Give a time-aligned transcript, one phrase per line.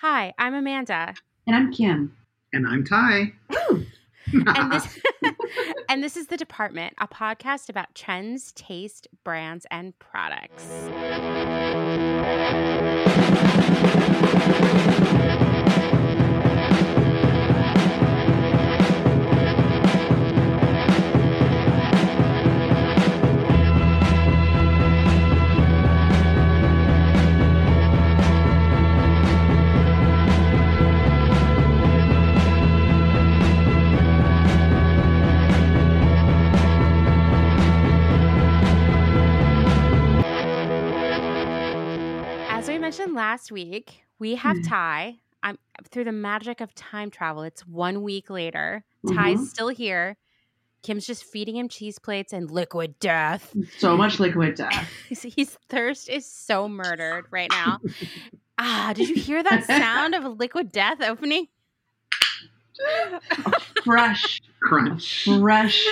[0.00, 1.12] Hi, I'm Amanda.
[1.48, 2.16] And I'm Kim.
[2.52, 3.32] And I'm Ty.
[4.32, 5.00] and this
[5.88, 10.68] and this is the department a podcast about trends taste brands and products
[42.98, 44.62] mentioned last week we have Hmm.
[44.62, 45.56] ty i'm
[45.90, 49.46] through the magic of time travel it's one week later ty's Mhm.
[49.46, 50.16] still here
[50.82, 54.88] kim's just feeding him cheese plates and liquid death So much liquid death.
[55.08, 57.78] his, his thirst is so murdered right now
[58.58, 61.46] ah did you hear that sound of a liquid death opening
[63.84, 65.24] Fresh, Crunch.
[65.24, 65.84] fresh.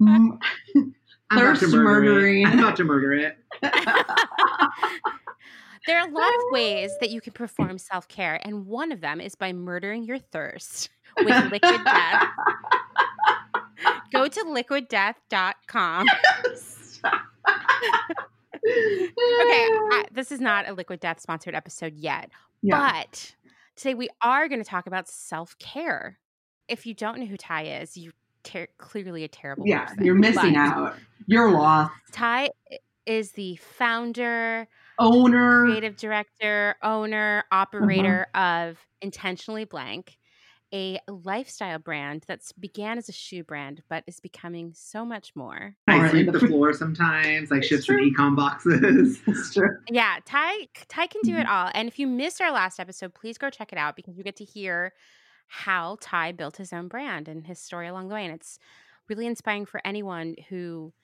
[0.00, 0.38] m-
[1.30, 2.42] I'm about to Thirst murder murdering.
[2.42, 2.48] It.
[2.48, 3.38] I'm about to murder it.
[5.86, 9.00] There are a lot of ways that you can perform self care, and one of
[9.00, 12.28] them is by murdering your thirst with liquid death.
[14.12, 16.06] Go to liquiddeath.com.
[18.64, 22.30] Okay, I, this is not a Liquid Death sponsored episode yet,
[22.62, 22.92] yeah.
[23.00, 23.34] but
[23.74, 26.18] today we are going to talk about self care.
[26.68, 28.12] If you don't know who Ty is, you're
[28.44, 30.04] ter- clearly a terrible yeah, person.
[30.04, 30.94] you're missing out.
[31.26, 31.92] You're lost.
[32.12, 32.50] Ty
[33.04, 35.64] is the founder, Owner.
[35.64, 37.60] creative director, owner, Uh-huh.
[37.62, 40.18] operator of Intentionally Blank,
[40.74, 45.76] a lifestyle brand that's began as a shoe brand but is becoming so much more.
[45.86, 47.52] I Or in sweep the the floor sometimes.
[47.52, 48.10] I It's shift some true.
[48.10, 49.20] econ boxes.
[49.26, 49.68] It's true.
[49.90, 51.30] Yeah, Ty Ty can Mm-hmm.
[51.34, 51.70] do it all.
[51.74, 54.36] And if you missed our last episode, please go check it out because you get
[54.36, 54.92] to hear
[55.48, 58.24] how Ty built his own brand and his story along the way.
[58.24, 58.58] And it's
[59.08, 60.94] really inspiring for anyone who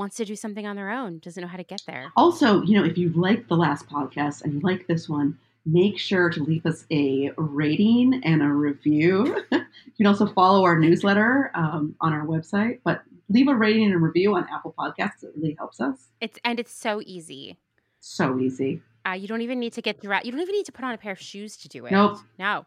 [0.00, 2.10] wants to do something on their own, doesn't know how to get there.
[2.16, 5.98] Also, you know, if you like the last podcast and you like this one, make
[5.98, 9.44] sure to leave us a rating and a review.
[9.52, 9.60] you
[9.98, 14.34] can also follow our newsletter um, on our website, but leave a rating and review
[14.34, 15.22] on Apple Podcasts.
[15.22, 16.08] It really helps us.
[16.22, 17.58] It's and it's so easy.
[18.00, 18.80] So easy.
[19.06, 20.24] Uh, you don't even need to get dressed.
[20.24, 21.92] You don't even need to put on a pair of shoes to do it.
[21.92, 22.18] Nope.
[22.38, 22.64] No.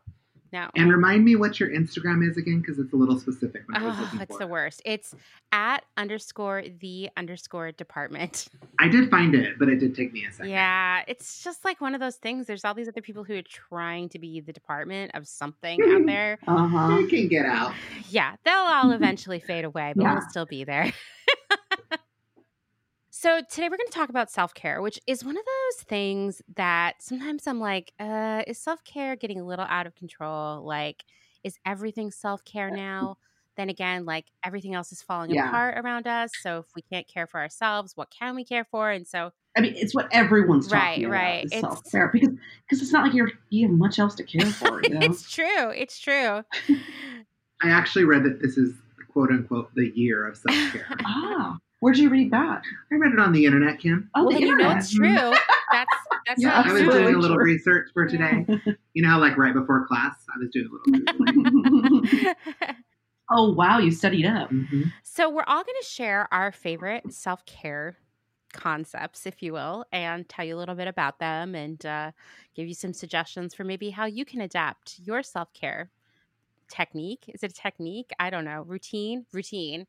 [0.53, 0.69] No.
[0.75, 3.63] and remind me what your Instagram is again, because it's a little specific.
[3.67, 4.81] When I was Oh, it's for the worst.
[4.85, 5.13] It's
[5.51, 8.47] at underscore the underscore department.
[8.79, 10.51] I did find it, but it did take me a second.
[10.51, 12.45] Yeah, it's just like one of those things.
[12.47, 16.05] There's all these other people who are trying to be the department of something out
[16.05, 16.37] there.
[16.47, 16.97] Uh huh.
[17.09, 17.73] Can get out.
[18.09, 20.13] Yeah, they'll all eventually fade away, but Yeah.
[20.13, 20.93] we'll still be there.
[23.23, 26.41] So today we're going to talk about self care, which is one of those things
[26.57, 30.61] that sometimes I'm like, uh, is self care getting a little out of control?
[30.61, 31.05] Like,
[31.41, 33.15] is everything self care now?
[33.55, 35.47] Then again, like everything else is falling Yeah.
[35.47, 36.31] apart around us.
[36.41, 38.91] So if we can't care for ourselves, what can we care for?
[38.91, 41.11] And so I mean, it's what everyone's talking Right, about.
[41.13, 41.45] right.
[41.45, 42.29] Is It's- self care because
[42.67, 44.81] because it's not like you're you have much else to care for.
[44.83, 44.99] You know?
[45.01, 45.69] it's true.
[45.69, 46.43] It's true.
[47.61, 48.73] I actually read that this is
[49.13, 50.87] quote unquote the year of self care.
[51.05, 52.61] ah, where'd you read that?
[52.91, 54.09] I read it on the internet, Kim.
[54.15, 55.13] Oh, well, the then you know it's true.
[55.71, 55.91] That's
[56.25, 58.45] that's Yeah, what I was you absolutely doing a little research for today.
[58.95, 62.03] You know how, like, right before class, I was doing a little
[63.31, 64.51] oh wow, you studied up.
[64.51, 64.91] Mhm.
[65.01, 67.97] so we're all going to share our favorite self care
[68.53, 72.11] concepts, if you will, and tell you a little bit about them and uh,
[72.55, 75.89] give you some suggestions for maybe how you can adapt your self care
[76.69, 77.25] technique.
[77.33, 78.11] Is it a technique?
[78.19, 78.61] I don't know.
[78.61, 79.87] Routine, routine,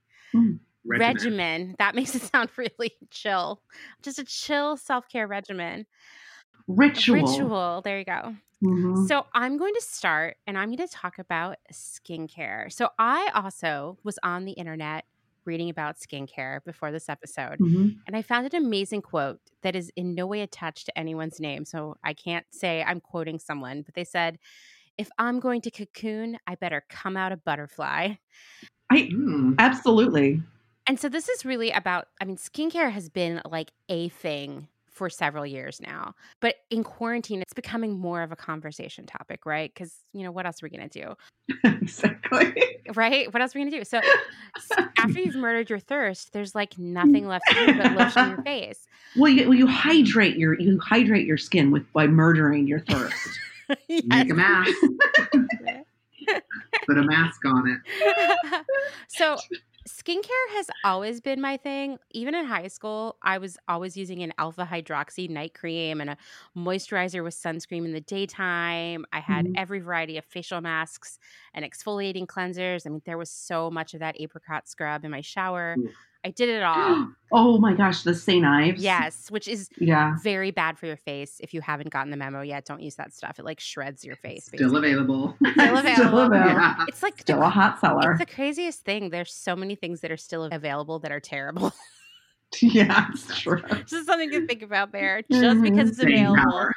[0.84, 1.14] Regimen.
[1.16, 1.74] regimen.
[1.78, 3.62] That makes it sound really chill.
[4.02, 5.86] Just a chill self care regimen.
[6.66, 7.14] Ritual.
[7.16, 7.82] Ritual.
[7.84, 8.34] There you go.
[8.62, 9.06] Mhm.
[9.08, 12.72] So I'm going to start and I'm going to talk about skincare.
[12.72, 15.04] So I also was on the internet
[15.44, 17.98] reading about skincare before this episode, Mhm.
[18.06, 21.66] and I found an amazing quote that is in no way attached to anyone's name.
[21.66, 24.38] So I can't say I'm quoting someone, but they said,
[24.96, 28.14] if I'm going to cocoon, I better come out a butterfly.
[28.90, 29.56] I Mm.
[29.58, 30.42] absolutely.
[30.86, 35.10] And so this is really about, I mean, skincare has been like a thing for
[35.10, 36.14] several years now.
[36.40, 39.72] But in quarantine, it's becoming more of a conversation topic, right?
[39.74, 41.14] Because, you know, what else are we going to do?
[41.64, 42.54] exactly.
[42.94, 43.32] Right?
[43.32, 43.84] What else are we going to do?
[43.84, 43.98] So
[44.98, 46.80] after you've murdered your thirst, there's like mm.
[46.80, 48.86] nothing left to do but lotion your face.
[49.16, 53.16] Well, you, well, you hydrate your you hydrate your skin with by murdering your thirst.
[53.88, 54.70] Make a mask.
[56.86, 58.64] Put a mask on it.
[59.08, 59.38] so
[59.86, 61.98] skincare has always been my thing.
[62.10, 66.16] Even in high school, I was always using an alpha hydroxy night cream and a
[66.56, 69.04] moisturizer with sunscreen in the daytime.
[69.12, 69.54] I had Mhm.
[69.54, 71.18] every variety of facial masks
[71.52, 72.86] and exfoliating cleansers.
[72.86, 75.78] I mean, there was so much of that apricot scrub in my shower.
[75.78, 76.13] Oof.
[76.24, 77.08] I did it all.
[77.32, 78.44] oh my gosh, the St.
[78.44, 78.82] Ives.
[78.82, 80.16] yes, which is Yeah.
[80.22, 81.38] very bad for your face.
[81.40, 83.38] If you haven't gotten the memo yet, don't use that stuff.
[83.38, 84.46] It like shreds your face.
[84.46, 84.90] Still basically.
[84.92, 85.36] available.
[85.42, 86.18] Still Still available.
[86.20, 86.36] available.
[86.60, 86.84] Yeah.
[86.88, 88.12] It's like the Still a hot seller.
[88.12, 89.10] It's the craziest thing.
[89.10, 91.72] There's so many things that are still available that are terrible.
[92.60, 93.60] yeah, it's true.
[93.86, 96.42] just something to think about there, just because it's Staying available.
[96.52, 96.72] power.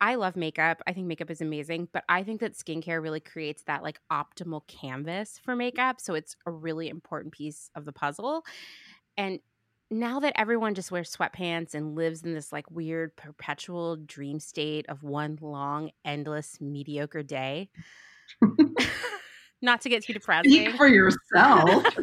[0.00, 0.82] I love makeup.
[0.86, 4.66] I think makeup is amazing, but I think that skincare really creates that like optimal
[4.66, 6.00] canvas for makeup.
[6.00, 8.44] So it's a really important piece of the puzzle.
[9.16, 9.40] And
[9.90, 14.86] now that everyone just wears sweatpants and lives in this like weird perpetual dream state
[14.88, 17.70] of one long, endless, mediocre day,
[19.62, 20.52] not to get too depressing.
[20.52, 21.84] Speak for yourself.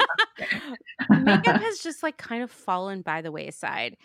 [1.09, 3.97] makeup has just like kind of fallen by the wayside.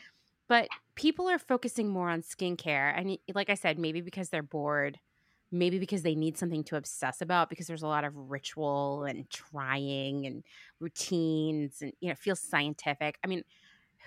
[0.50, 2.92] But people are focusing more on skincare.
[2.96, 5.00] And like I said, maybe because they're bored,
[5.52, 9.30] maybe because they need something to obsess about because there's a lot of ritual and
[9.30, 10.44] trying and
[10.80, 13.18] routines and, you know, feels scientific.
[13.24, 13.44] I mean,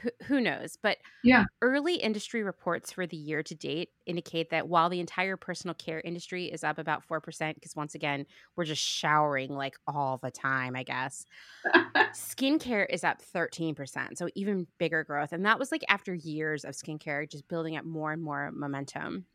[0.01, 0.77] who, who knows?
[0.81, 1.45] But Yeah.
[1.61, 6.01] early industry reports for the year to date indicate that while the entire personal care
[6.01, 8.25] industry is up about 4%, because once again,
[8.55, 11.25] we're just showering like all the time, I guess
[12.13, 14.17] skincare is up 13%.
[14.17, 15.33] So even bigger growth.
[15.33, 19.25] And that was like after years of skincare just building up more and more momentum.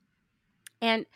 [0.80, 1.06] And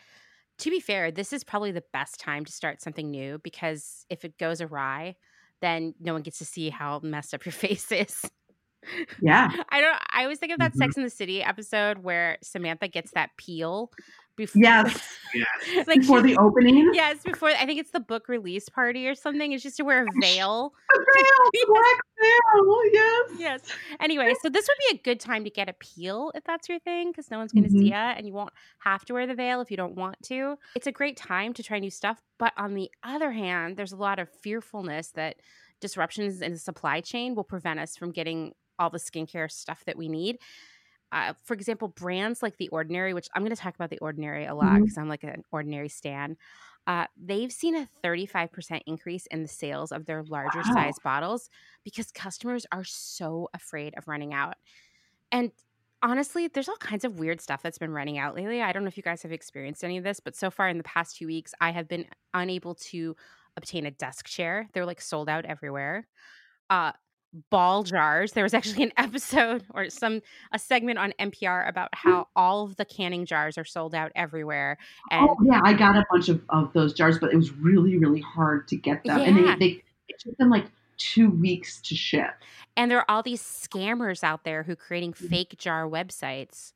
[0.59, 4.25] to be fair, this is probably the best time to start something new because if
[4.25, 5.15] it goes awry,
[5.61, 8.31] then no one gets to see how messed up your face is.
[9.21, 9.49] Yeah.
[9.69, 10.77] I don't I always think of that Mhm.
[10.77, 13.91] Sex and the City episode where Samantha gets that peel
[14.35, 15.01] before Yes.
[15.35, 15.87] Yes.
[15.87, 16.91] like Before the opening.
[16.93, 19.51] Yes, before I think it's the book release party or something.
[19.51, 20.73] It's just to wear a veil.
[20.95, 22.79] A veil, black veil.
[22.93, 23.29] Yes.
[23.39, 23.61] yes.
[23.99, 26.77] Anyway, so this would be a good time to get a peel if that's your
[26.79, 27.79] thing, because no one's going to Mhm.
[27.79, 30.57] see it, and you won't have to wear the veil if you don't want to.
[30.75, 33.97] It's a great time to try new stuff, but on the other hand, there's a
[33.97, 35.37] lot of fearfulness that
[35.79, 39.97] disruptions in the supply chain will prevent us from getting all the skincare stuff that
[39.97, 40.39] we need.
[41.11, 44.45] Uh, for example, brands like The Ordinary, which I'm going to talk about The Ordinary
[44.45, 46.37] a lot because I'm like an Ordinary stan.
[46.87, 50.73] Uh, they've seen a 35% increase in the sales of their larger Wow.
[50.73, 51.49] size bottles
[51.83, 54.55] because customers are so afraid of running out.
[55.31, 55.51] And
[56.01, 58.61] honestly, there's all kinds of weird stuff that's been running out lately.
[58.61, 60.77] I don't know if you guys have experienced any of this, but so far in
[60.77, 63.15] the past two weeks, I have been unable to
[63.57, 64.69] obtain a desk chair.
[64.73, 66.07] They're like sold out everywhere.
[66.69, 66.93] Uh,
[67.49, 68.33] ball jars.
[68.33, 70.21] There was actually an episode or some
[70.51, 74.77] a segment on NPR about how all of the canning jars are sold out everywhere.
[75.11, 77.97] And oh yeah, I got a bunch of, of those jars, but it was really,
[77.97, 79.19] really hard to get them.
[79.21, 80.65] And they, they it took them like
[80.97, 82.31] two weeks to ship.
[82.77, 85.27] And there are all these scammers out there who are creating Mm-hmm.
[85.27, 86.73] fake jar websites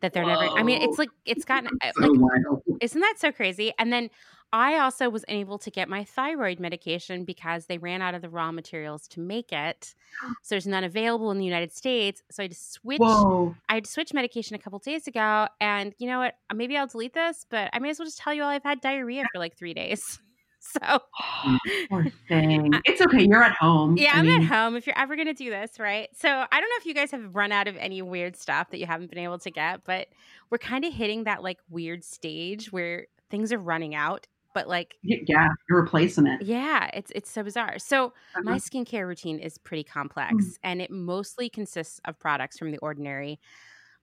[0.00, 0.46] that they're never.
[0.48, 2.62] I mean, it's like it's gotten uh, So like wild.
[2.80, 3.72] isn't that so crazy?
[3.78, 4.10] And then
[4.52, 8.28] I also was able to get my thyroid medication because they ran out of the
[8.28, 9.94] raw materials to make it.
[10.42, 12.22] So there's none available in the United States.
[12.30, 13.00] So I had to switch.
[13.00, 13.54] Whoa.
[13.68, 16.34] I had to switch medication a couple days ago, and you know what?
[16.48, 18.62] Uh, maybe I'll delete this, but I may as well just tell you all I've
[18.62, 20.18] had diarrhea for like three days.
[20.58, 20.80] So
[21.20, 21.58] oh,
[21.88, 22.72] Poor thing.
[22.86, 23.22] It's okay.
[23.22, 23.96] You're at home.
[23.96, 26.08] Yeah, I I'm mean, at home if you're ever going to do this, right?
[26.16, 28.80] So I don't know if you guys have run out of any weird stuff that
[28.80, 30.08] you haven't been able to get, but
[30.50, 34.96] we're kind of hitting that like weird stage where things are running out, but like
[35.02, 36.40] Yeah, you're replacing it.
[36.40, 37.78] yeah, it's it's so bizarre.
[37.78, 38.58] So my Uh-huh.
[38.58, 43.40] skincare routine is pretty complex and it mostly consists of products from the ordinary.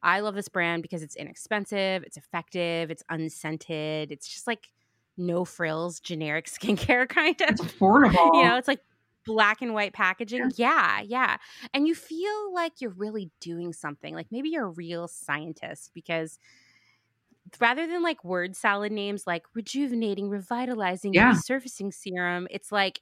[0.03, 4.69] I love this brand because it's inexpensive, it's effective, it's unscented, it's just like
[5.17, 8.31] no frills, generic skincare kind of It's affordable.
[8.33, 8.81] you know, it's like
[9.25, 10.51] black and white packaging.
[10.55, 11.37] Yeah, yeah.
[11.73, 14.15] And you feel like you're really doing something.
[14.15, 16.39] Like maybe you're a real scientist because
[17.59, 21.31] rather than like word salad names like rejuvenating, revitalizing, Yeah.
[21.33, 23.01] resurfacing serum, it's like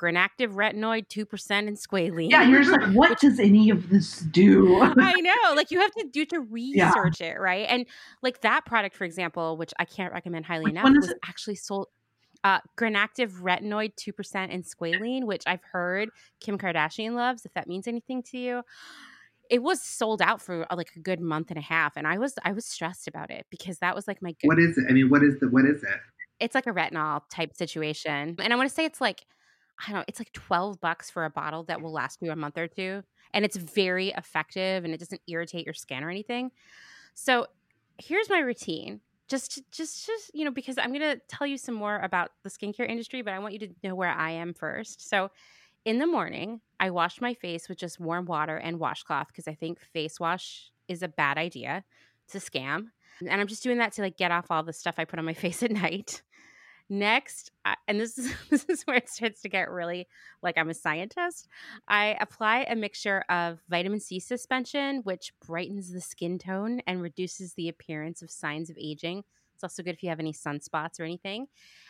[0.00, 2.30] granactive retinoid 2% and squalene.
[2.30, 4.82] yeah, you're just like, what does any of this do?
[4.98, 5.54] I know.
[5.54, 7.66] Like you have to do to research it, right?
[7.68, 7.86] And
[8.22, 11.18] like that product, for example, which I can't recommend highly Which enough, was it?
[11.26, 11.88] actually sold
[12.44, 17.86] uh granactive retinoid 2% and squalene, which I've heard Kim Kardashian loves, if that means
[17.86, 18.62] anything to you.
[19.52, 21.96] It was sold out for uh, like a good month and a half.
[21.96, 24.58] And I was I was stressed about it because that was like my good What
[24.58, 24.86] is it?
[24.88, 26.00] I mean, what is the what is it?
[26.42, 28.36] it's like a retinol type situation.
[28.38, 29.24] And I want to say it's like,
[29.80, 32.36] I don't know, it's like 12 bucks for a bottle that will last you a
[32.36, 33.02] month or two.
[33.32, 36.50] And it's very effective and it doesn't irritate your skin or anything.
[37.14, 37.46] So
[37.98, 41.74] here's my routine just just just you know because i'm going to tell you some
[41.74, 45.08] more about the skincare industry but i want you to know where i am first
[45.08, 45.30] so
[45.84, 49.54] in the morning i wash my face with just warm water and washcloth because i
[49.54, 51.84] think face wash is a bad idea
[52.24, 52.86] it's a scam
[53.20, 55.24] and i'm just doing that to like get off all the stuff i put on
[55.24, 56.22] my face at night.
[56.88, 60.06] Next I- and this is this is where it starts to get really
[60.42, 61.48] like i'm a scientist
[61.88, 67.54] i apply a mixture of vitamin c suspension which brightens the skin tone and reduces
[67.54, 69.24] the appearance of signs of aging
[69.62, 71.46] it's also good if you have any sunspots or anything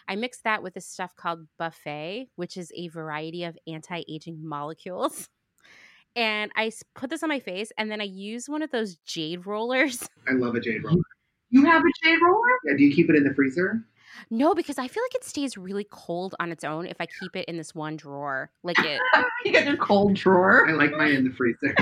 [0.08, 5.28] i mix that with this stuff called buffet which is a variety of anti-aging molecules
[6.16, 9.46] and I put this on my face and then i use one of those jade
[9.46, 11.02] rollers I love a jade roller.
[11.50, 12.48] You have a jade roller?
[12.64, 13.84] Yeah, do you keep it in the freezer?
[14.30, 17.36] No, because I feel like it stays really cold on its own if I keep
[17.36, 18.50] it in this one drawer.
[18.62, 19.00] Like it.
[19.44, 20.68] you got your cold drawer.
[20.68, 21.74] I like mine in the freezer.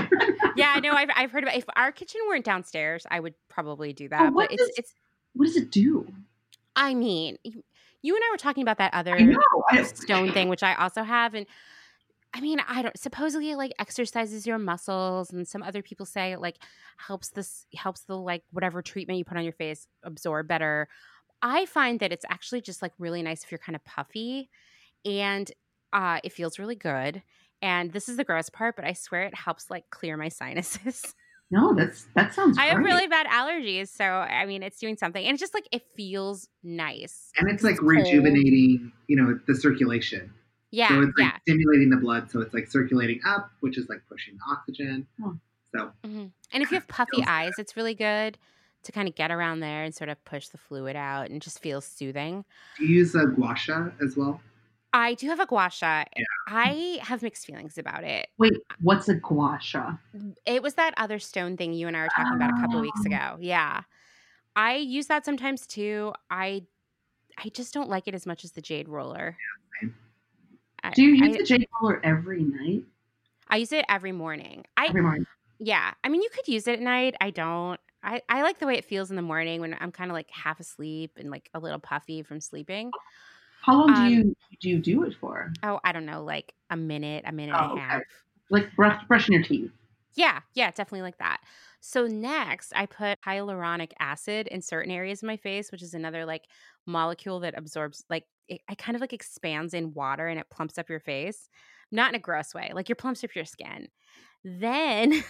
[0.57, 0.93] yeah, I know.
[0.93, 1.57] I've, I've heard about.
[1.57, 4.33] If our kitchen weren't downstairs, I would probably do that.
[4.33, 4.95] But but it's does- it's.
[5.35, 6.07] What does it do?
[6.77, 9.41] I mean, you and I were talking about that other I know.
[9.71, 11.47] I, stone thing, which I also have, and
[12.33, 12.99] I mean, I don't.
[12.99, 16.57] Supposedly, it, like exercises your muscles, and some other people say it like
[16.97, 20.89] helps this helps the like whatever treatment you put on your face absorb better.
[21.43, 24.51] I find that it's actually just like really nice if you're kind of puffy,
[25.05, 25.51] and
[25.93, 27.23] uh, it feels really good.
[27.63, 31.15] And this is the gross part, but I swear it helps like clear my sinuses.
[31.51, 32.59] No, that's that sounds.
[32.59, 35.69] I have really bad allergies, so I mean, it's doing something, and it's just like
[35.73, 37.31] it feels nice.
[37.39, 37.91] and it's like cold.
[37.91, 40.33] rejuvenating, you know, the circulation.
[40.71, 41.39] Yeah, so it's like yeah.
[41.43, 42.31] stimulating the blood.
[42.31, 45.07] So it's like circulating up, which is like pushing oxygen.
[45.23, 45.37] Oh.
[45.75, 48.39] So hmm And if you have puffy eyes, it's really good
[48.85, 51.61] to kind of get around there and sort of push the fluid out and just
[51.61, 52.45] feels soothing.
[52.79, 54.41] do you use a gua sha as well?
[54.93, 56.05] I do have a gua sha.
[56.17, 56.25] Yeah.
[56.49, 58.29] I have mixed feelings about it.
[58.39, 59.93] Wait, what's a gua sha?
[60.47, 62.83] It was that other stone thing you and I were talking about a couple Oh.
[62.83, 63.07] weeks ah.
[63.07, 63.39] ago.
[63.41, 63.83] Yeah.
[64.57, 66.13] I use that sometimes too.
[66.31, 66.65] I
[67.39, 69.37] I just don't like it as much as the jade roller.
[70.83, 72.83] I, Do you use I, the jade roller every night?
[73.49, 74.65] I use it every morning.
[74.77, 75.27] I Every morning.
[75.59, 75.93] Yeah.
[76.03, 77.15] I mean, you could use it at night.
[77.21, 77.79] I don't.
[78.03, 80.31] I, I like the way it feels in the morning when I'm kind of like
[80.31, 82.91] half asleep and like a little puffy from sleeping.
[83.63, 85.53] How long do Um, you do you do it for?
[85.63, 87.99] Oh, I don't know, like a minute, a minute Oh, and a okay.
[87.99, 88.05] half.
[88.51, 89.71] Like brush, brushing your teeth.
[90.17, 91.41] Yeah, yeah, definitely like that.
[91.81, 96.25] So next, I put hyaluronic acid in certain areas of my face, which is another
[96.25, 96.47] like
[96.87, 100.79] molecule that absorbs like it, it kind of like expands in water and it plumps
[100.79, 101.49] up your face,
[101.93, 102.73] not in a gross way.
[102.75, 103.87] Like you're plumps up your skin.
[104.45, 105.13] Then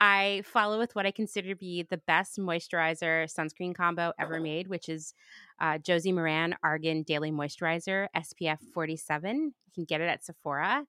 [0.00, 4.68] I follow with what I consider to be the best moisturizer sunscreen combo ever made,
[4.68, 5.14] which is
[5.60, 9.36] uh, Josie Maran Argan Daily Moisturizer SPF 47.
[9.36, 10.84] You can get it at Sephora.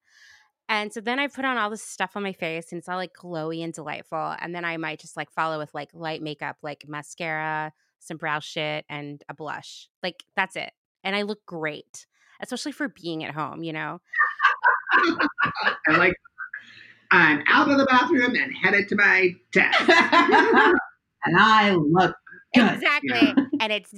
[0.70, 2.96] And so then I put on all this stuff on my face and it's all
[2.96, 4.36] like glowy and delightful.
[4.40, 8.40] And then I might just like follow with like light makeup, like mascara, some brow
[8.40, 9.90] shit, and a blush.
[10.01, 10.72] Like that's it.
[11.04, 12.06] And I look great,
[12.40, 14.00] especially for being at home, you know?
[15.88, 16.13] I like.
[17.12, 19.80] I'm out of the bathroom and headed to my desk.
[19.89, 22.15] and I look
[22.56, 22.72] good.
[22.74, 23.34] Exactly.
[23.60, 23.94] and it's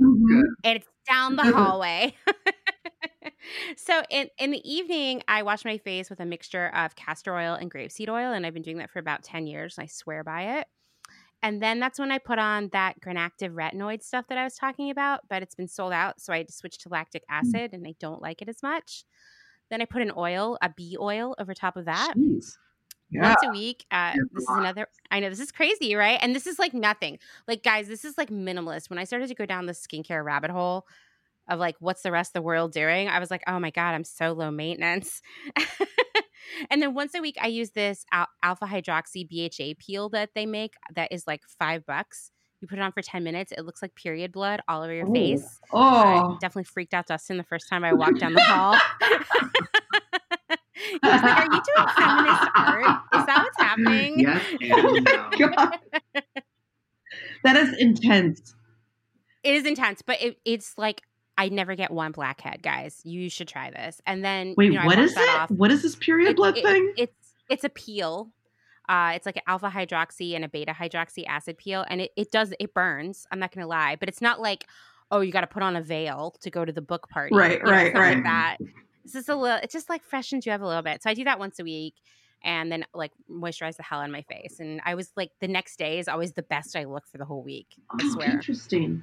[0.00, 0.42] Mhm.
[0.64, 2.14] and it's down the hallway.
[3.76, 7.54] so in in the evening, I wash my face with a mixture of castor oil
[7.54, 9.78] and grapeseed oil, and I've been doing that for about ten years.
[9.78, 10.66] And I swear by it.
[11.42, 14.90] And then that's when I put on that Granactive retinoid stuff that I was talking
[14.90, 17.86] about, but it's been sold out, so I had to switch to lactic acid, and
[17.86, 19.04] I don't like it as much.
[19.70, 22.56] Then I put an oil, a bee oil, over top of that Jeez.
[23.10, 23.22] Yeah.
[23.22, 23.84] once a week.
[23.90, 24.88] Uh, this is another.
[25.10, 26.18] I know this is crazy, right?
[26.20, 27.18] And this is like nothing.
[27.48, 28.90] Like, guys, this is like minimalist.
[28.90, 30.86] When I started to go down the skincare rabbit hole
[31.48, 33.08] of like, what's the rest of the world doing?
[33.08, 35.22] I was like, oh my god, I'm so low maintenance.
[36.70, 40.46] and then once a week, I use this al- alpha hydroxy BHA peel that they
[40.46, 40.74] make.
[40.94, 42.30] That is like five bucks.
[42.64, 43.52] You put it on for ten minutes.
[43.52, 45.12] It looks like period blood all over your Ooh.
[45.12, 45.60] face.
[45.70, 46.38] I Oh.
[46.40, 48.74] definitely freaked out Dustin the first time I walked down the hall.
[49.02, 53.00] he was like, Are you doing feminist art?
[53.16, 54.18] Is that what's happening?
[54.20, 54.42] yes
[54.72, 55.48] Oh and my no.
[55.50, 55.78] God.
[57.44, 58.54] that is intense.
[59.42, 61.02] It is intense, but it, it's like
[61.36, 63.02] I never get one blackhead, guys.
[63.04, 64.00] You should try this.
[64.06, 65.40] And then Wait, you know, I what is that it?
[65.42, 65.50] off.
[65.50, 66.94] What is this period It- blood it- thing?
[66.96, 67.12] It's
[67.50, 68.30] it's a peel.
[68.88, 72.30] Uh, it's like an alpha hydroxy and a beta hydroxy acid peel, and it, it
[72.30, 73.26] does it burns.
[73.30, 74.66] I'm not gonna lie, but it's not like
[75.10, 77.34] oh you got to put on a veil to go to the book party.
[77.36, 78.14] Right, You know, right, right.
[78.16, 78.56] Like that.
[79.04, 79.58] It's just a little.
[79.58, 81.02] It just like freshens you up a little bit.
[81.02, 81.94] So I do that once a week,
[82.42, 84.60] and then like moisturize the hell on my face.
[84.60, 87.24] And I was like the next day is always the best I look for the
[87.26, 87.68] whole week.
[87.90, 88.30] I Oh, swear.
[88.30, 89.02] interesting.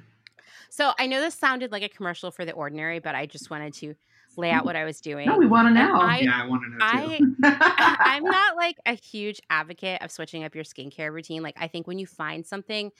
[0.70, 3.74] So I know this sounded like a commercial for the ordinary, but I just wanted
[3.74, 3.94] to
[4.36, 5.26] lay out what I was doing.
[5.28, 6.00] No, we want to know.
[6.00, 7.34] I- yeah, I want to know too.
[7.42, 11.42] I I'm not like a huge advocate of switching up your skincare routine.
[11.42, 12.90] Like I think when you find something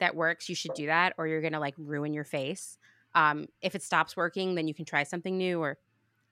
[0.00, 2.78] that works, you should do that, or you're gonna like ruin your face.
[3.14, 5.78] Um, if it stops working, then you can try something new, or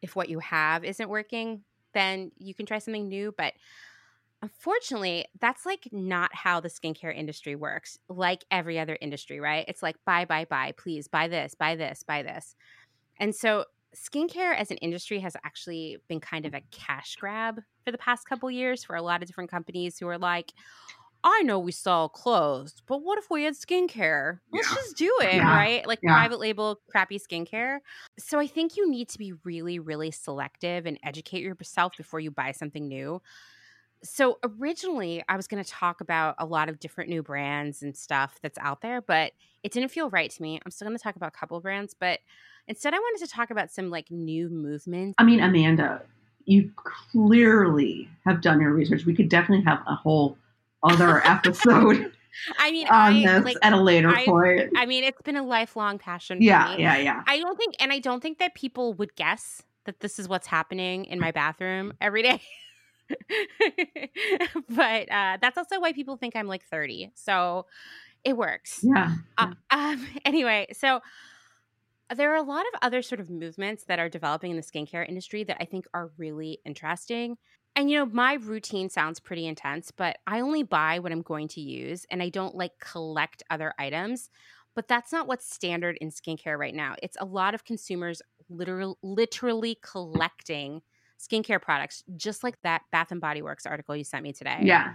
[0.02, 1.62] if what you have isn't working,
[1.94, 3.34] then you can try something new.
[3.36, 3.54] But
[4.42, 7.98] unfortunately, that's like not how the skincare industry works.
[8.08, 9.64] Like every other industry, right?
[9.68, 12.54] It's like buy, buy, buy, please buy this, buy this, buy this.
[13.18, 13.64] And so
[13.96, 16.66] skincare as an industry has actually been kind of a mm-hmm.
[16.70, 20.18] cash grab for the past couple years for a lot of different companies who are
[20.18, 20.52] like,
[21.24, 24.40] I know we sell clothes, but what if we had skincare?
[24.52, 24.74] Let's Yeah.
[24.74, 25.52] just do it, Yeah.
[25.52, 25.86] right?
[25.86, 26.12] Like Yeah.
[26.12, 27.80] private label, crappy skincare.
[28.18, 32.30] So I think you need to be really, really selective and educate yourself before you
[32.30, 33.22] buy something new.
[34.04, 37.96] So originally, I was going to talk about a lot of different new brands and
[37.96, 39.32] stuff that's out there, but
[39.64, 40.60] it didn't feel right to me.
[40.64, 42.20] I'm still going to talk about a couple brands, but
[42.68, 45.14] instead, I wanted to talk about some like new movements.
[45.18, 46.02] I mean, Amanda,
[46.44, 46.70] you
[47.12, 49.04] clearly have done your research.
[49.04, 50.36] We could definitely have a whole
[50.82, 52.12] other episode
[52.58, 53.56] I mean, on I this like.
[53.62, 54.72] at a later I- point.
[54.76, 56.38] I mean, it's been a lifelong passion.
[56.38, 56.82] For yeah, me.
[56.82, 57.22] yeah, yeah.
[57.26, 60.46] I don't think, and I don't think that people would guess that this is what's
[60.46, 62.42] happening in my bathroom every day.
[64.68, 67.12] but uh, that's also why people think I'm like 30.
[67.14, 67.66] So
[68.24, 68.80] it works.
[68.82, 69.14] Yeah.
[69.38, 71.00] Uh, um, anyway, so
[72.14, 75.06] there are a lot of other sort of movements that are developing in the skincare
[75.08, 77.36] industry that I think are really interesting.
[77.74, 81.48] And you know, my routine sounds pretty intense, but I only buy what I'm going
[81.48, 84.30] to use and I don't like collect other items.
[84.74, 86.94] But that's not what's standard in skincare right now.
[87.02, 88.20] It's a lot of consumers
[88.50, 90.82] literal, literally collecting
[91.18, 94.94] skincare products, just like that Bath and Body Works article you sent me today Yeah.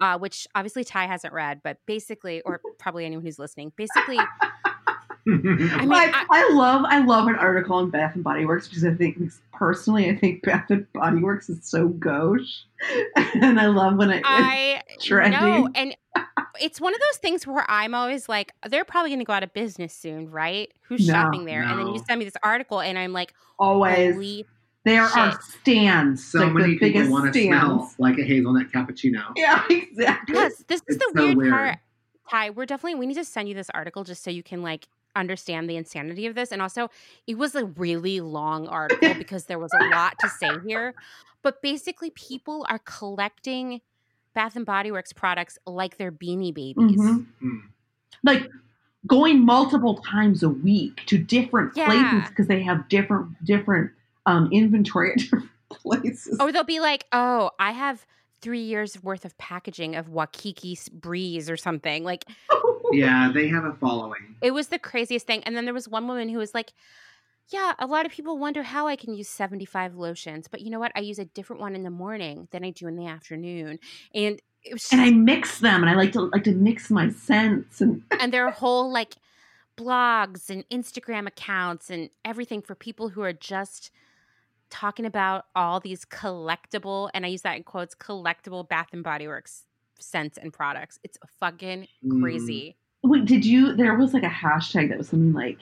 [0.00, 4.18] uh, which obviously Ty hasn't read, but basically, or probably anyone who's listening, basically,
[5.28, 8.68] I mean, I, I- I love I love an article on Bath and Body Works
[8.68, 9.18] because I think
[9.52, 12.64] personally I think Bath and Body Works is so gauche,
[13.16, 14.22] and I love when it.
[14.24, 15.30] I trendy.
[15.40, 15.96] know, and
[16.60, 19.42] it's one of those things where I'm always like, they're probably going to go out
[19.42, 20.70] of business soon, right?
[20.82, 21.62] Who's No, shopping there?
[21.62, 24.46] And then you send me this article, and I'm like, always holy,
[24.84, 26.22] there are stands.
[26.24, 29.22] so like many people want to smell like a hazelnut cappuccino.
[29.36, 30.34] Yeah, exactly.
[30.34, 31.52] yes, this is It's the so weird, weird.
[31.52, 31.78] part.
[32.30, 34.86] Ty, we're definitely we need to send you this article just so you can like
[35.16, 36.52] understand the insanity of this.
[36.52, 36.90] And also,
[37.26, 40.94] it was a really long article because there was a lot to say here.
[41.42, 43.80] But basically, people are collecting
[44.34, 47.00] Bath and Body Works products like they're beanie babies.
[47.00, 47.26] Mhm.
[47.40, 47.56] Hmm.
[48.22, 48.48] Like
[49.06, 51.84] going multiple times a week to different Yeah.
[51.86, 53.90] places because they have different different
[54.26, 56.38] um, inventory at different places.
[56.40, 58.06] Or they'll be like, "Oh, I have."
[58.44, 62.04] Three years worth of packaging of Waikiki Breeze or something.
[62.04, 62.26] Like
[62.92, 64.36] Yeah, they have a following.
[64.42, 65.42] It was the craziest thing.
[65.44, 66.72] And then there was one woman who was like,
[67.48, 70.78] Yeah, a lot of people wonder how I can use 75 lotions, but you know
[70.78, 70.92] what?
[70.94, 73.78] I use a different one in the morning than I do in the afternoon.
[74.14, 77.10] And it was and I mix them, and I like to like to mix my
[77.10, 79.16] scents and and there are whole like
[79.76, 83.90] blogs and Instagram accounts and everything for people who are just
[84.74, 89.28] talking about all these collectible and I use that in quotes collectible Bath and Body
[89.28, 89.66] Works
[90.00, 90.98] scents and products.
[91.04, 92.20] It's fucking Mm.
[92.20, 92.76] crazy.
[93.04, 93.74] Wait, did you?
[93.76, 95.60] There was like a hashtag that was something like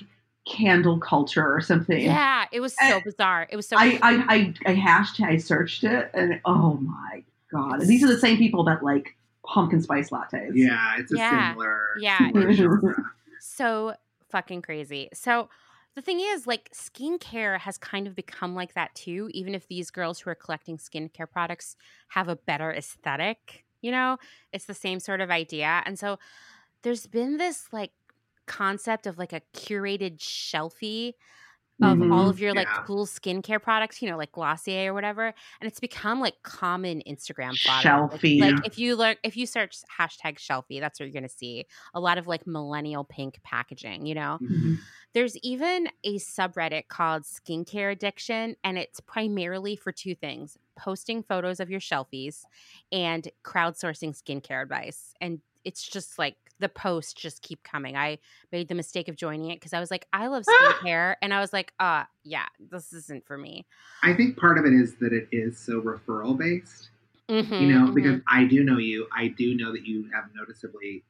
[0.48, 2.00] candle culture or something.
[2.00, 3.46] Yeah, it was so Uh, bizarre.
[3.50, 7.22] It was so I, I, I, I hashtag I searched it, and oh my
[7.52, 7.80] god!
[7.80, 9.14] And these are the same people that like
[9.46, 10.52] pumpkin spice lattes.
[10.54, 11.52] Yeah, it's a Yeah.
[11.52, 11.80] similar.
[11.98, 13.04] Yeah, similar
[13.40, 13.94] so
[14.30, 15.10] fucking crazy.
[15.12, 15.50] So
[15.94, 19.90] the thing is, like, skincare has kind of become like that too, even if these
[19.90, 21.76] girls who are collecting skincare products
[22.08, 24.16] have a better aesthetic, you know,
[24.52, 25.82] it's the same sort of idea.
[25.84, 26.18] And so
[26.82, 27.92] there's been this like
[28.46, 31.14] concept of like a curated shelfie
[31.80, 32.30] of all Mhm.
[32.30, 32.82] of your like Yeah.
[32.86, 37.58] cool skincare products, you know, like Glossier or whatever, and it's become like common Instagram
[37.58, 38.02] fodder.
[38.12, 38.40] Like- Shelfie.
[38.40, 41.66] Like, if you look, if you search hashtag shelfie, that's what you're gonna see.
[41.94, 44.06] A lot of like millennial pink packaging.
[44.06, 44.78] You know, Mhm.
[45.14, 51.58] there's even a subreddit called Skincare Addiction, and it's primarily for two things: posting photos
[51.60, 52.44] of your shelfies
[52.92, 55.14] and crowdsourcing skincare advice.
[55.20, 57.96] And it's just like the posts just keep coming.
[57.96, 58.18] I
[58.50, 60.44] made the mistake of joining it because I was like, I love
[60.84, 63.66] skincare, and I was like, uh, yeah, this isn't for me.
[64.02, 66.90] I think part of it is that it is so referral based.
[67.30, 67.94] Mhm, You know, mhm.
[67.94, 69.06] because I do know you.
[69.16, 71.04] I do know that you have noticeably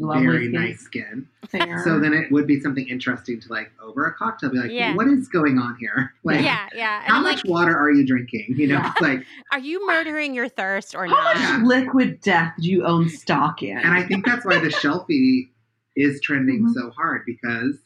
[0.00, 1.28] Lovely very skin nice skin.
[1.48, 1.82] fair.
[1.84, 4.94] So then it would be something interesting to like over a cocktail be like, Yeah.
[4.94, 6.12] what is going on here?
[6.24, 7.00] Like, yeah, yeah.
[7.00, 8.54] And how I'm much like, water are you drinking?
[8.56, 8.92] You know, Yeah.
[9.00, 11.36] like, are you murdering your thirst or how not?
[11.36, 13.76] much liquid death do you own stock in?
[13.76, 15.50] and I think that's why the shelfie
[15.96, 16.72] is trending Mhm.
[16.74, 17.76] so hard because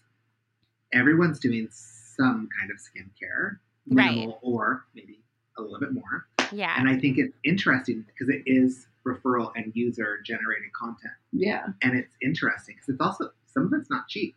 [0.92, 4.28] everyone's doing some kind of skincare, Right.
[4.42, 5.20] or maybe
[5.58, 6.26] a little bit more.
[6.52, 6.74] Yeah.
[6.78, 11.12] And I think it's interesting because it is referral and user generated content.
[11.32, 11.66] Yeah.
[11.82, 14.34] And it's interesting because it's also some of it's not cheap.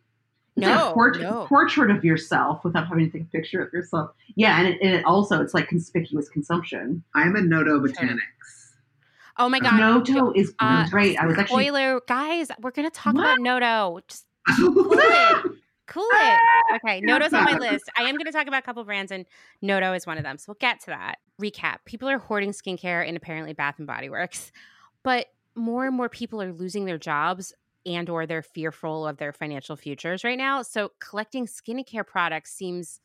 [0.56, 1.46] It's like No, a port- no.
[1.46, 4.10] portrait of yourself without having to take a picture of yourself.
[4.36, 7.02] Yeah, and it, and it also it's like conspicuous consumption.
[7.14, 8.18] I'm a Noto Botanics.
[9.38, 9.78] Oh my god.
[9.78, 11.18] Noto is uh, great.
[11.18, 13.22] I was actually Spoiler, guys, we're gonna talk What?
[13.22, 14.00] about Noto.
[14.08, 14.26] Just
[15.90, 16.38] cool ah,
[16.70, 16.76] it.
[16.76, 17.00] Okay.
[17.00, 17.84] Noto's on my list.
[17.96, 19.26] I am going to talk about a couple brands, and
[19.60, 20.38] Noto is one of them.
[20.38, 21.16] So we'll get to that.
[21.40, 24.52] Recap: People are hoarding skincare and apparently Bath and Body Works,
[25.02, 27.52] but more and more people are losing their jobs
[27.84, 30.62] and or they're fearful of their financial futures right now.
[30.62, 33.00] So collecting skincare products seems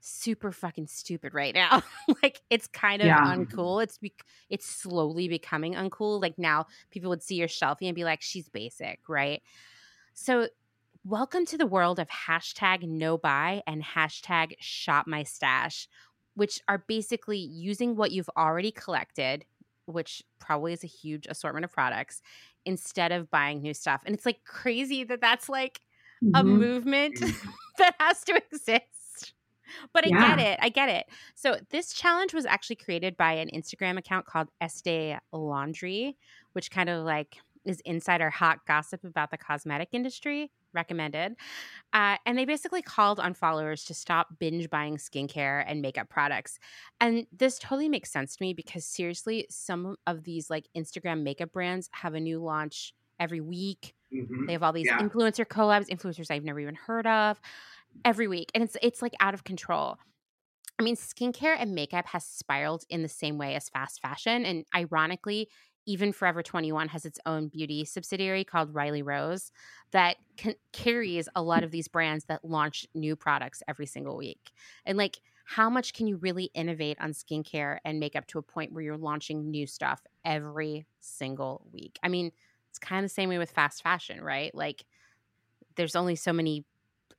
[0.00, 1.82] super fucking stupid right now.
[2.22, 3.24] like it's kind of Yeah.
[3.24, 3.82] uncool.
[3.82, 4.14] It's be-
[4.50, 6.20] it's slowly becoming uncool.
[6.20, 9.42] Like now people would see your shelfie and be like, she's basic, right?
[10.12, 10.48] So
[11.04, 15.86] welcome to the world of hashtag no buy and hashtag shop my stash,
[16.34, 19.44] which are basically using what you've already collected,
[19.86, 22.22] which probably is a huge assortment of products,
[22.64, 24.02] instead of buying new stuff.
[24.06, 25.80] And it's like crazy that that's like
[26.32, 26.44] a Mhm.
[26.44, 27.20] movement
[27.78, 29.34] that has to exist.
[29.92, 30.36] But I Yeah.
[30.36, 30.58] get it.
[30.62, 31.06] I get it.
[31.34, 36.16] So this challenge was actually created by an Instagram account called Estee Laundry,
[36.52, 40.52] which kind of like is insider hot gossip about the cosmetic industry.
[40.74, 41.36] Recommended.
[41.92, 46.58] Uh, and they basically called on followers to stop binge buying skincare and makeup products.
[47.00, 51.52] And this totally makes sense to me because seriously, some of these like Instagram makeup
[51.52, 53.94] brands have a new launch every week.
[54.10, 54.48] Mhm.
[54.48, 55.00] They have all these Yeah.
[55.00, 57.40] influencer collabs, influencers I've never even heard of,
[58.04, 59.98] every week, and it's it's like out of control.
[60.80, 64.64] I mean, skincare and makeup has spiraled in the same way as fast fashion, and
[64.74, 65.48] ironically,
[65.86, 69.52] even Forever 21 has its own beauty subsidiary called Riley Rose
[69.90, 74.50] that can, carries a lot of these brands that launch new products every single week.
[74.86, 78.72] And like, how much can you really innovate on skincare and makeup to a point
[78.72, 81.98] where you're launching new stuff every single week?
[82.02, 82.32] I mean,
[82.70, 84.54] it's kind of the same way with fast fashion, right?
[84.54, 84.84] Like,
[85.76, 86.64] there's only so many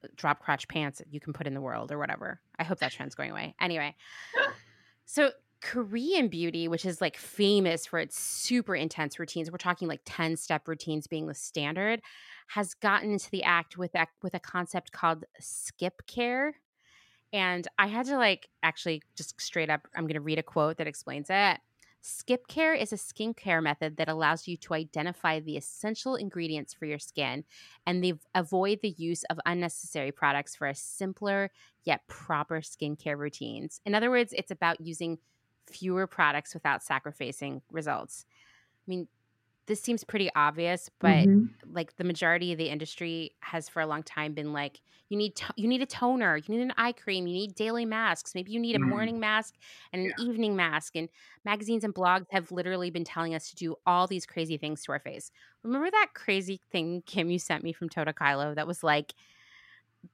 [0.03, 2.41] uh, drop crotch pants that you can put in the world or whatever.
[2.57, 3.55] I hope that trend's going away.
[3.61, 3.95] Anyway,
[5.05, 10.01] so Korean beauty, which is like famous for its super intense routines, we're talking like
[10.05, 12.01] 10 step routines being the standard,
[12.49, 16.55] has gotten into the act with that with a concept called skip care.
[17.33, 20.77] And I had to like actually just straight up, I'm going to read a quote
[20.77, 21.59] that explains it.
[22.01, 26.85] Skip care is a skincare method that allows you to identify the essential ingredients for
[26.85, 27.43] your skin
[27.87, 31.49] and they avoid the use of unnecessary products for a simpler
[31.83, 33.81] yet proper skincare routines.
[33.85, 35.17] In other words, it's about using
[35.69, 38.25] fewer products without sacrificing results.
[38.87, 39.07] I mean,
[39.67, 41.55] this seems pretty obvious, but Mhm.
[41.65, 45.35] like the majority of the industry has for a long time been like you need
[45.35, 48.51] to- you need a toner, you need an eye cream, you need daily masks, maybe
[48.51, 48.85] you need a Mhm.
[48.85, 49.55] morning mask
[49.93, 51.09] and an evening mask and
[51.45, 54.91] magazines and blogs have literally been telling us to do all these crazy things to
[54.91, 55.31] our face.
[55.63, 59.13] Remember that crazy thing Kim you sent me from Tota Kylo that was like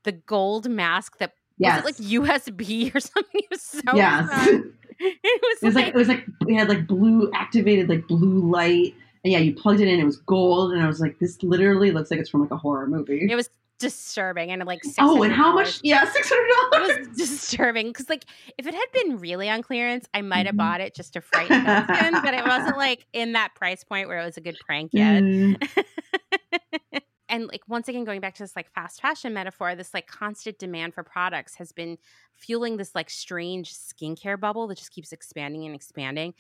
[0.04, 3.32] the gold mask that It like USB or something?
[3.34, 4.60] It was so yes.
[5.04, 8.08] It was, It was like like, it was like it had like blue activated like
[8.08, 8.94] blue light.
[9.24, 11.90] And yeah, you plugged it in, it was gold, and I was like, this literally
[11.92, 13.28] looks like it's from like a horror movie.
[13.30, 15.80] it was disturbing and like oh, and how much?
[15.84, 17.08] Yeah, six hundred it dollars.
[17.08, 18.26] was disturbing because like
[18.60, 20.60] if it had been really on clearance i might have Mhm.
[20.60, 24.20] bought it just to frighten Dustin, but it wasn't like in that price point where
[24.20, 25.24] it was a good prank yet
[27.32, 30.60] and like once again going back to this like fast fashion metaphor this like constant
[30.60, 31.98] demand for products has been
[32.36, 36.34] fueling this like strange skincare bubble that just keeps expanding and expanding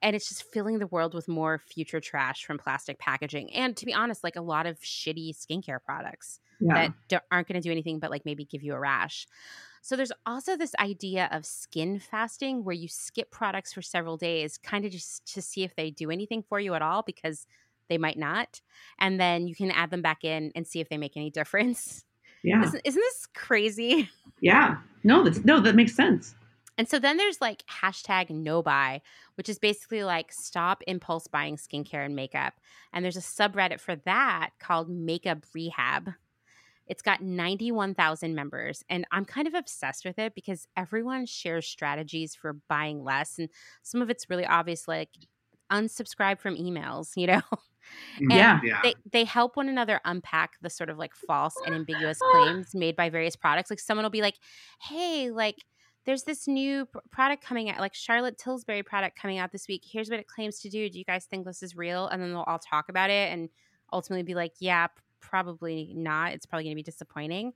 [0.00, 3.86] and it's just filling the world with more future trash from plastic packaging and to
[3.86, 6.74] be honest like a lot of shitty skincare products Yeah.
[6.74, 9.26] that don't, aren't going to do anything but like maybe give you a rash.
[9.82, 14.56] So there's also this idea of skin fasting where you skip products for several days,
[14.56, 17.46] kind of just to see if they do anything for you at all because
[17.92, 18.62] they might not,
[18.98, 22.04] and then you can add them back in and see if they make any difference.
[22.42, 22.64] yeah.
[22.64, 24.08] Isn't, isn't this crazy?
[24.40, 24.78] Yeah.
[25.04, 26.34] No, that's no, that makes sense.
[26.76, 29.02] And so then there's like hashtag no buy,
[29.36, 32.54] which is basically like stop impulse buying skincare and makeup.
[32.92, 36.10] And there's a subreddit for that called Makeup Rehab.
[36.88, 42.34] It's got 91,000 members, and I'm kind of obsessed with it because everyone shares strategies
[42.34, 43.38] for buying less.
[43.38, 43.48] And
[43.84, 45.10] some of it's really obvious, like
[45.70, 47.42] unsubscribe from emails, you know?
[48.20, 48.60] Yeah.
[48.62, 48.80] Yeah.
[48.82, 52.96] they they help one another unpack the sort of like false and ambiguous claims made
[52.96, 53.70] by various products.
[53.70, 54.36] Like someone will be like,
[54.80, 55.56] "Hey, like
[56.04, 59.82] there's this new product coming out, like Charlotte Tilbury product coming out this week.
[59.88, 60.88] Here's what it claims to do.
[60.90, 63.48] Do you guys think this is real?" And then they'll all talk about it and
[63.92, 64.88] ultimately be like, "Yeah,
[65.20, 66.32] probably not.
[66.32, 67.52] It's probably going to be disappointing."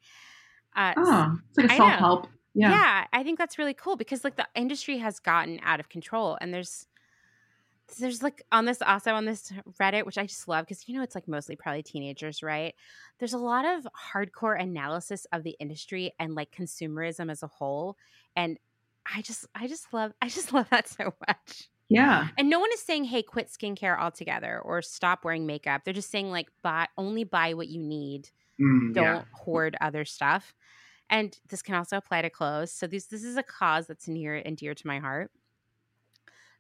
[0.74, 2.26] Uh, Oh, it's like a self help.
[2.54, 2.70] yeah.
[2.70, 3.04] Yeah.
[3.12, 6.52] I think that's really cool because like the industry has gotten out of control and
[6.52, 6.86] there's
[7.99, 11.03] there's like on this also on this Reddit, which I just love because you know
[11.03, 12.75] it's like mostly probably teenagers, right?
[13.18, 17.96] There's a lot of hardcore analysis of the industry and like consumerism as a whole,
[18.35, 18.59] and
[19.12, 21.68] I just I just love I just love that so much.
[21.88, 22.29] Yeah.
[22.37, 26.11] And no one is saying, "Hey, quit skincare altogether" or "Stop wearing makeup." They're just
[26.11, 28.31] saying like, "Buy only buy what you need.
[28.61, 29.25] Mm, Don't yeah.
[29.33, 30.53] hoard other stuff."
[31.09, 32.72] And this can also apply to clothes.
[32.72, 35.31] So this this is a cause that's near and dear to my heart.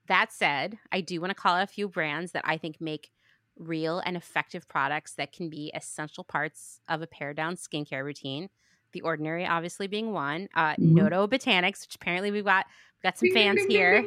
[0.08, 3.10] That said, I do want to call out a few brands that I think make
[3.56, 8.48] real and effective products that can be essential parts of a pared down skincare routine.
[8.92, 10.48] The Ordinary, obviously, being one.
[10.54, 10.94] Uh, Mhm.
[10.94, 12.66] Noto Botanics, which apparently we've got
[12.96, 14.04] we've got some fans here.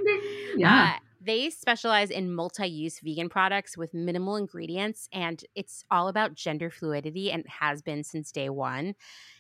[0.56, 0.96] Yeah.
[0.96, 6.34] Uh, they specialize in multi use vegan products with minimal ingredients, and it's all about
[6.34, 8.96] gender fluidity and has been since day one.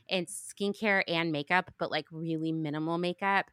[0.08, 3.50] It's skincare and makeup, but like really minimal makeup.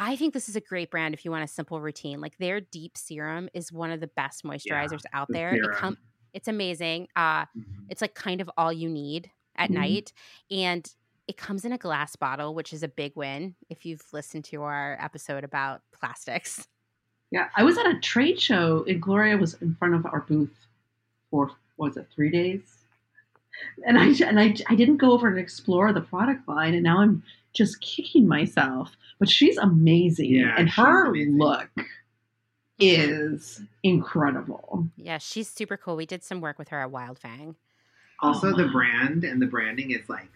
[0.00, 2.20] I think this is a great brand if you want a simple routine.
[2.20, 5.54] Like their deep serum is one of the best moisturizers out the there.
[5.56, 5.98] It com-
[6.32, 7.08] it's amazing.
[7.16, 7.86] Uh, Mhm.
[7.88, 9.74] it's like kind of all you need at Mhm.
[9.74, 10.12] night.
[10.52, 10.88] And
[11.26, 14.62] it comes in a glass bottle, which is a big win if you've listened to
[14.62, 16.68] our episode about plastics.
[17.32, 17.48] Yeah.
[17.56, 20.54] I was at a trade show and Gloria was in front of our booth
[21.30, 22.84] for what was it, three days?
[23.84, 27.00] And I and I, I didn't go over and explore the product line and now
[27.00, 28.96] I'm just kicking myself.
[29.18, 30.30] But she's amazing.
[30.30, 31.38] Yeah, and her amazing.
[31.38, 31.68] look
[32.78, 34.86] is incredible.
[34.96, 35.96] Yeah, she's super cool.
[35.96, 37.56] We did some work with her at Wildfang.
[38.20, 40.30] Also, Oh, the brand and the branding is like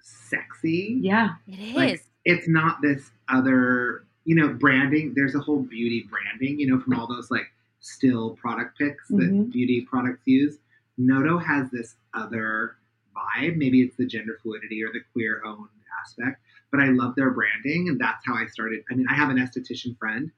[0.00, 0.98] sexy.
[1.00, 1.34] Yeah.
[1.48, 1.74] It is.
[1.76, 5.12] Like, it's not this other, you know, branding.
[5.14, 7.46] There's a whole beauty branding, you know, from all those like
[7.80, 9.52] still product picks that Mhm.
[9.52, 10.58] beauty products use.
[10.98, 12.76] Noto has this other
[13.14, 13.56] vibe.
[13.56, 15.68] Maybe it's the gender fluidity or the queer owned
[16.02, 16.40] aspect,
[16.76, 18.82] but I love their branding, and that's how I started.
[18.90, 20.30] I mean, I have an esthetician friend,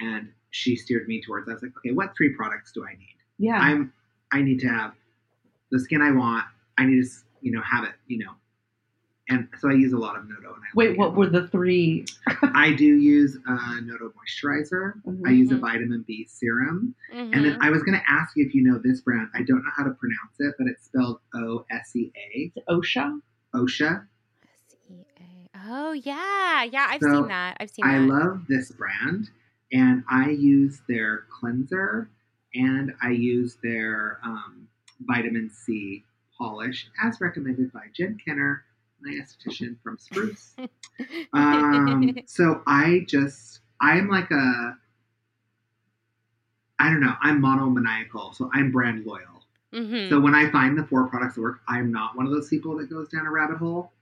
[0.00, 1.48] and she steered me towards.
[1.48, 3.16] I was like, okay, what three products do I need?
[3.38, 3.58] Yeah.
[3.58, 3.92] I'm
[4.32, 4.92] I need to have
[5.70, 6.44] the skin I want.
[6.78, 7.08] I need to
[7.42, 8.32] you know have it you know,
[9.28, 10.48] and so I use a lot of Noto.
[10.54, 11.14] And I Wait, like what it.
[11.16, 12.04] were the three?
[12.42, 14.94] I do use uh, Noto moisturizer.
[15.06, 15.36] I Mhm.
[15.36, 15.60] use a Mhm.
[15.60, 17.30] vitamin B serum, Mhm.
[17.32, 19.28] and then I was going to ask you if you know this brand.
[19.34, 23.20] I don't know how to pronounce it, but it's spelled O S E A, OSHA.
[23.54, 24.06] OSHA.
[25.66, 26.86] Oh yeah, yeah.
[26.90, 27.56] I've So, seen that.
[27.60, 27.94] I've seen that.
[27.94, 28.06] I that.
[28.06, 29.30] love this brand,
[29.72, 32.10] and I use their cleanser
[32.54, 34.68] and I use their um,
[35.00, 36.04] vitamin C
[36.38, 38.64] polish as recommended by Jen Kenner,
[39.00, 40.54] my esthetician from Spruce.
[41.32, 44.76] um, so I just, I'm like a,
[46.78, 49.44] I don't know, I'm monomaniacal, so I'm brand loyal.
[49.72, 50.08] Mhm.
[50.08, 52.76] So when I find the four products that work, I'm not one of those people
[52.78, 53.92] that goes down a rabbit hole.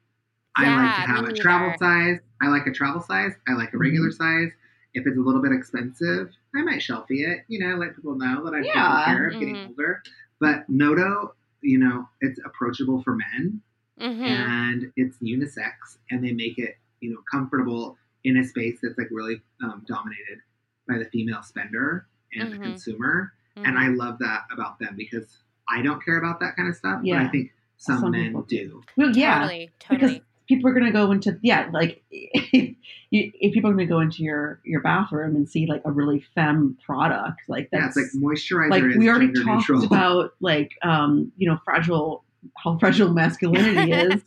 [0.57, 1.79] I like to have a travel neither.
[1.79, 2.21] size.
[2.43, 3.33] I like a travel size.
[3.49, 4.17] I like a regular Mm-hmm.
[4.47, 4.53] size.
[4.95, 7.45] If it's a little bit expensive, I might shelfie it.
[7.49, 8.73] You know, let people know that I'm Yeah.
[9.05, 9.69] taking care of getting Mhm.
[9.69, 10.03] older.
[10.39, 13.63] But Noto, you know, it's approachable for men
[13.99, 14.27] Mhm.
[14.27, 19.09] and it's unisex, and they make it, you know, comfortable in a space that's like
[19.11, 20.41] really um, dominated
[20.89, 22.63] by the female spender and the Mhm.
[22.63, 23.33] consumer.
[23.57, 25.39] And I love that about them because
[25.69, 27.23] I don't care about that kind of stuff, but Yeah.
[27.23, 28.83] I think some, Some men people do.
[28.97, 29.39] Well, yeah.
[29.39, 30.25] totally, because totally.
[30.57, 32.53] People are going to go into yeah like if,
[33.11, 35.91] you, if people are going to go into your your bathroom and see like a
[35.93, 39.85] really femme product like that's it's like moisturizer like is we already talked neutral.
[39.85, 42.25] about like um you know fragile
[42.57, 44.21] how fragile masculinity is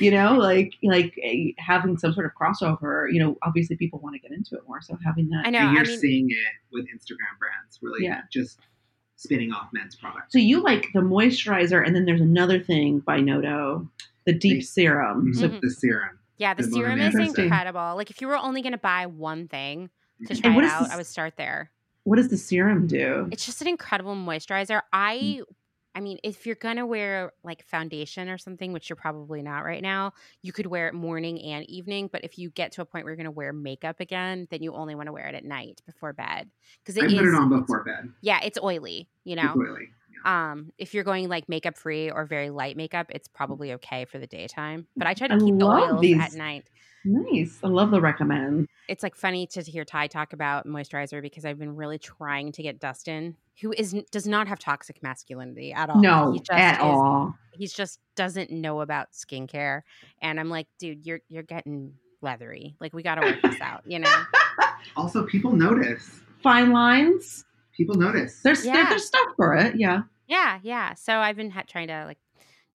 [0.00, 4.14] you know like like eh, having some sort of crossover you know obviously people want
[4.14, 5.58] to get into it more so having that I know.
[5.60, 6.36] and you're I mean, seeing it
[6.72, 8.22] with Instagram brands really Yeah.
[8.32, 8.58] just
[9.18, 10.32] spinning off men's products.
[10.32, 13.88] so you like the moisturizer and then there's another thing by noto
[14.26, 15.60] the deep The- serum so Mhm.
[15.60, 16.18] The serum.
[16.36, 17.94] yeah, the the serum is incredible.
[17.96, 19.90] Like if you were only going to buy one thing
[20.26, 20.42] to Mhm.
[20.42, 21.70] try what it is out, this- I would start there.
[22.04, 24.80] what does the serum do It's just an incredible moisturizer.
[24.92, 25.42] I
[25.94, 29.80] I mean, if you're gonna wear like foundation or something, which you're probably not right
[29.80, 30.12] now,
[30.42, 32.10] you could wear it morning and evening.
[32.12, 34.74] But if you get to a point where you're gonna wear makeup again, then you
[34.74, 36.50] only want to wear it at night before bed
[36.82, 37.18] because it I it is.
[37.18, 38.12] put it on before bed.
[38.20, 39.08] Yeah, it's oily.
[39.24, 39.88] You know, It's oily.
[40.26, 44.18] Um, if you're going like makeup free or very light makeup, it's probably okay for
[44.18, 44.86] the daytime.
[44.96, 46.20] But I try to I keep the oils these.
[46.20, 46.68] at night.
[47.04, 51.44] nice i love the recommend It's like funny to hear Ty talk about moisturizer because
[51.44, 55.88] I've been really trying to get Dustin, who is does not have toxic masculinity at
[55.88, 56.00] all.
[56.02, 59.80] no he just at is- all He's just doesn't know about skincare,
[60.20, 62.74] and I'm like, dude, you're you're getting leathery.
[62.80, 64.14] Like we got to work this out, you know?
[64.96, 66.20] Also, people notice.
[66.42, 67.44] fine lines
[67.76, 68.40] People notice.
[68.42, 68.88] There's Yeah.
[68.90, 69.76] there's stuff for it.
[69.76, 70.02] Yeah.
[70.26, 70.94] Yeah, yeah.
[70.94, 72.18] So I've been ha- trying to like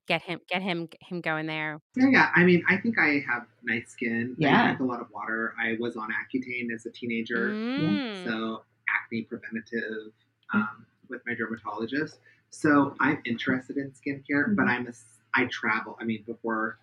[0.07, 1.79] get him get him him going there.
[1.95, 2.31] Yeah, yeah.
[2.35, 4.35] I mean, I think I have nice skin.
[4.37, 4.61] Yeah.
[4.61, 5.53] I drink a lot of water.
[5.61, 7.49] I was on Accutane as a teenager.
[7.51, 8.23] Mm.
[8.25, 10.11] So acne preventative
[10.53, 12.19] um, with my dermatologist.
[12.49, 14.69] So I'm interested in skincare, but Mhm.
[14.69, 15.97] I'm a s- I travel.
[16.01, 16.77] I mean, before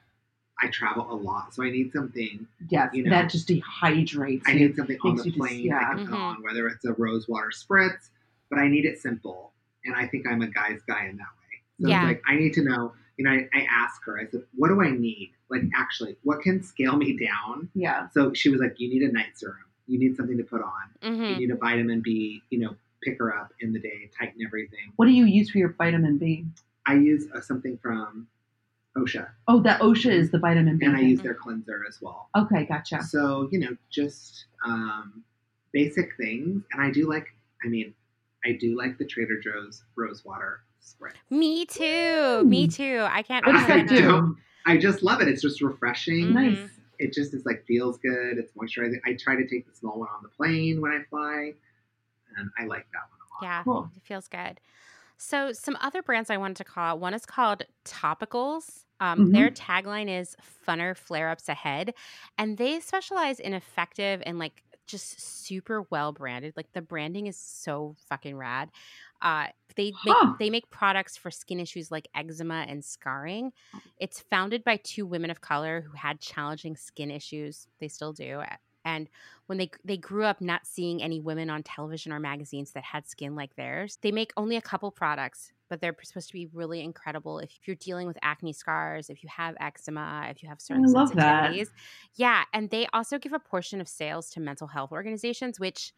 [0.60, 2.46] I travel a lot, so I need something.
[2.68, 4.42] Yes, You know, that just dehydrates.
[4.46, 5.76] I need something on the you just- plane yeah.
[5.90, 6.18] I can put Mhm.
[6.18, 8.08] on, whether it's a rose water spritz,
[8.50, 9.52] but I need it simple.
[9.88, 11.60] And I think I'm a guy's guy in that way.
[11.82, 11.96] So Yeah.
[11.96, 12.92] it's like I need to know.
[13.16, 14.18] You know, I, I asked her.
[14.18, 15.32] I said, "What do I need?
[15.50, 18.08] Like, actually, what can scale me down?" Yeah.
[18.10, 19.56] So she was like, "You need a night serum.
[19.88, 20.84] You need something to put on.
[21.02, 22.42] You hmm need a vitamin B.
[22.50, 25.58] You know, pick her up in the day, tighten everything." What do you use for
[25.58, 26.46] your vitamin B?
[26.86, 28.28] I use uh, something from
[28.96, 30.86] OSHA, Oh, that OSHA is the vitamin B.
[30.86, 32.28] and I use their cleanser as well.
[32.36, 33.02] Okay, gotcha.
[33.02, 35.22] So, you know, just um,
[35.72, 36.62] basic things.
[36.72, 37.26] And I do like,
[37.64, 37.94] I mean,
[38.44, 41.10] I do like the Trader Joe's rose water spray.
[41.30, 42.44] Me too.
[42.44, 43.04] Me too.
[43.08, 43.44] I can't.
[43.46, 44.36] What does I that do?
[44.66, 45.28] I just love it.
[45.28, 46.34] It's just refreshing.
[46.34, 46.70] Nice.
[46.98, 48.38] It just is like feels good.
[48.38, 48.98] It's moisturizing.
[49.06, 51.52] I try to take the small one on the plane when I fly,
[52.36, 53.50] and I like that one a lot.
[53.50, 53.90] Yeah, Cool.
[53.96, 54.60] it feels good.
[55.16, 57.00] So, some other brands I wanted to call out.
[57.00, 58.84] One is called Topicals.
[59.00, 59.32] Um, Mhm.
[59.32, 61.94] Their tagline is "Funner flare ups ahead,"
[62.36, 66.54] and they specialize in effective and like just super well branded.
[66.56, 68.70] Like the branding is so fucking rad.
[69.22, 70.34] Uh, they make Huh.
[70.38, 73.52] they make products for skin issues like eczema and scarring.
[73.98, 77.68] It's founded by two women of color who had challenging skin issues.
[77.80, 78.42] They still do.
[78.84, 79.08] And
[79.46, 83.06] when they they grew up not seeing any women on television or magazines that had
[83.06, 86.80] skin like theirs, they make only a couple products, but they're supposed to be really
[86.80, 90.86] incredible if you're dealing with acne scars, if you have eczema, if you have certain
[90.86, 91.56] love that.
[91.56, 91.68] sensitivities.
[92.14, 95.92] Yeah, and they also give a portion of sales to mental health organizations, which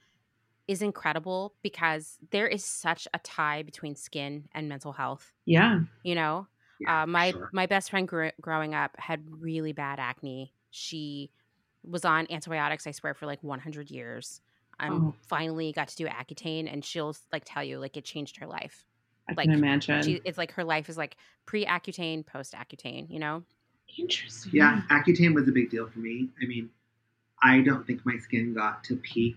[0.68, 5.32] is incredible because there is such a tie between skin and mental health.
[5.44, 5.80] Yeah.
[6.02, 7.50] You know, Yeah, uh, my sure.
[7.52, 10.54] my best friend gr- growing up had really bad acne.
[10.70, 11.32] She
[11.84, 14.40] was on antibiotics, I swear, for like 100 years.
[14.78, 15.14] Um, Oh.
[15.28, 18.86] finally got to do Accutane, and she'll like tell you like it changed her life.
[19.28, 20.02] I Like, can imagine.
[20.02, 21.16] She, it's like her life is like
[21.46, 23.10] pre Accutane, post Accutane.
[23.10, 23.42] You know?
[23.98, 24.52] Interesting.
[24.54, 26.28] Yeah, Accutane was a big deal for me.
[26.42, 26.70] I mean,
[27.42, 29.36] I don't think my skin got to peak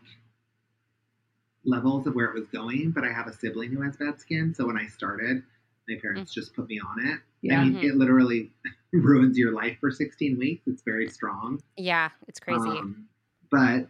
[1.65, 4.53] levels of where it was going, but I have a sibling who has bad skin.
[4.53, 5.43] So when I started,
[5.87, 7.19] my parents just put me on it.
[7.41, 7.59] Yeah.
[7.59, 7.83] I mean, Mhm.
[7.83, 8.51] it literally
[8.99, 10.63] ruins your life for 16 weeks.
[10.67, 11.61] It's very strong.
[11.77, 12.69] Yeah, it's crazy.
[12.69, 13.07] Um,
[13.51, 13.89] but,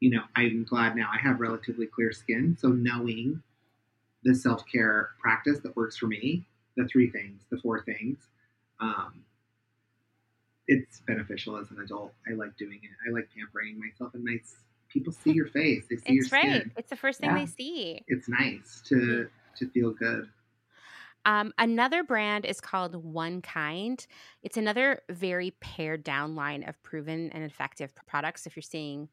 [0.00, 2.56] you know, I'm glad now I have relatively clear skin.
[2.58, 3.42] So knowing
[4.24, 6.44] the self care practice that works for me,
[6.76, 8.18] the three things, the four things,
[8.80, 9.24] um,
[10.66, 12.12] it's beneficial as an adult.
[12.30, 12.90] I like doing it.
[13.08, 14.56] I like pampering myself, and nice
[14.88, 15.84] people see your face.
[15.88, 16.60] They see it's your right.
[16.60, 16.72] skin.
[16.76, 17.38] It's the first thing Yeah.
[17.38, 18.02] they see.
[18.06, 20.28] It's nice to to feel good.
[21.28, 24.06] Um, another brand is called One Kind.
[24.42, 28.46] It's another very pared down line of proven and effective products.
[28.46, 29.10] If you're seeing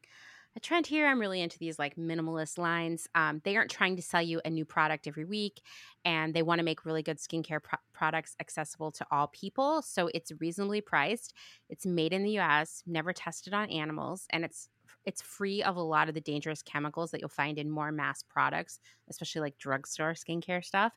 [0.56, 3.06] a trend here, I'm really into these like minimalist lines.
[3.14, 5.60] Um, they aren't trying to sell you a new product every week,
[6.06, 9.82] and they want to make really good skincare pro- products accessible to all people.
[9.82, 11.34] So it's reasonably priced.
[11.68, 14.70] It's made in the U.S., never tested on animals, and it's
[15.04, 18.22] it's free of a lot of the dangerous chemicals that you'll find in more mass
[18.22, 20.94] products, especially like drugstore skincare stuff.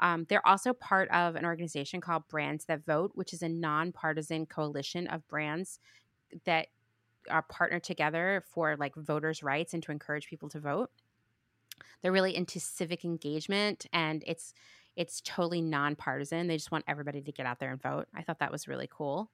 [0.00, 4.46] Um, they're also part of an organization called Brands That Vote, which is a nonpartisan
[4.46, 5.80] coalition of brands
[6.44, 6.68] that
[7.30, 10.90] are partnered together for like voters' rights and to encourage people to vote.
[12.02, 14.54] They're really into civic engagement, and it's
[14.96, 16.48] it's totally nonpartisan.
[16.48, 18.08] They just want everybody to get out there and vote.
[18.14, 19.30] I thought that was really cool.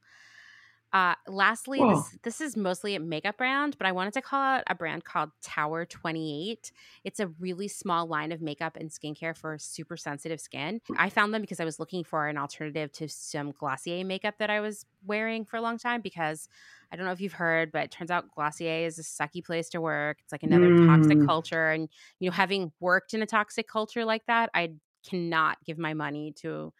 [0.94, 1.84] Uh, lastly, Whoa.
[1.84, 5.04] this this is mostly a makeup brand, but I wanted to call out a brand
[5.04, 6.70] called Tower Twenty Eight.
[7.02, 10.80] It's a really small line of makeup and skincare for super sensitive skin.
[10.94, 14.50] I found them because I was looking for an alternative to some Glossier makeup that
[14.50, 16.48] I was wearing for a long time because
[16.92, 19.68] I don't know if you've heard, but it turns out Glossier is a sucky place
[19.70, 20.18] to work.
[20.22, 21.26] It's like another toxic Mm.
[21.26, 21.70] culture.
[21.70, 21.88] And,
[22.20, 26.32] you know, having worked in a toxic culture like that, I cannot give my money
[26.38, 26.72] to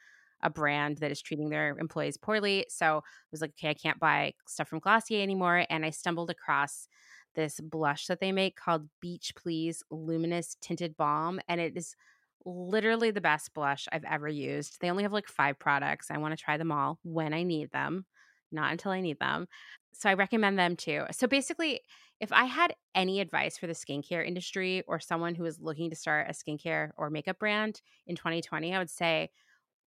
[0.44, 2.66] a brand that is treating their employees poorly.
[2.68, 3.00] So I
[3.32, 5.64] was like, okay, I can't buy stuff from Glossier anymore.
[5.68, 6.86] And I stumbled across
[7.34, 11.40] this blush that they make called Beach Please Luminous Tinted Balm.
[11.48, 11.96] And it is
[12.44, 14.80] literally the best blush I've ever used.
[14.80, 16.10] They only have like five products.
[16.10, 18.04] I want to try them all when I need them,
[18.52, 19.48] not until I need them.
[19.92, 21.04] So I recommend them too.
[21.12, 21.80] So basically,
[22.20, 25.96] if I had any advice for the skincare industry or someone who is looking to
[25.96, 29.30] start a skincare or makeup brand in 2020, I would say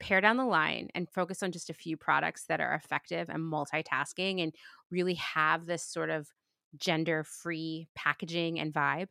[0.01, 3.41] pare down the line and focus on just a few products that are effective and
[3.41, 4.55] multitasking and
[4.91, 6.29] really have this sort of
[6.77, 9.09] gender free packaging and vibe.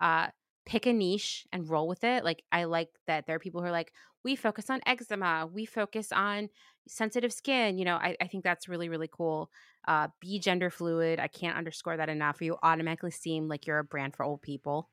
[0.00, 0.28] Uh,
[0.64, 2.24] pick a niche and roll with it.
[2.24, 3.92] Like, I like that there are people who are like,
[4.24, 6.48] we focus on eczema, we focus on
[6.88, 7.78] sensitive skin.
[7.78, 9.50] You know, I, I think that's really, really cool.
[9.86, 11.18] Uh, be gender fluid.
[11.18, 12.40] I can't underscore that enough.
[12.40, 14.88] You automatically seem like you're a brand for old people.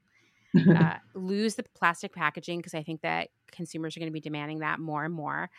[0.76, 4.60] Uh, lose the plastic packaging because I think that consumers are going to be demanding
[4.60, 5.50] that more and more.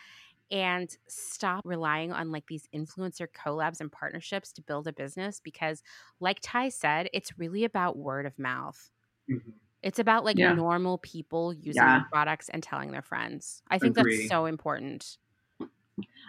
[0.50, 5.82] And stop relying on like these influencer collabs and partnerships to build a business because,
[6.20, 8.90] like Ty said, it's really about word of mouth.
[9.28, 9.60] Mhm.
[9.82, 10.54] It's about like Yeah.
[10.54, 12.06] normal people using Yeah.
[12.12, 13.62] products and telling their friends.
[13.70, 13.96] I think Agree.
[13.96, 15.18] that's so important.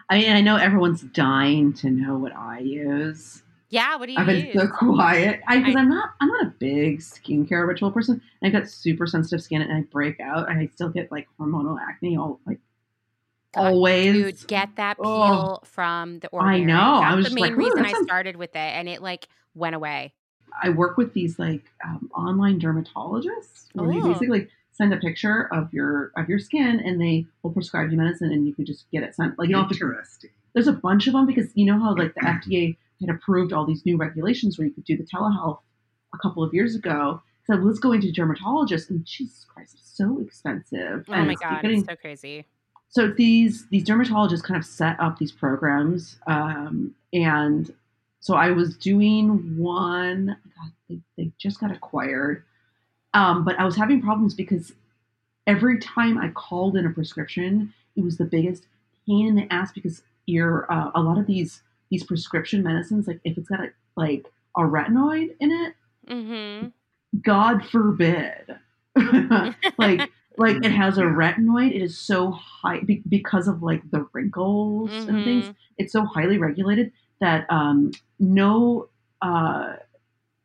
[0.09, 3.43] I mean, I know everyone's dying to know what I use.
[3.72, 4.53] Yeah, what do you I've been use?
[4.53, 5.39] so quiet.
[5.47, 8.22] I because I- I'm not I'm not a big skincare ritual person.
[8.43, 11.78] I've got super sensitive skin and I break out and I still get like hormonal
[11.82, 12.59] acne all like
[13.55, 14.13] God, always.
[14.13, 15.65] Dude, get that peel Oh.
[15.65, 16.65] from the I ordinary.
[16.65, 16.80] know.
[16.95, 19.76] I That's was the main like, reason I started with it, and it like went
[19.76, 20.13] away.
[20.61, 24.11] I work with these like um, online dermatologists where you Oh.
[24.13, 28.32] basically send a picture of your of your skin and they will prescribe you medicine
[28.34, 29.39] and you can just get it sent.
[29.39, 30.30] Like you don't have to Interesting.
[30.53, 33.65] there's a bunch of them because you know how like the FDA had approved all
[33.65, 35.59] these new regulations where you could do the telehealth
[36.13, 37.21] a couple of years ago.
[37.45, 41.05] So let's go into dermatologist and Jesus Christ, it's so expensive.
[41.09, 42.45] Oh and my god, getting- it's so crazy.
[42.89, 47.73] so these these dermatologists kind of set up these programs, um, and
[48.19, 50.37] so I was doing one.
[50.55, 52.43] God, they, they just got acquired,
[53.13, 54.73] um, but I was having problems because
[55.47, 58.67] every time I called in a prescription, it was the biggest
[59.07, 61.61] pain in the ass because you're uh, a lot of these
[61.91, 64.25] these prescription medicines, like if it's got a, like
[64.57, 65.75] a retinoid in it,
[66.07, 66.67] Mm-hmm.
[67.21, 68.57] God forbid,
[69.77, 71.75] like like it has a retinoid.
[71.75, 75.45] It is so high be- because of like the wrinkles and things.
[75.77, 78.89] It's so highly regulated that um, no
[79.21, 79.75] uh,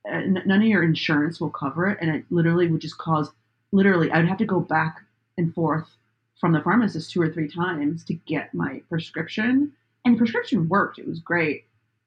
[0.06, 3.30] n- none of your insurance will cover it, and it literally would just cause
[3.72, 4.98] literally I would have to go back
[5.38, 5.96] and forth
[6.40, 9.72] from the pharmacist two or three times to get my prescription,
[10.06, 10.98] and the prescription worked.
[10.98, 11.64] It was great,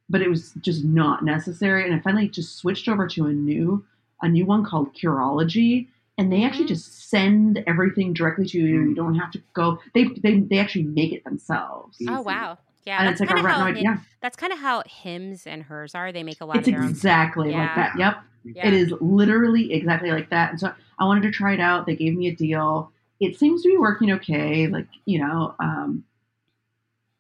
[0.09, 1.85] but it was just not necessary.
[1.85, 3.85] And I finally just switched over to a new
[4.21, 5.87] a new one called Curology,
[6.17, 6.69] and they actually Mhm.
[6.69, 8.65] just send everything directly to you.
[8.65, 8.95] You Mm.
[8.95, 9.79] don't have to go.
[9.93, 12.01] They they, they actually make it themselves.
[12.01, 12.09] Easy.
[12.11, 13.77] Oh wow, yeah, and that's it's like a kind of how retinoid.
[13.77, 16.11] Him- Yeah, that's kind of how Hims and hers are.
[16.11, 16.89] They make a lot it's of their own.
[16.89, 17.75] exactly like Yeah.
[17.75, 17.97] that.
[17.99, 18.17] Yep.
[18.55, 18.67] Yeah.
[18.67, 20.51] It is literally exactly like that.
[20.51, 21.85] And so I wanted to try it out.
[21.85, 22.91] They gave me a deal.
[23.19, 24.67] It seems to be working okay.
[24.67, 26.03] Like, you know, um,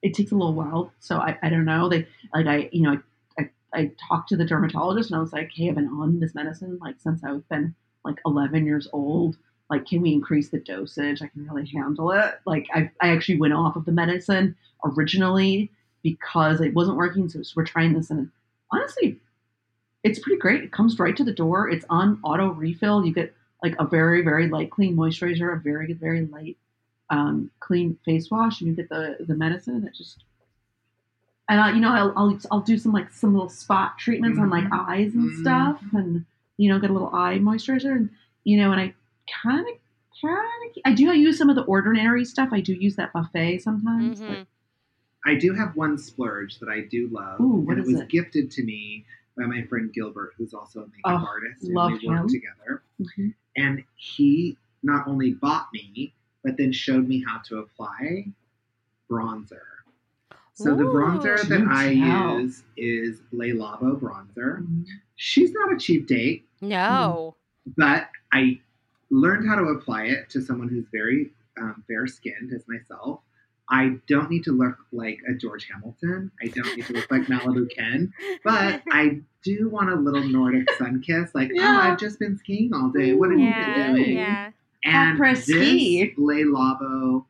[0.01, 0.91] it takes a little while.
[0.99, 1.89] So I, I don't know.
[1.89, 3.01] They like I, you know,
[3.37, 6.19] I, I, I talked to the dermatologist and I was like, hey, I've been on
[6.19, 9.37] this medicine like since I've been like 11 years old.
[9.69, 11.21] Like, can we increase the dosage?
[11.21, 12.39] I can really handle it.
[12.45, 15.71] Like, I, I actually went off of the medicine originally
[16.01, 17.29] because it wasn't working.
[17.29, 18.31] So we're trying this, and
[18.71, 19.19] honestly,
[20.03, 20.63] it's pretty great.
[20.63, 21.69] It comes right to the door.
[21.69, 23.05] It's on auto refill.
[23.05, 26.57] You get like a very, very light clean moisturizer, a very, very light
[27.09, 29.83] um, clean face wash, and you get the the medicine.
[29.85, 30.23] It just
[31.49, 34.49] and I, you know, I'll, I'll I'll do some like some little spot treatments on
[34.49, 34.87] like Mhm.
[34.87, 35.41] eyes and Mhm.
[35.41, 36.25] stuff, and
[36.57, 38.09] you know, get a little eye moisturizer, and
[38.43, 38.93] you know, and I
[39.43, 39.73] kind of
[40.21, 40.37] kind
[40.75, 42.49] of I do I use some of the ordinary stuff.
[42.51, 44.21] I do use that buffet sometimes.
[44.21, 44.27] Mhm.
[44.27, 44.45] But,
[45.25, 48.01] I do have one splurge that I do love, Ooh, what and it is was
[48.01, 48.09] it?
[48.09, 49.05] gifted to me
[49.35, 52.27] by my friend Gilbert, who's also a makeup Oh, artist, love and we work him.
[52.29, 52.83] together.
[53.01, 53.33] Mhm.
[53.57, 56.13] And he not only bought me,
[56.43, 58.25] but then showed me how to apply
[59.09, 59.61] bronzer.
[60.53, 62.39] So the bronzer that I Do tell.
[62.41, 64.61] use is Le Labo bronzer.
[64.61, 64.85] Mhm.
[65.15, 67.35] She's not a cheap date, No.
[67.77, 68.59] but I
[69.09, 73.21] learned how to apply it to someone who's very um, fair skinned as myself.
[73.69, 76.31] I don't need to look like a George Hamilton.
[76.41, 78.13] I don't need to look like Malibu Ken,
[78.43, 81.35] but I do want a little Nordic sun kiss.
[81.35, 81.75] Like, Yeah.
[81.77, 83.13] oh, I've just been skiing all day.
[83.13, 84.17] What have you yeah, been doing?
[84.17, 84.51] yeah.
[84.83, 86.13] And this ski.
[86.17, 87.25] Le Labo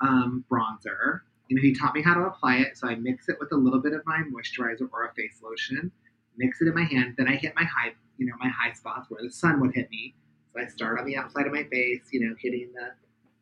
[0.00, 2.76] um, bronzer, you know, he taught me how to apply it.
[2.76, 5.90] So I mix it with a little bit of my moisturizer or a face lotion,
[6.36, 7.14] mix it in my hand.
[7.16, 9.90] Then I hit my high, you know, my high spots where the sun would hit
[9.90, 10.14] me.
[10.52, 12.92] So I start on the outside of my face, you know, hitting the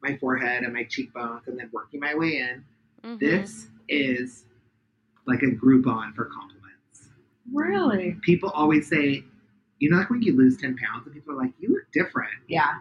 [0.02, 2.64] my forehead and my cheekbones, and then working my way in.
[3.02, 3.18] Mhm.
[3.18, 4.44] This is
[5.26, 7.08] like a Groupon for compliments.
[7.52, 8.18] Really?
[8.22, 9.24] People always say,
[9.78, 12.34] you know, like when you lose ten pounds, and people are like, "You look different."
[12.48, 12.80] Yeah.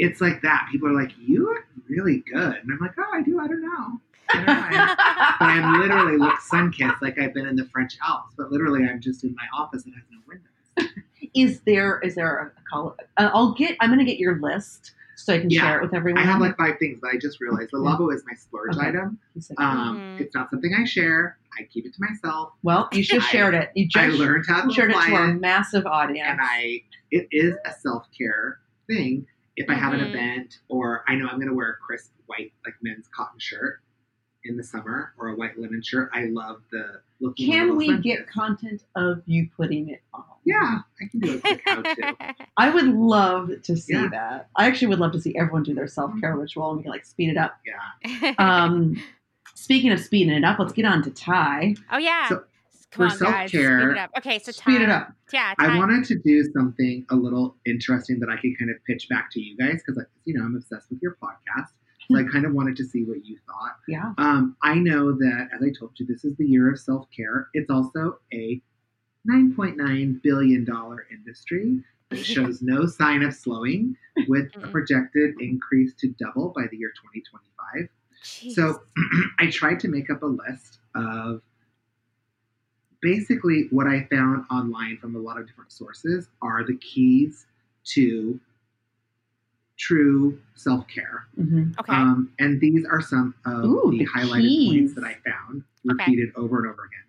[0.00, 0.68] It's like that.
[0.72, 3.38] People are like, "You look really good," and I'm like, "Oh, I do.
[3.40, 4.00] I don't know."
[4.32, 4.52] I don't know.
[4.56, 8.34] I- but I'm literally look sun kissed, like I've been in the French Alps.
[8.36, 11.04] But literally, I'm just in my office that has no windows.
[11.34, 12.96] is there is there a call?
[13.16, 13.76] Uh, I'll get.
[13.80, 15.60] I'm gonna get your list so I can Yeah.
[15.62, 16.22] share it with everyone.
[16.22, 18.86] I have like five things, but I just realized the Labo is my splurge Okay.
[18.88, 19.18] item.
[19.34, 20.20] You said- Um, Mhm.
[20.20, 21.36] It's not something I share.
[21.58, 22.54] I keep it to myself.
[22.62, 23.70] well, you just I- shared it.
[23.74, 26.26] You I just learned how to shared it apply to our it, massive audience.
[26.26, 29.26] and I it is a self care thing.
[29.60, 30.08] If I have an Mhm.
[30.08, 33.80] event or I know I'm going to wear a crisp white like men's cotton shirt
[34.44, 37.46] in the summer or a white linen shirt, I love the looking.
[37.46, 40.24] Can we swim get content of you putting it on?
[40.46, 42.16] Yeah, I can do a quick how to.
[42.56, 44.08] I would love to see Yeah.
[44.10, 44.48] that.
[44.56, 46.90] I actually would love to see everyone do their self care ritual and we can
[46.92, 47.58] like speed it up.
[47.66, 48.34] Yeah.
[48.38, 48.96] Um,
[49.54, 51.74] speaking of speeding it up, let's get on to Ty.
[51.92, 52.28] oh yeah.
[52.30, 52.44] So,
[52.90, 53.50] Come for on, guys.
[53.50, 54.10] Speed self-care, it up.
[54.18, 55.12] Okay, so Speed it up.
[55.32, 55.54] Yeah.
[55.58, 59.30] I wanted to do something a little interesting that I could kind of pitch back
[59.32, 61.68] to you guys because, you know, I'm obsessed with your podcast.
[62.10, 63.76] So I kind of wanted to see what you thought.
[63.86, 64.12] Yeah.
[64.18, 67.48] Um, I know that, as I told you, this is the year of self care.
[67.54, 68.60] It's also a
[69.28, 70.66] $9.9 billion
[71.12, 71.80] industry
[72.10, 76.92] that shows no sign of slowing, with a projected increase to double by the year
[76.96, 77.88] 2025.
[78.24, 78.52] Jeez.
[78.52, 78.80] So
[79.38, 81.40] I tried to make up a list of
[83.02, 87.46] basically what I found online from a lot of different sources are the keys
[87.94, 88.38] to
[89.78, 91.26] true self care.
[91.36, 91.92] hmm okay.
[91.92, 94.68] Um, and these are some of Ooh, the the highlighted keys.
[94.68, 96.04] points that I found Okay.
[96.04, 97.04] repeated over and over again.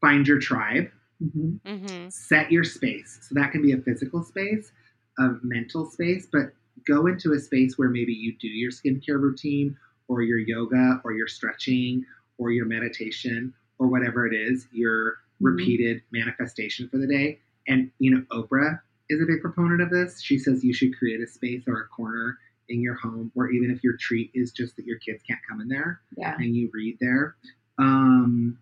[0.00, 0.90] Find your tribe,
[1.20, 2.08] hmm mm-hmm.
[2.10, 3.18] set your space.
[3.22, 4.72] So that can be a physical space,
[5.18, 6.52] a mental space, but
[6.86, 9.76] go into a space where maybe you do your skincare routine
[10.08, 12.04] or your yoga or your stretching
[12.38, 15.16] or your meditation or whatever it is, your Mhm.
[15.40, 17.40] repeated manifestation for the day.
[17.68, 20.20] And, you know, Oprah is a big proponent of this.
[20.20, 23.70] She says you should create a space or a corner in your home, or even
[23.70, 26.36] if your treat is just that your kids can't come in there Yeah.
[26.38, 27.36] and you read there.
[27.78, 28.58] Um,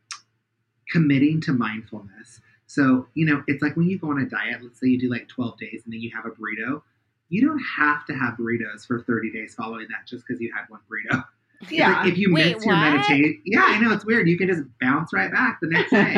[0.90, 2.40] committing to mindfulness.
[2.66, 5.08] So, you know, it's like when you go on a diet, let's say you do
[5.08, 6.82] like 12 days and then you have a burrito.
[7.30, 10.68] You don't have to have burritos for 30 days following that just because you had
[10.68, 11.24] one burrito.
[11.62, 11.92] It's Yeah.
[12.02, 14.28] like if you Wait, miss your meditation, yeah, I know it's weird.
[14.28, 16.14] You can just bounce right back the next day.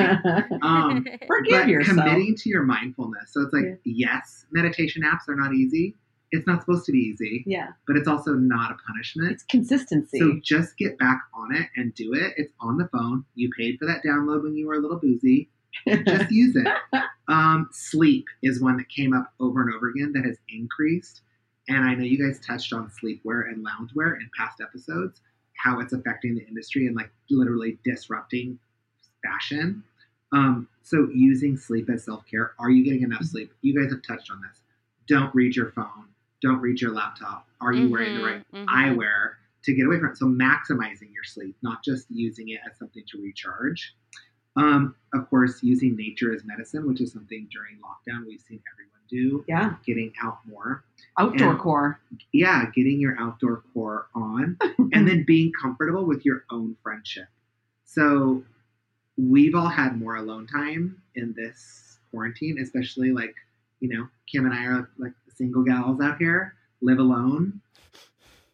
[0.63, 1.99] Um, Forgive but yourself.
[1.99, 3.33] committing to your mindfulness.
[3.33, 4.13] So it's like, Yeah.
[4.17, 5.95] yes, meditation apps are not easy.
[6.33, 7.69] It's not supposed to be easy, yeah.
[7.87, 9.31] but it's also not a punishment.
[9.31, 10.19] It's consistency.
[10.19, 12.35] So just get back on it and do it.
[12.37, 13.25] It's on the phone.
[13.37, 15.49] You paid for that download when you were a little boozy.
[15.87, 16.67] Just use it.
[17.29, 21.21] Um, sleep is one that came up over and over again that has increased.
[21.69, 25.21] And I know you guys touched on sleepwear and loungewear in past episodes,
[25.55, 28.59] how it's affecting the industry and like literally disrupting
[29.25, 29.83] fashion.
[30.33, 32.53] Um, so using sleep as self care.
[32.59, 33.53] Are you getting enough sleep?
[33.63, 34.61] You guys have touched on this.
[35.09, 36.07] Don't read your phone.
[36.43, 37.47] Don't read your laptop.
[37.61, 38.97] Are you wearing the right Mhm, mhm.
[38.97, 40.17] eyewear to get away from it.
[40.17, 43.95] So maximizing your sleep, not just using it as something to recharge.
[44.57, 48.96] Um, of course, using nature as medicine, which is something during lockdown we've seen everyone
[49.09, 49.45] do.
[49.49, 49.75] yeah.
[49.87, 50.85] Getting out more.
[51.19, 52.01] Outdoor And- core.
[52.33, 54.57] Yeah, getting your outdoor core on.
[54.93, 57.29] and then being comfortable with your own friendship.
[57.85, 58.43] So
[59.17, 63.35] we've all had more alone time in this quarantine, especially like,
[63.81, 67.61] you know, Kim and I are like single gals out here, live alone.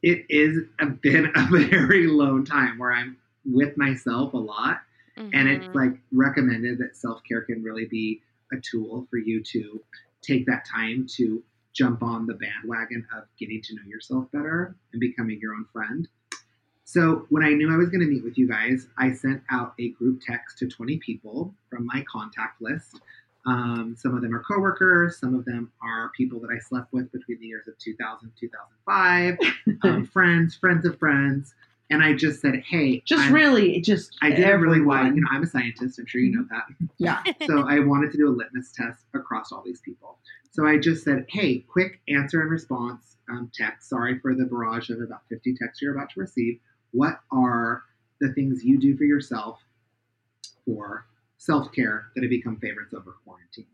[0.02, 4.80] It is a been a very lone time where I'm with myself a lot.
[5.16, 5.74] And it's Mhm.
[5.74, 8.22] like recommended that self care can really be
[8.52, 9.82] a tool for you to
[10.22, 11.42] take that time to
[11.72, 16.08] jump on the bandwagon of getting to know yourself better and becoming your own friend.
[16.84, 19.72] So, when I knew I was going to meet with you guys, I sent out
[19.78, 23.00] a group text to 20 people from my contact list.
[23.46, 27.10] Um, some of them are coworkers, some of them are people that I slept with
[27.10, 29.38] between the years of 2000 2005,
[29.84, 31.54] um, friends, friends of friends.
[31.92, 34.86] And I just said, hey, just I'm- really, just I did it really everyone.
[34.86, 35.14] wide.
[35.14, 35.98] You know, I'm a scientist.
[35.98, 36.64] I'm sure you know that.
[36.98, 37.22] Yeah.
[37.46, 40.18] So I wanted to do a litmus test across all these people.
[40.52, 43.88] So I just said, "Hey, quick answer and response um, text.
[43.88, 46.58] Sorry for the barrage of about 50 texts you're about to receive.
[46.92, 47.82] What are
[48.20, 49.60] the things you do for yourself
[50.64, 51.06] for
[51.38, 53.66] self care that have become favorites over quarantine?"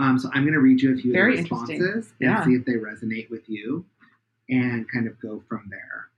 [0.00, 1.80] Um, so I'm going to read you a few Very of the interesting.
[1.82, 2.44] responses and Yeah.
[2.44, 3.84] see if they resonate with you,
[4.48, 6.08] and kind of go from there.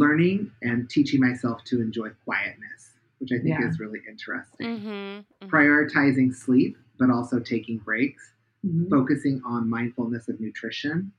[0.00, 3.66] Learning and teaching myself to enjoy quietness, which I think Yeah.
[3.68, 5.48] is really interesting Mhm, mhm.
[5.50, 8.34] prioritizing sleep, but also taking breaks,
[8.64, 8.88] Mhm.
[8.88, 11.10] focusing on mindfulness of nutrition,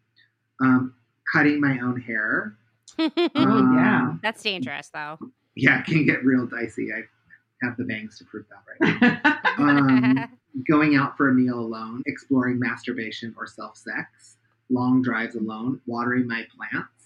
[0.61, 0.93] um,
[1.33, 2.55] cutting my own hair.
[3.35, 4.15] Oh, Um, yeah.
[4.23, 5.19] That's dangerous, though.
[5.55, 6.93] Yeah, it can get real dicey.
[6.93, 7.03] I
[7.63, 9.41] have the bangs to prove that right now.
[9.57, 10.17] Um,
[10.69, 14.37] going out for a meal alone, exploring masturbation or self sex,
[14.69, 17.00] long drives alone, watering my plants,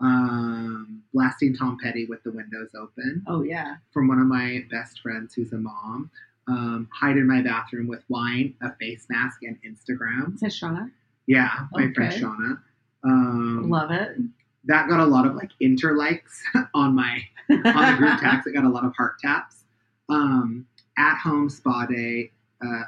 [0.00, 3.76] um, blasting Tom Petty with the windows open, oh yeah.
[3.92, 6.10] from one of my best friends who's a mom.
[6.48, 10.34] Um, hide in my bathroom with wine, a face mask, and Instagram.
[10.34, 10.90] Is that Shauna?
[11.26, 12.20] Yeah, my friend Okay.
[12.22, 12.58] Shauna.
[13.04, 14.16] Um, Love it.
[14.64, 16.40] that got a lot of like interlikes
[16.74, 18.48] on my on the group text.
[18.48, 19.64] It got a lot of heart taps.
[20.08, 20.66] Um,
[20.98, 22.30] at home spa day.
[22.64, 22.82] Uh,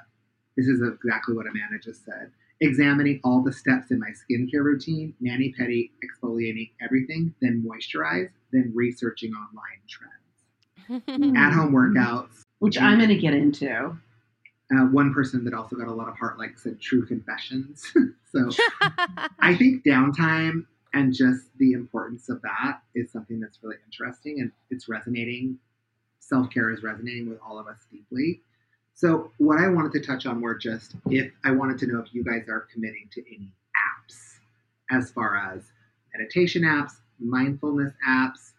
[0.57, 2.31] this is exactly what Amanda just said.
[2.63, 8.73] Examining all the steps in my skincare routine, mani pedi, exfoliating everything, then moisturize, then
[8.75, 11.37] researching online trends.
[11.37, 12.43] At home workouts.
[12.61, 13.99] Which I'm going to get into.
[14.71, 17.93] Uh, one person that also got a lot of heart like said true confessions.
[18.33, 18.49] so
[19.41, 24.53] I think downtime and just the importance of that is something that's really interesting and
[24.71, 25.59] it's resonating.
[26.21, 28.41] Self care is resonating with all of us deeply.
[28.95, 32.15] So, what I wanted to touch on were just if I wanted to know if
[32.15, 34.35] you guys are committing to any apps
[34.91, 35.63] as far as
[36.15, 38.53] meditation apps, mindfulness apps,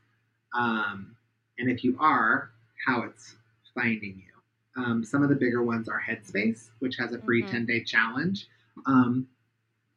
[0.58, 1.16] um,
[1.60, 2.50] and if you are,
[2.86, 3.36] how it's
[3.76, 4.84] finding you.
[4.84, 7.52] Um, some of the bigger ones are Headspace, which has a free Mhm.
[7.52, 8.48] 10 day challenge.
[8.86, 9.28] Um,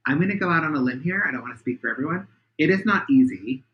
[0.07, 1.25] I'm going to go out on a limb here.
[1.27, 2.29] I don't want to speak for everyone.
[2.59, 3.65] It is not easy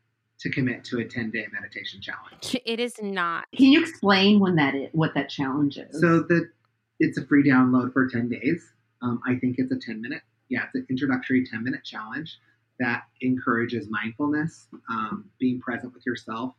[0.42, 2.56] to commit to a 10 day meditation challenge.
[2.66, 3.44] it is not.
[3.54, 6.00] Can you explain when that is, what that challenge is?
[6.00, 6.50] So the
[6.98, 8.64] it's a free download for 10 days.
[9.02, 12.38] Um, I think it's a 10 minute, yeah, it's an introductory 10 minute challenge
[12.78, 16.54] that encourages mindfulness, um, being present with yourself.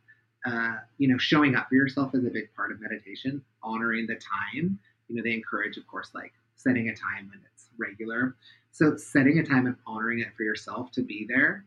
[0.46, 3.42] Uh, you know, showing up for yourself is a big part of meditation.
[3.62, 4.78] Honoring the time.
[5.08, 8.36] You know, they encourage, of course, like setting a time when it's regular.
[8.70, 11.64] So setting a time and honoring it for yourself to be there.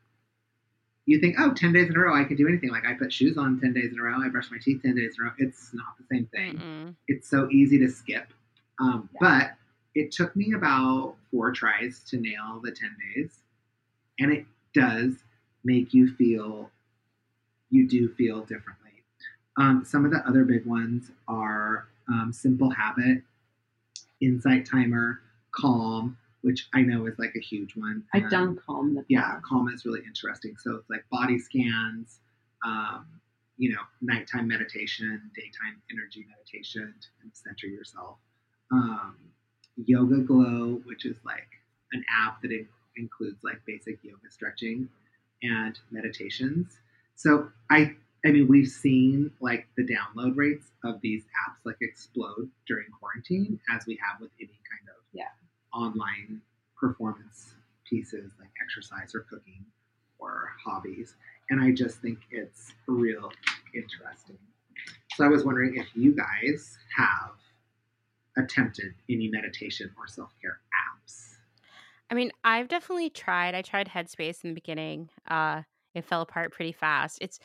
[1.07, 2.69] You think, oh, 10 days in a row, I can do anything.
[2.69, 4.93] Like I put shoes on 10 days in a row, I brush my teeth 10
[4.95, 5.33] days in a row.
[5.39, 6.95] It's not the same thing Mm-mm.
[7.07, 8.27] it's so easy to skip.
[8.79, 9.19] Um, Yeah.
[9.21, 9.51] But
[9.95, 13.39] it took me about four tries to nail the 10 days.
[14.19, 15.13] And it does
[15.63, 16.69] make you feel,
[17.71, 18.91] you do feel differently.
[19.57, 23.23] Um, some of the other big ones are um, Simple Habit,
[24.21, 28.03] Insight Timer, Calm, which I know is like a huge one.
[28.13, 28.93] I've Um, done Calm.
[28.95, 30.55] The yeah, calm is really interesting.
[30.57, 32.19] So it's like body scans,
[32.65, 33.05] um,
[33.57, 38.19] you know, nighttime meditation, daytime energy meditation to kind of center yourself.
[38.71, 39.15] Um,
[39.87, 41.47] YogaGlo, which is like
[41.91, 44.89] an app that in- includes like basic yoga stretching
[45.43, 46.77] and meditations.
[47.15, 52.49] So I, I mean, we've seen like the download rates of these apps like explode
[52.67, 55.25] during quarantine, as we have with any kind of Yeah.
[55.77, 56.41] Online
[56.75, 57.53] performance
[57.89, 59.63] pieces like exercise or cooking
[60.19, 61.15] or hobbies.
[61.49, 63.31] And I just think it's real
[63.73, 64.37] interesting.
[65.15, 67.31] So I was wondering if you guys have
[68.37, 71.35] attempted any meditation or self care apps.
[72.09, 73.55] I mean, I've definitely tried.
[73.55, 75.09] I tried Headspace in the beginning.
[75.27, 75.63] Uh,
[75.93, 77.17] it fell apart pretty fast.
[77.21, 77.39] It's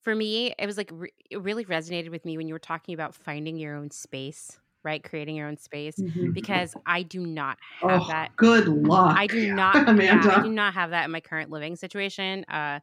[0.00, 0.54] for me.
[0.58, 3.56] It was like re- it really resonated with me when you were talking about finding
[3.56, 5.02] your own space, right?
[5.02, 5.96] Creating your own space.
[5.98, 6.32] Mhm.
[6.32, 8.36] Because I do not have Oh, that.
[8.36, 9.16] good luck.
[9.16, 9.74] I do not.
[10.02, 12.44] yeah, I do not have that in my current living situation.
[12.44, 12.80] Uh,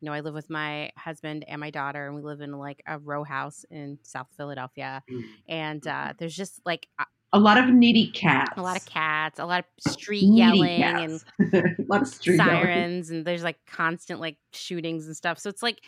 [0.00, 2.80] you know, I live with my husband and my daughter, and we live in like
[2.86, 5.02] a row house in South Philadelphia.
[5.10, 5.22] Mm.
[5.48, 8.52] And uh, there's just like a, a lot of needy cats.
[8.56, 11.54] a lot of cats, a lot of street Needy yelling, and cats.
[11.78, 12.50] a lot of street yelling.
[12.62, 15.78] sirens and there's like constant like shootings and stuff so it's like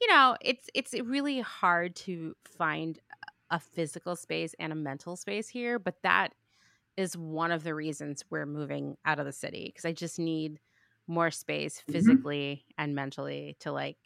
[0.00, 2.98] you know it's it's really hard to find
[3.50, 6.34] a physical space and a mental space here but that
[6.96, 10.60] is one of the reasons we're moving out of the city because i just need
[11.06, 11.92] more space Mm-hmm.
[11.92, 13.96] physically and mentally to like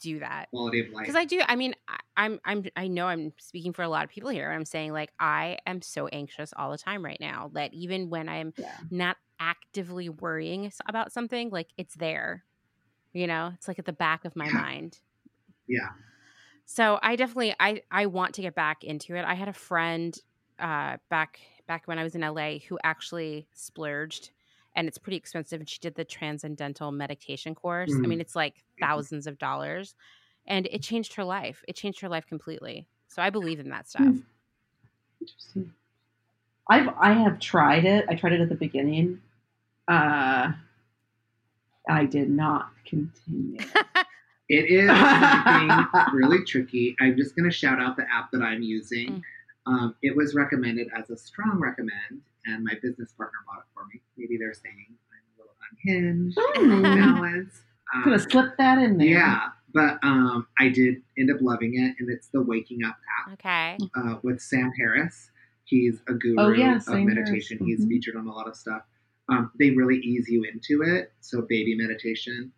[0.00, 1.02] do that Quality of life.
[1.04, 1.40] because I do.
[1.46, 4.50] I mean, I, I'm I'm I know I'm speaking for a lot of people here.
[4.50, 8.28] I'm saying like I am so anxious all the time right now that even when
[8.28, 8.76] I'm Yeah.
[8.90, 12.44] not actively worrying about something, like it's there.
[13.12, 14.52] You know, it's like at the back of my Yeah.
[14.52, 15.00] mind.
[15.66, 15.88] yeah.
[16.70, 19.24] So I definitely I I want to get back into it.
[19.24, 20.16] I had a friend
[20.60, 24.30] uh back back when I was in LA who actually splurged
[24.76, 27.98] and it's pretty expensive and she did the transcendental meditation course.
[28.04, 28.08] I Mm.
[28.08, 29.96] mean it's like thousands of dollars
[30.46, 31.64] and it changed her life.
[31.66, 32.86] It changed her life completely.
[33.08, 34.04] So I believe in that stuff.
[34.04, 34.20] Hmm.
[35.20, 35.74] Interesting.
[36.68, 38.06] I've I have tried it.
[38.08, 39.22] I tried it at the beginning.
[39.88, 40.52] Uh,
[41.88, 43.58] I did not continue.
[44.52, 44.90] It is
[46.12, 46.96] really tricky.
[47.00, 49.08] I'm just going to shout out the app that I'm using.
[49.08, 49.22] Mm.
[49.66, 53.84] Um, it was recommended as a strong recommend, and my business partner bought it for
[53.92, 54.00] me.
[54.18, 56.84] Maybe they're saying I'm a little unhinged, Hmm.
[56.84, 57.62] unbalanced.
[57.94, 59.06] I'm gonna Um, slip that in there.
[59.06, 62.96] yeah, but um, I did end up loving it, and it's the Waking Up
[63.26, 63.78] app okay.
[63.96, 65.30] uh, with Sam Harris.
[65.64, 67.58] He's a guru Oh, yeah, of meditation.
[67.58, 67.68] Harris.
[67.78, 67.88] He's Mhm.
[67.88, 68.82] featured on a lot of stuff.
[69.28, 71.12] Um, they really ease you into it.
[71.20, 72.50] So, baby meditation,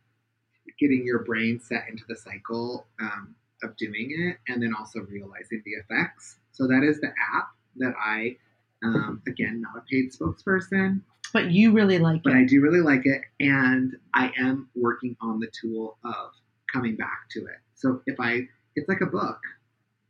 [0.83, 5.63] getting your brain set into the cycle um, of doing it, and then also realizing
[5.65, 6.37] the effects.
[6.53, 8.37] So, that is the app that I,
[8.85, 11.01] um, again, not a paid spokesperson,
[11.33, 12.37] But you really like but it.
[12.37, 16.33] I do really like it, and I am working on the tool of
[16.73, 17.59] coming back to it.
[17.75, 19.39] So if I, it's like a book.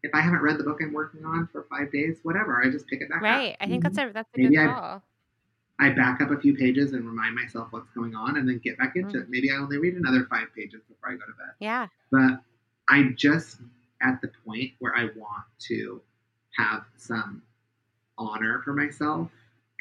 [0.05, 2.89] If I haven't read the book I'm working on for five days, whatever, I just
[2.89, 3.23] pick it back up.
[3.23, 3.57] Right.
[3.61, 5.03] I think that's a that's a Maybe good I- call.
[5.81, 8.79] I back up a few pages and remind myself what's going on and then get
[8.79, 9.23] back into Mm.
[9.23, 9.31] it.
[9.31, 11.55] Maybe I only read another five pages before I go to bed.
[11.61, 11.89] Yeah.
[12.11, 12.43] But
[12.89, 13.59] I'm just
[14.01, 16.01] at the point where I want to
[16.57, 17.43] have some
[18.19, 19.31] honor for myself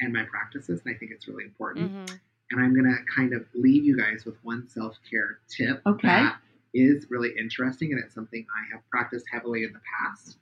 [0.00, 0.82] and my practices.
[0.84, 1.90] And I think it's really important.
[1.90, 2.14] hmm
[2.50, 6.08] And I'm going to kind of leave you guys with one self care tip Okay.
[6.08, 6.38] that
[6.74, 7.92] is really interesting.
[7.92, 10.38] And it's something I have practiced heavily in the past,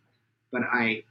[0.53, 1.05] but I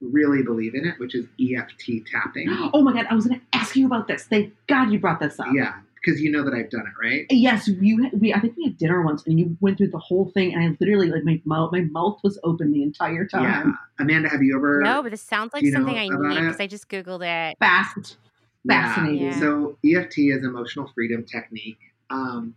[0.00, 2.48] really believe in it, which is EFT tapping.
[2.72, 4.24] Oh my god, I was going to ask you about this.
[4.24, 5.48] Thank God you brought this up.
[5.54, 7.26] yeah, because you know that I've done it, right?
[7.30, 8.08] Yes, you.
[8.12, 10.62] We I think we had dinner once, and you went through the whole thing, and
[10.62, 13.42] I literally like my mouth, my mouth was open the entire time.
[13.44, 13.72] Yeah.
[13.98, 14.80] Amanda, have you ever?
[14.82, 17.56] No, but this sounds like something I about need because I just googled it.
[17.58, 18.16] Fast,
[18.64, 18.94] Yeah.
[18.94, 19.26] fascinating.
[19.26, 19.38] Yeah.
[19.40, 21.78] So EFT is emotional freedom technique.
[22.10, 22.54] Um,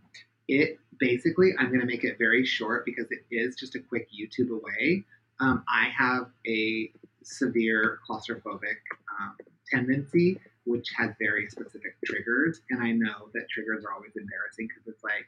[0.48, 4.08] it basically, I'm going to make it very short because it is just a quick
[4.12, 5.04] YouTube away.
[5.40, 6.92] Um, I have a
[7.24, 8.78] severe claustrophobic
[9.20, 9.36] um,
[9.70, 14.86] tendency, which has very specific triggers, and I know that triggers are always embarrassing because
[14.86, 15.26] it's like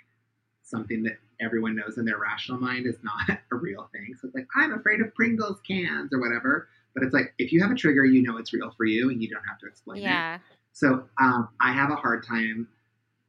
[0.62, 4.14] something that everyone knows in their rational mind is not a real thing.
[4.20, 6.68] So it's like I'm afraid of Pringles cans or whatever.
[6.94, 9.20] But it's like if you have a trigger, you know it's real for you, and
[9.22, 10.02] you don't have to explain it.
[10.02, 10.38] Yeah.
[10.72, 12.68] So um, I have a hard time.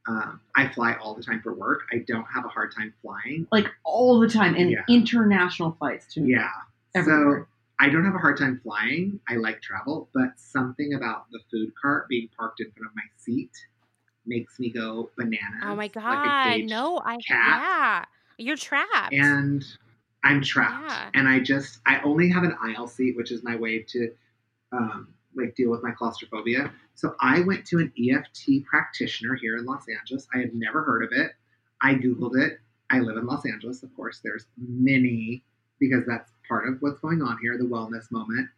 [0.07, 1.81] Um, I fly all the time for work.
[1.91, 3.47] I don't have a hard time flying.
[3.51, 4.83] like all the time, and Yeah.
[4.87, 6.25] international flights too.
[6.27, 6.47] Yeah.
[6.93, 7.39] everywhere.
[7.41, 7.47] So
[7.79, 9.19] I don't have a hard time flying.
[9.27, 13.03] I like travel, but something about the food cart being parked in front of my
[13.17, 13.51] seat
[14.25, 15.61] makes me go bananas.
[15.63, 16.53] Oh my like god.
[16.53, 17.25] caged no, I cat.
[17.27, 18.05] yeah.
[18.37, 19.13] You're trapped.
[19.13, 19.63] and
[20.23, 20.89] I'm trapped.
[20.89, 21.09] Yeah.
[21.13, 24.11] And I just I only have an aisle seat, which is my way to
[24.71, 26.71] um, like deal with my claustrophobia.
[26.95, 30.27] So I went to an EFT practitioner here in Los Angeles.
[30.33, 31.31] I had never heard of it.
[31.81, 32.59] I googled it.
[32.89, 34.21] I live in Los Angeles, of course.
[34.23, 35.43] There's many
[35.79, 38.49] because that's part of what's going on here, the wellness moment.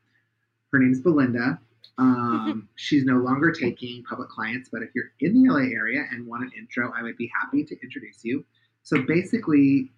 [0.72, 1.59] Her name's Belinda.
[1.97, 6.28] Um, she's no longer taking public clients, but if you're in the LA area and
[6.28, 8.45] want an intro, I would be happy to introduce you.
[8.84, 9.91] So basically,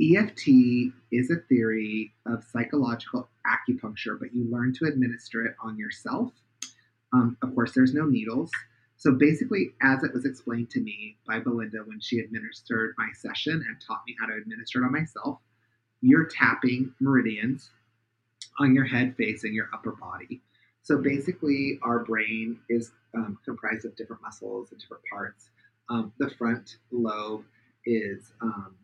[0.00, 0.48] EFT
[1.10, 6.32] is a theory of psychological acupuncture, but you learn to administer it on yourself.
[7.12, 8.50] Um, of course, there's no needles.
[8.98, 13.52] So basically, as it was explained to me by Belinda when she administered my session
[13.52, 15.38] and taught me how to administer it on myself,
[16.00, 17.70] you're tapping meridians
[18.58, 20.40] on your head, face, and your upper body.
[20.82, 25.50] So basically, our brain is um, comprised of different muscles and different parts.
[25.88, 27.44] Um, the front lobe
[27.84, 28.74] is um,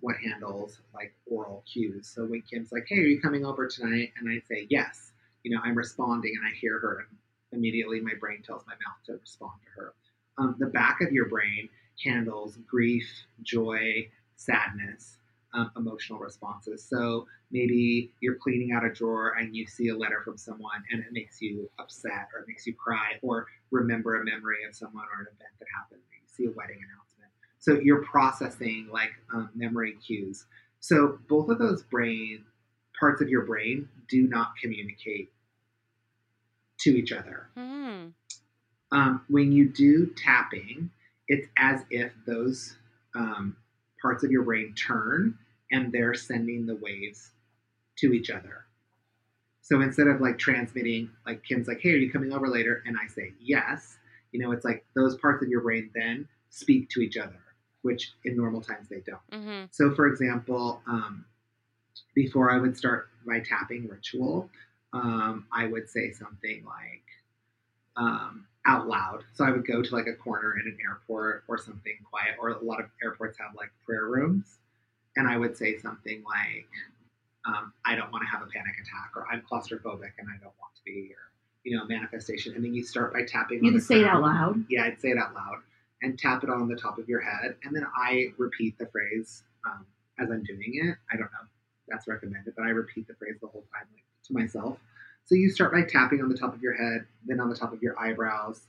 [0.00, 2.08] what handles like oral cues.
[2.08, 5.12] So when Kim's like, "Hey, are you coming over tonight?" and I say yes,
[5.42, 7.18] you know, I'm responding, and I hear her, and
[7.52, 9.94] immediately my brain tells my mouth to respond to her.
[10.38, 11.68] Um, the back of your brain
[12.04, 13.08] handles grief,
[13.42, 15.17] joy, sadness,
[15.54, 16.84] um, emotional responses.
[16.84, 21.00] So maybe you're cleaning out a drawer and you see a letter from someone and
[21.00, 25.04] it makes you upset or it makes you cry or remember a memory of someone
[25.04, 26.00] or an event that happened.
[26.12, 27.32] You see a wedding announcement.
[27.58, 30.46] So you're processing like um, memory cues.
[30.80, 32.44] So both of those brain
[32.98, 35.30] parts of your brain do not communicate
[36.80, 37.48] to each other.
[37.56, 38.08] Hmm.
[38.90, 40.90] Um, when you do tapping,
[41.26, 42.76] it's as if those
[43.14, 43.56] um,
[44.00, 45.36] parts of your brain turn
[45.70, 47.32] and they're sending the waves
[47.96, 48.64] to each other.
[49.60, 52.82] So instead of like transmitting, like Kim's like, hey, are you coming over later?
[52.86, 53.98] And I say, yes.
[54.32, 57.38] You know, it's like those parts of your brain then speak to each other,
[57.82, 59.20] which in normal times they don't.
[59.42, 61.24] hmm So, for example, um,
[62.14, 64.50] before I would start my tapping ritual,
[64.92, 67.04] um, I would say something like
[67.96, 69.24] um, out loud.
[69.34, 72.50] So I would go to like a corner in an airport or something quiet, or
[72.50, 74.58] a lot of airports have like prayer rooms,
[75.16, 76.68] and I would say something like,
[77.46, 80.54] um, "I don't want to have a panic attack," or "I'm claustrophobic and I don't
[80.60, 81.32] want to be," or
[81.64, 82.54] you know, manifestation.
[82.54, 83.64] And then you start by tapping.
[83.64, 84.64] You on have the to say it out loud.
[84.68, 85.62] yeah, I'd say it out loud
[86.02, 87.56] and tap it on the top of your head.
[87.64, 89.84] And then I repeat the phrase um,
[90.18, 90.96] as I'm doing it.
[91.12, 91.46] I don't know,
[91.88, 94.78] that's recommended, but I repeat the phrase the whole time like, to myself.
[95.28, 97.74] So you start by tapping on the top of your head, then on the top
[97.74, 98.62] of your eyebrows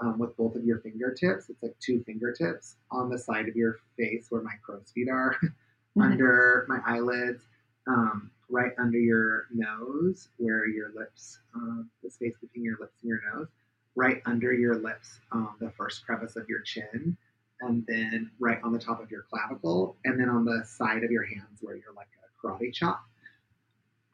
[0.00, 1.50] um, with both of your fingertips.
[1.50, 5.36] It's like two fingertips on the side of your face where my crow's feet are,
[6.00, 7.42] under my eyelids,
[7.88, 13.08] um, right under your nose where your lips, um, the space between your lips and
[13.08, 13.48] your nose
[13.96, 17.16] right under your lips, um, the first crevice of your chin,
[17.60, 21.10] and then right on the top of your clavicle, and then on the side of
[21.10, 23.04] your hands where you're like a karate chop.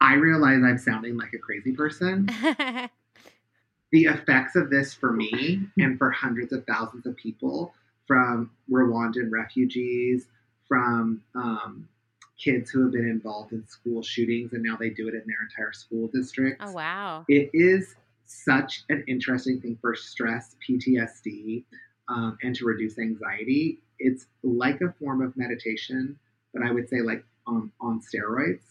[0.01, 2.29] I realize I'm sounding like a crazy person.
[3.93, 7.73] The effects of this for me and for hundreds of thousands of people
[8.07, 10.27] from Rwandan refugees,
[10.65, 11.89] from um,
[12.41, 15.43] kids who have been involved in school shootings and now they do it in their
[15.43, 17.25] entire school district oh wow.
[17.27, 17.95] it is
[18.31, 21.63] such an interesting thing for stress, PTSD,
[22.07, 23.79] um, and to reduce anxiety.
[23.99, 26.17] It's like a form of meditation,
[26.53, 28.61] but I would say like on, on steroids.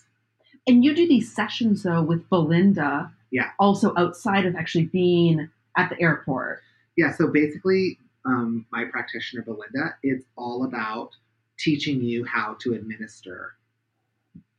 [0.71, 3.11] And you do these sessions though with Belinda.
[3.33, 3.51] Yeah.
[3.59, 6.63] Also outside of actually being at the airport.
[6.97, 11.11] Yeah, so basically, um, my practitioner, Belinda, it's all about
[11.59, 13.55] teaching you how to administer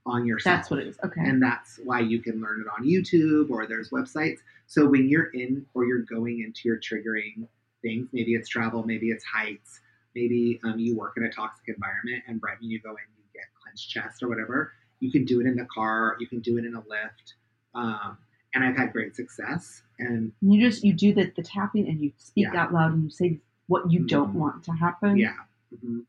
[0.06, 0.58] on yourself.
[0.58, 0.98] That's what it is.
[1.06, 1.22] Okay.
[1.22, 4.40] and that's why you can learn it on YouTube or there's websites.
[4.68, 7.48] So when you're in or you're going into your triggering
[7.82, 9.80] things, maybe it's travel, maybe it's heights,
[10.14, 13.24] maybe um, you work in a toxic environment, and right when you go in, you
[13.34, 14.74] get clenched chest or whatever.
[15.02, 17.34] You can do it in the car, you can do it in a lift,
[17.76, 18.18] um,
[18.54, 19.82] and I've had great success.
[20.00, 22.62] And you just you do the, the tapping and you speak Yeah.
[22.64, 24.36] out loud and you say what you don't Mhm.
[24.36, 25.18] want to happen.
[25.18, 25.36] yeah,
[25.76, 26.06] mhm,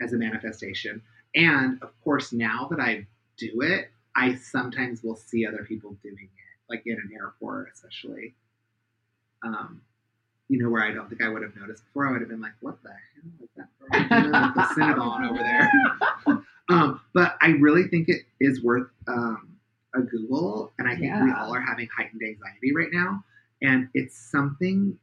[0.00, 1.00] as a manifestation.
[1.34, 3.06] And of course, now that I
[3.38, 6.30] do it, I sometimes will see other people doing it,
[6.68, 8.34] like in an airport, especially.
[9.42, 9.80] Um,
[10.48, 12.06] you know, where I don't think I would have noticed before.
[12.08, 15.28] I would have been like, "What the hell is that girl doing with the Cinnabon
[15.30, 15.72] over there?"
[16.68, 19.56] um, but I really think it is worth um,
[19.94, 23.24] a Google, and I think we all are having heightened anxiety right now,
[23.60, 24.98] and it's something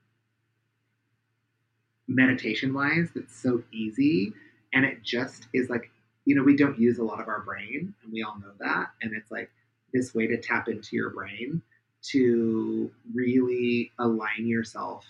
[2.07, 4.33] meditation wise that's so easy
[4.73, 5.91] and it just is like
[6.25, 8.91] you know we don't use a lot of our brain and we all know that.
[9.01, 9.49] And it's like
[9.93, 11.61] this way to tap into your brain
[12.01, 15.05] to really align yourself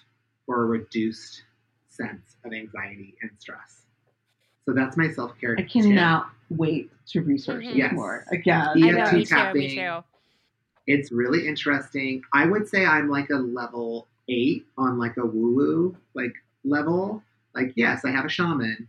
[0.45, 1.43] for a reduced
[1.89, 3.81] sense of anxiety and stress
[4.69, 5.71] so that's my self-care I tip.
[5.71, 7.69] cannot wait to research Mhm.
[7.69, 7.93] this Yes.
[7.93, 8.25] more.
[8.31, 8.67] Again.
[8.67, 9.69] I Yeah, know, tea me too, me tapping.
[9.69, 10.03] too.
[10.87, 15.53] it's really interesting i would say i'm like a level eight on like a woo
[15.55, 17.21] woo like level
[17.53, 18.87] like yes i have a shaman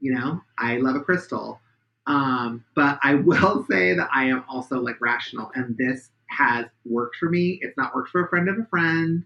[0.00, 1.60] you know i love a crystal
[2.06, 7.16] um, but i will say that i am also like rational and this has worked
[7.16, 9.24] for me it's not worked for a friend of a friend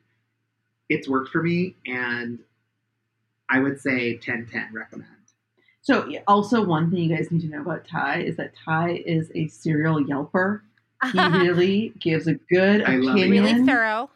[0.89, 2.39] it's worked for me and
[3.51, 5.09] i would say 10 10 recommend
[5.83, 9.31] So also one thing you guys need to know about Ty is that Ty is
[9.35, 10.61] a serial yelper.
[11.13, 13.45] He really gives a good I love opinion.
[13.45, 14.11] really thorough.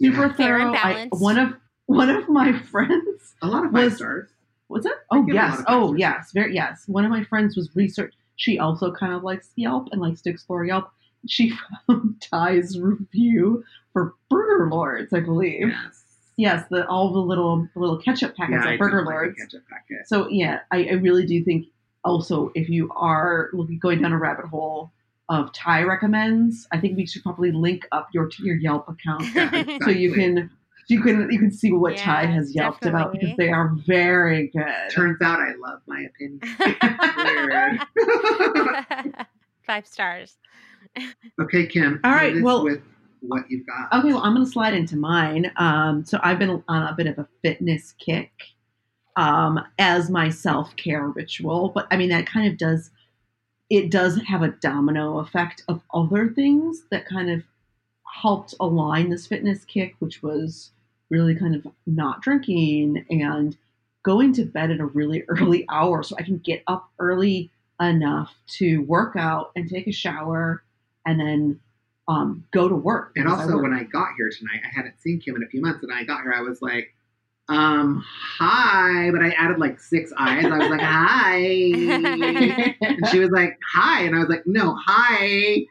[0.00, 0.32] Super Yeah.
[0.34, 0.94] Fair and thorough.
[0.94, 1.54] I- one of
[1.86, 4.28] one of my friends a lot of five Was- stars
[4.68, 4.92] was it?
[5.10, 5.58] Oh give a lot yes.
[5.58, 6.30] of Oh five yes.
[6.32, 6.84] Very yes.
[6.86, 8.14] One of my friends was research.
[8.36, 10.88] She also kind of likes Yelp and likes to explore Yelp.
[11.28, 11.52] She
[11.88, 15.68] found Ty's review for Burger Lords, I believe.
[15.68, 16.01] yes
[16.36, 19.14] Yes, the all the little the little ketchup packets yeah, I at Burger don't like
[19.14, 19.38] Lords.
[19.38, 20.06] ketchup packet.
[20.08, 21.66] So yeah, I, I really do think
[22.04, 24.92] also if you are looking going down a rabbit hole
[25.28, 29.78] of Ty recommends, I think we should probably link up your your Yelp account Yeah,
[29.82, 30.50] so you can
[30.88, 34.48] you can you can see what Ty Yeah, has yelped about because they are very
[34.48, 34.90] good.
[34.90, 36.40] Turns out I love my opinion.
[39.66, 40.36] Five stars.
[41.40, 42.00] okay, Kim.
[42.04, 42.82] All right, well- with
[43.22, 43.92] what you've got.
[43.92, 45.50] Okay, well, I'm going to slide into mine.
[45.56, 48.30] Um, so I've been on a bit of a fitness kick
[49.16, 52.90] um, as my self care ritual, but I mean that kind of does
[53.70, 57.42] it does have a domino effect of other things that kind of
[58.20, 60.72] helped align this fitness kick, which was
[61.10, 63.56] really kind of not drinking and
[64.02, 67.50] going to bed at a really early hour so I can get up early
[67.80, 70.62] enough to work out and take a shower
[71.06, 71.60] and then
[72.12, 73.12] um, go to work.
[73.16, 75.46] and because I also, when I got here tonight, I hadn't seen Kim in a
[75.46, 76.94] few months, and I got here, I was like,
[77.48, 78.04] um,
[78.38, 80.44] hi, but I added like six eyes.
[80.44, 81.34] I was like, hi.
[82.80, 84.02] And she was like, hi.
[84.02, 85.66] And I was like, no, hi.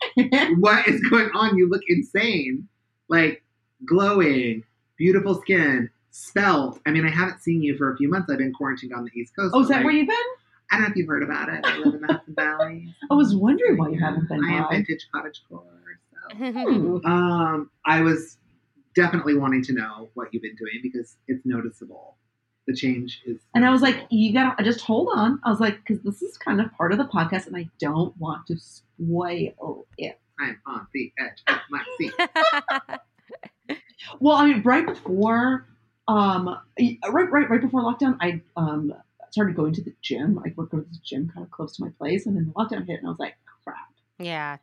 [0.57, 1.57] What is going on?
[1.57, 2.67] You look insane.
[3.07, 3.43] Like,
[3.85, 4.63] glowing,
[4.97, 6.79] beautiful skin, spelt.
[6.85, 8.29] I mean, I haven't seen you for a few months.
[8.29, 9.53] I've been quarantined on the East Coast.
[9.55, 10.17] oh, is that like, where you've been?
[10.71, 11.65] I don't know if you've heard about it.
[11.65, 12.95] I live in the Hudson Valley.
[13.09, 14.75] I was wondering why you haven't been I am by.
[14.75, 15.63] vintage cottagecore.
[16.37, 16.69] So.
[16.69, 17.01] Ooh.
[17.05, 18.37] Um, I was
[18.95, 22.17] definitely wanting to know what you've been doing because it's noticeable.
[22.67, 23.39] The change is.
[23.55, 25.39] And I was like, you gotta I just hold on.
[25.43, 28.15] I was like, because this is kind of part of the podcast, and I don't
[28.17, 30.19] want to spoil it.
[30.39, 32.13] I'm on the edge of my seat.
[34.19, 35.67] Well, I mean, right before,
[36.07, 36.47] um,
[36.79, 38.93] right, right, right before lockdown, I um
[39.31, 40.39] started going to the gym.
[40.39, 42.53] I would go to the gym kind of close to my place, and then the
[42.53, 43.77] lockdown hit, and I was like, crap.
[44.19, 44.57] yeah.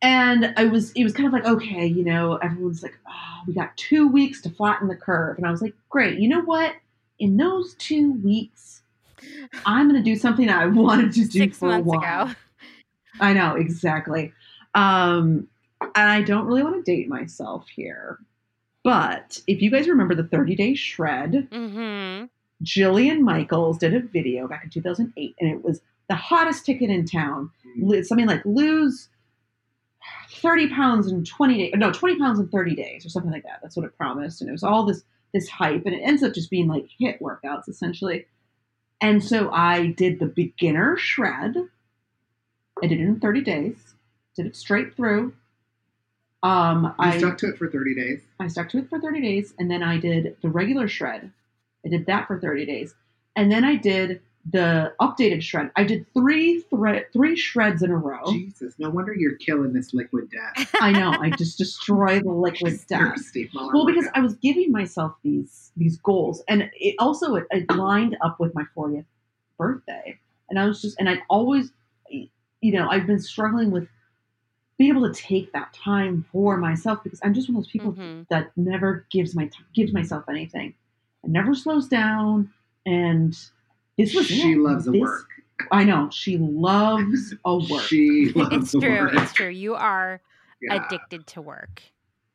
[0.00, 3.52] And I was, it was kind of like, okay, you know, everyone's like, oh, we
[3.54, 6.18] got two weeks to flatten the curve, and I was like, great.
[6.18, 6.74] You know what?
[7.18, 8.82] In those two weeks,
[9.66, 12.26] I'm going to do something I wanted to do Six for a while.
[12.26, 12.34] ago.
[13.20, 14.32] I know exactly.
[14.74, 15.48] Um,
[15.80, 18.18] and I don't really want to date myself here,
[18.84, 22.26] but if you guys remember the 30 Day Shred, Mm-hmm.
[22.64, 27.04] Jillian Michaels did a video back in 2008, and it was the hottest ticket in
[27.06, 27.50] town.
[28.02, 29.08] Something like lose
[30.30, 33.60] 30 pounds in 20 days no 20 pounds in 30 days or something like that
[33.62, 35.02] that's what it promised and it was all this
[35.34, 38.26] this hype and it ends up just being like HIIT workouts essentially
[39.00, 41.56] and so i did the beginner shred
[42.82, 43.94] i did it in 30 days
[44.36, 45.32] did it straight through
[46.42, 48.20] um You i stuck to it for 30 days.
[48.38, 51.32] I stuck to it for 30 days and then I did the regular shred.
[51.84, 52.94] I did that for 30 days.
[53.34, 54.20] And then I did
[54.50, 55.70] the updated shred.
[55.76, 58.20] I did three thread three shreds in a row.
[58.30, 60.70] Jesus, no wonder you're killing this liquid death.
[60.80, 61.10] I know.
[61.20, 63.00] I just destroy the liquid Just death.
[63.16, 64.06] thirsty Muller Well, because.
[64.14, 68.54] I was giving myself these these goals, and it also it, it lined up with
[68.54, 69.04] my 40th
[69.58, 70.18] birthday,
[70.48, 71.72] and I was just, and I'd always,
[72.10, 73.88] you know, I've been struggling with
[74.78, 77.92] being able to take that time for myself because I'm just one of those people
[77.92, 78.26] Mhm.
[78.28, 80.74] that never gives my t- gives myself anything,
[81.22, 82.50] and never slows down,
[82.86, 83.36] and
[83.98, 84.58] this was she it.
[84.58, 85.26] loves a This- work.
[85.72, 87.82] I know she loves a work.
[87.82, 88.90] She loves It's the true.
[89.00, 89.14] work.
[89.14, 89.48] It's true.
[89.48, 90.20] You are
[90.62, 90.86] Yeah.
[90.86, 91.82] addicted to work.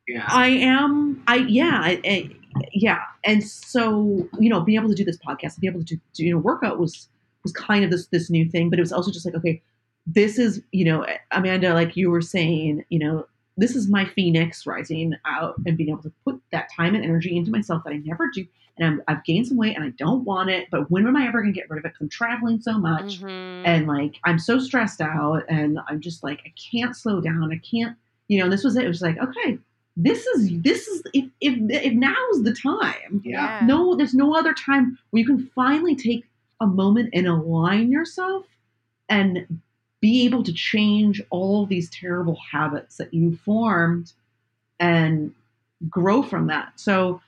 [0.06, 0.26] yeah.
[0.28, 1.22] I am.
[1.26, 1.80] I yeah.
[1.82, 2.30] I, I,
[2.74, 3.00] yeah.
[3.24, 6.00] And so you know, being able to do this podcast, and be able to do,
[6.12, 7.08] do you know workout was
[7.42, 9.62] was kind of this this new thing, but it was also just like okay,
[10.06, 14.66] this is you know Amanda, like you were saying, you know, this is my phoenix
[14.66, 17.96] rising out and being able to put that time and energy into myself that I
[18.04, 18.46] never do.
[18.78, 21.26] And I'm, I've gained some weight and I don't want it, but when am I
[21.28, 21.90] ever going to get rid of it?
[21.92, 23.62] 'Cause I'm traveling so much Mhm.
[23.64, 27.52] and like I'm so stressed out and I'm just like I can't slow down.
[27.52, 27.96] I can't,
[28.28, 28.44] you know.
[28.44, 28.84] And this was it.
[28.84, 29.58] It was like okay,
[29.96, 33.22] this is this is if if if now's the time.
[33.24, 33.58] yeah.
[33.62, 36.24] No, there's no other time where you can finally take
[36.60, 38.46] a moment and align yourself
[39.08, 39.46] and
[40.00, 44.12] be able to change all these terrible habits that you formed
[44.80, 45.32] and
[45.88, 46.72] grow from that.
[46.78, 47.20] So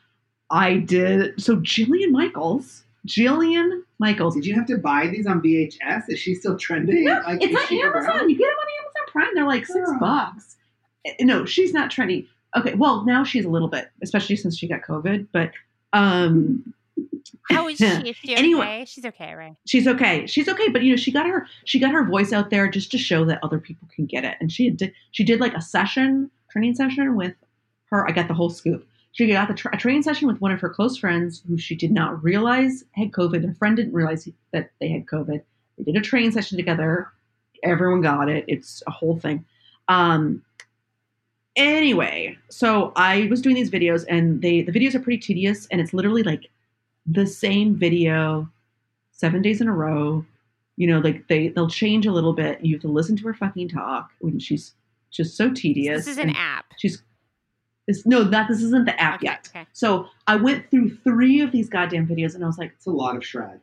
[0.50, 1.40] I did.
[1.40, 6.04] So Jillian Michaels, Jillian Michaels, Did you have to buy these on VHS?
[6.08, 7.04] Is she still trending?
[7.04, 8.16] no, Like, it's on Amazon.
[8.16, 8.30] around?
[8.30, 9.34] You get them on Amazon Prime.
[9.34, 9.98] They're like six Girl.
[9.98, 10.56] bucks.
[11.06, 12.26] Eh, No, she's not trending.
[12.56, 15.26] Okay, well now she's a little bit, especially since she got COVID.
[15.32, 15.50] But
[15.92, 16.72] um,
[17.50, 17.84] How is she?
[18.10, 18.60] Is she Anyway.
[18.64, 18.84] okay?
[18.86, 19.56] She's okay, right?
[19.66, 20.26] she's okay.
[20.26, 20.68] She's okay.
[20.68, 23.24] But you know, she got her she got her voice out there just to show
[23.26, 24.36] that other people can get it.
[24.40, 27.34] And she did she did like a session training session with
[27.90, 28.08] her.
[28.08, 28.86] I got the whole scoop.
[29.16, 31.74] She got the tra- a training session with one of her close friends who she
[31.74, 33.46] did not realize had COVID.
[33.46, 35.40] Her friend didn't realize that they had COVID.
[35.78, 37.08] They did a training session together.
[37.62, 38.44] Everyone got it.
[38.46, 39.42] It's a whole thing.
[39.88, 40.42] Um,
[41.56, 45.80] anyway, so I was doing these videos, and they the videos are pretty tedious, and
[45.80, 46.50] it's literally like
[47.06, 48.46] the same video
[49.12, 50.26] seven days in a row.
[50.76, 52.62] You know, like they they'll change a little bit.
[52.62, 54.74] You have to listen to her fucking talk when she's
[55.10, 56.04] just so tedious.
[56.04, 56.66] This is an app.
[56.76, 57.02] She's
[57.86, 59.48] this no, that this isn't the app Okay, yet.
[59.54, 59.66] okay.
[59.72, 62.90] So I went through three of these goddamn videos, and I was like, It's a
[62.90, 63.60] lot of shred.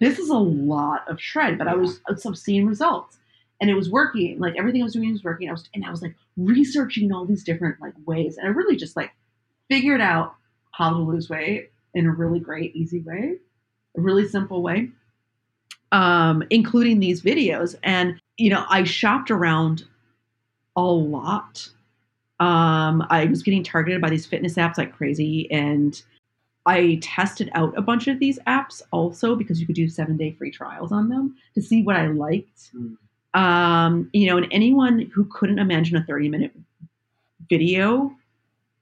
[0.00, 3.18] this is a lot of shred, but I was, I was seeing results.
[3.60, 4.38] And it was working.
[4.40, 5.48] Like everything I was doing was working.
[5.48, 8.36] I was and I was like researching all these different like ways.
[8.36, 9.12] And I really just like
[9.70, 10.34] figured out
[10.72, 13.36] how to lose weight in a really great, easy way,
[13.96, 14.90] a really simple way.
[15.92, 17.76] Um, including these videos.
[17.84, 19.84] And you know, I shopped around
[20.76, 21.68] a lot.
[22.44, 26.02] Um, I was getting targeted by these fitness apps like crazy and
[26.66, 30.32] I tested out a bunch of these apps also because you could do seven day
[30.32, 32.70] free trials on them to see what I liked.
[32.74, 32.96] Mm.
[33.32, 36.52] Um, you know, and anyone who couldn't imagine a 30 minute
[37.48, 38.14] video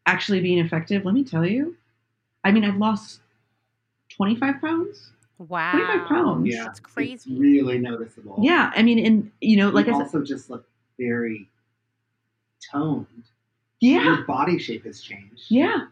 [0.07, 1.77] actually being effective, let me tell you,
[2.43, 3.21] I mean, I've lost
[4.09, 5.13] 25 pounds.
[5.39, 5.73] Wow.
[5.73, 6.49] 25 pounds.
[6.53, 7.39] Yeah, That's It's crazy.
[7.39, 8.39] really noticeable.
[8.43, 8.73] Yeah.
[8.75, 10.67] I mean, and, you know, like you I said, also just look
[10.99, 11.49] very
[12.73, 13.07] toned.
[13.83, 15.45] Yeah, Your body shape has changed.
[15.49, 15.87] yeah.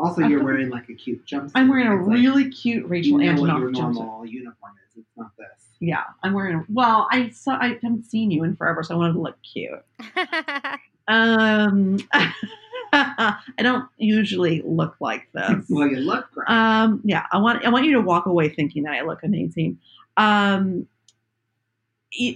[0.00, 1.50] Also, I you're feel- wearing like a cute jumpsuit.
[1.56, 3.94] I'm wearing a It's like, really cute Rachel you know what Antonoff your jumpsuit.
[3.94, 4.98] normal uniform is.
[4.98, 5.46] It's not this.
[5.80, 6.56] Yeah, I'm wearing.
[6.58, 7.56] A, well, I saw.
[7.60, 9.82] I haven't seen you in forever, so I wanted to look cute.
[11.10, 11.98] Um,
[12.92, 15.64] I don't usually look like this.
[15.70, 16.50] well, you look great.
[16.50, 19.78] Um, yeah, I want I want you to walk away thinking that I look amazing.
[20.18, 20.86] Um,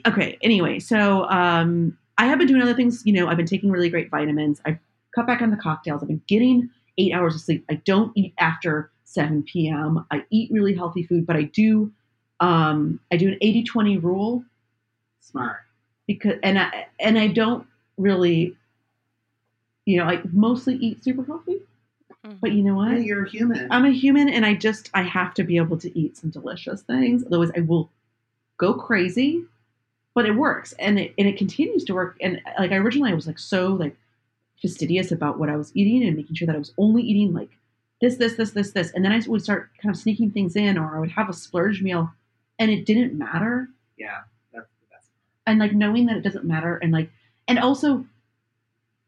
[0.06, 0.38] okay.
[0.42, 3.02] Anyway, so um, I have been doing other things.
[3.04, 4.60] You know, I've been taking really great vitamins.
[4.64, 4.78] I've
[5.12, 6.02] cut back on the cocktails.
[6.02, 7.64] I've been getting eight hours of sleep.
[7.68, 10.06] I don't eat after seven p.m.
[10.12, 11.90] I eat really healthy food, but I do.
[12.38, 14.44] Um, I do an 80-20 rule
[15.20, 15.58] Smart.
[16.06, 17.66] because and I and I don't
[17.98, 18.56] really,
[19.84, 21.60] you know, I mostly eat super healthy.
[22.40, 23.04] But you know Yeah, what?
[23.04, 23.66] you're a human.
[23.72, 26.82] I'm a human and I just I have to be able to eat some delicious
[26.82, 27.24] things.
[27.26, 27.90] Otherwise I will
[28.58, 29.44] go crazy.
[30.14, 32.16] But it works and it and it continues to work.
[32.20, 33.96] And like I originally I was like so like
[34.60, 37.50] fastidious about what I was eating and making sure that I was only eating like
[38.00, 38.90] this, this, this, this, this.
[38.92, 41.32] And then I would start kind of sneaking things in or I would have a
[41.32, 42.10] splurge meal
[42.58, 43.68] and it didn't matter.
[43.96, 44.20] yeah,
[44.52, 45.08] that's the best.
[45.46, 47.10] And like knowing that it doesn't matter and like
[47.48, 48.04] and also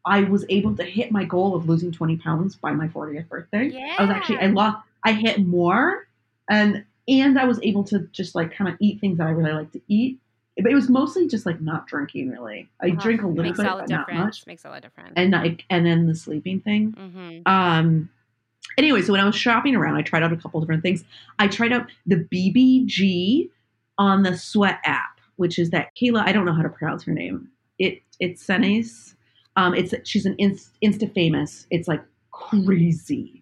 [0.05, 3.69] I was able to hit my goal of losing 20 pounds by my 40th birthday.
[3.69, 3.95] Yeah.
[3.97, 6.07] I was actually I lost I hit more
[6.49, 9.53] and and I was able to just like kind of eat things that I really
[9.53, 10.19] like to eat.
[10.57, 12.69] But it was mostly just like not drinking really.
[12.81, 14.47] I Oh, drink a little makes bit, but not much.
[14.47, 15.13] Makes all the difference.
[15.17, 16.91] And I, and then the sleeping thing.
[16.91, 18.09] hmm Um
[18.77, 21.03] anyway, so when I was shopping around, I tried out a couple different things.
[21.39, 23.49] I tried out the BBG
[23.97, 27.13] on the Sweat app, which is that Kayla, I don't know how to pronounce her
[27.13, 27.49] name.
[27.79, 29.15] It Itsines.
[29.57, 31.67] Um it's she's an inst, insta famous.
[31.69, 33.41] It's like crazy.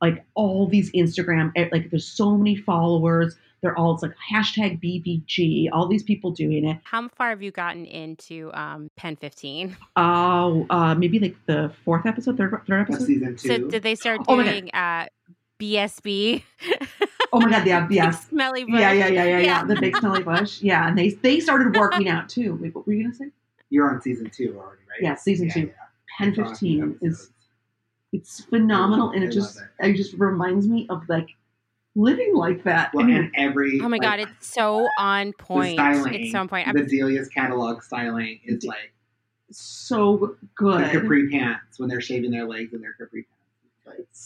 [0.00, 3.36] Like all these Instagram eh, like there's so many followers.
[3.64, 6.76] They're all it's like hashtag BBG, all these people doing it.
[6.84, 9.74] How far have you gotten into um, Pen 15?
[9.96, 13.06] Oh, uh, maybe like the fourth episode, third third Of episode.
[13.06, 13.48] season two.
[13.48, 14.50] So did they start Oh my God.
[14.50, 15.06] doing uh,
[15.58, 16.42] BSB?
[17.32, 18.10] Oh my god, yeah, yeah.
[18.10, 18.78] Smelly bush.
[18.80, 19.38] Yeah, yeah, yeah, yeah, yeah.
[19.40, 19.64] Yeah.
[19.64, 20.60] The big smelly bush.
[20.62, 22.58] Yeah, and they they started working out too.
[22.60, 23.30] Wait, what were you gonna say?
[23.70, 25.00] You're on season two already, right?
[25.00, 25.72] Yeah, season two.
[26.18, 27.30] Pen It's awesome fifteen is
[28.12, 31.28] it's phenomenal, and it just love it just reminds me of like
[31.94, 32.92] living like that.
[32.94, 35.74] Well, I mean, and every Oh my like, god, it's so on point.
[35.74, 36.66] styling, It's so on point.
[36.66, 38.92] I'm- The Delia's catalog styling is like
[39.50, 40.90] so the good.
[40.90, 43.30] capri pants when they're shaving their legs in their capri pants.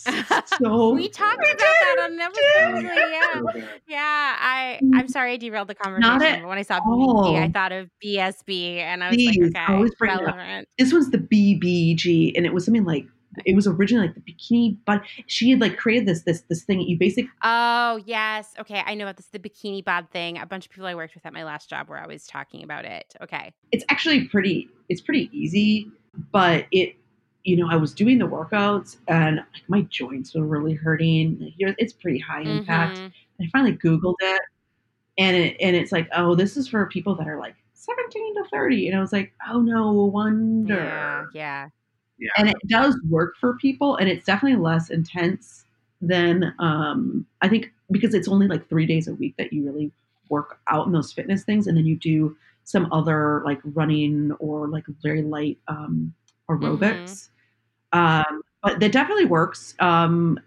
[0.58, 2.86] So we talked We about that on we the did.
[2.86, 3.60] episode.
[3.60, 3.68] Yeah.
[3.88, 4.90] Yeah, I Mm.
[4.94, 6.22] I'm sorry I derailed the conversation.
[6.22, 7.24] at but when I saw all.
[7.32, 10.26] BBG, I thought of BSB, and I was Please, like, okay, always bring it up.
[10.36, 10.68] relevant.
[10.78, 13.06] this was the BBG, and it was something like
[13.44, 16.80] it was originally like the bikini, but she had like created this this this thing.
[16.80, 19.26] You basically Oh yes, okay, I know about this.
[19.26, 20.38] The bikini bod thing.
[20.38, 22.84] A bunch of people I worked with at my last job were always talking about
[22.84, 23.14] it.
[23.20, 25.90] Okay, it's actually pretty it's pretty easy
[26.32, 26.96] but it
[27.44, 31.92] you know i was doing the workouts and like my joints were really hurting it's
[31.92, 33.12] pretty high impact Mhm.
[33.42, 34.40] i finally googled it
[35.18, 38.44] and it and it's like oh this is for people that are like 17 to
[38.50, 41.68] 30 and i was like oh no wonder Yeah, yeah.
[42.18, 42.30] Yeah.
[42.36, 45.64] and it does work for people and it's definitely less intense
[46.00, 49.90] than um i think because it's only like three days a week that you really
[50.28, 54.68] work out in those fitness things and then you do some other like running or
[54.68, 56.12] like very light um
[56.50, 57.28] aerobics.
[57.92, 59.74] Um but that definitely works.
[59.78, 60.38] Um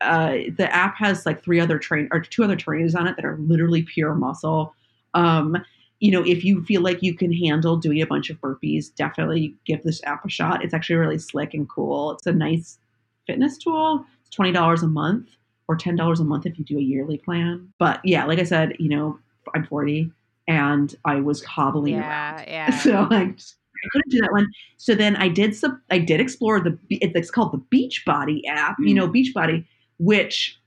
[0.00, 3.24] uh the app has like three other train or two other trainers on it that
[3.24, 4.74] are literally pure muscle.
[5.14, 5.56] Um
[6.00, 9.54] you know, if you feel like you can handle doing a bunch of burpees, definitely
[9.64, 10.62] give this app a shot.
[10.64, 12.12] It's actually really slick and cool.
[12.12, 12.78] It's a nice
[13.26, 14.04] fitness tool.
[14.20, 15.28] It's twenty dollars a month
[15.68, 17.72] or ten dollars a month if you do a yearly plan.
[17.78, 19.18] But yeah, like I said, you know,
[19.54, 20.10] I'm 40
[20.48, 22.70] and I was hobbling Yeah, around, yeah.
[22.78, 24.48] so I, just- I couldn't do that one.
[24.78, 25.80] So then I did some.
[25.90, 26.78] I did explore the.
[26.90, 28.76] It's called the Beachbody app.
[28.80, 28.96] You Mm.
[28.96, 29.64] know, Beachbody,
[29.98, 30.58] which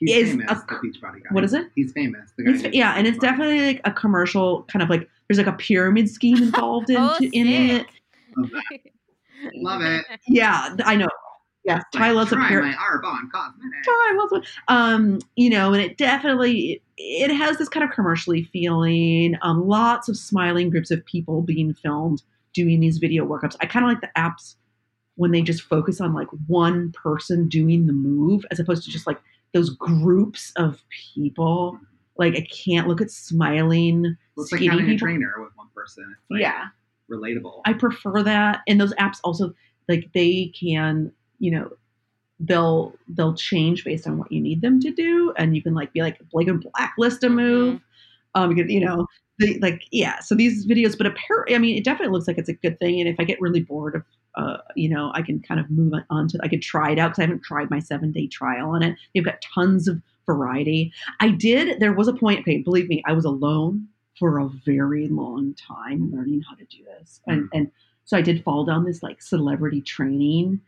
[0.00, 1.28] He's Is famous, a- the Beachbody guy.
[1.30, 1.68] what is it?
[1.74, 2.30] He's famous.
[2.36, 5.46] The guy It's, yeah, and it's definitely like a commercial kind of like there's like
[5.46, 7.86] a pyramid scheme involved in, Oh, in it.
[8.70, 8.92] sick.
[9.56, 10.04] Love it.
[10.26, 11.08] Yeah, I know.
[11.64, 12.74] Yeah, Like, Ty loves a try pyramid.
[12.76, 13.84] my Arbonne cosmetic.
[13.86, 14.42] Ty loves one.
[14.68, 19.36] Um, you know, and it definitely it, it has this kind of commercially feeling.
[19.40, 22.22] Um, lots of smiling groups of people being filmed
[22.52, 23.56] doing these video workouts.
[23.60, 24.56] I kind of like the apps
[25.16, 29.06] when they just focus on like one person doing the move as opposed to just
[29.06, 29.20] like
[29.54, 30.82] those groups of
[31.14, 31.78] people.
[32.18, 36.04] Like I can't look at smiling it's like having a trainer with one person.
[36.10, 36.66] It's like yeah.
[37.10, 37.62] relatable.
[37.64, 38.60] I prefer that.
[38.68, 39.54] And those apps also
[39.88, 41.70] like they can, you know,
[42.40, 45.92] they'll they'll change based on what you need them to do, and you can like
[45.92, 47.80] be like like a blacklist a move.
[48.34, 49.06] Um, you, can, you know,
[49.38, 50.18] they, like yeah.
[50.20, 53.00] So these videos, but apparently, I mean, it definitely looks like it's a good thing.
[53.00, 54.02] And if I get really bored of,
[54.36, 56.38] uh, you know, I can kind of move on to.
[56.42, 58.96] I could try it out because I haven't tried my seven day trial on it.
[59.14, 60.92] They've got tons of variety.
[61.20, 61.80] I did.
[61.80, 62.40] There was a point.
[62.40, 63.86] Okay, believe me, I was alone
[64.18, 67.70] for a very long time learning how to do this, and and
[68.04, 70.60] so I did fall down this like celebrity training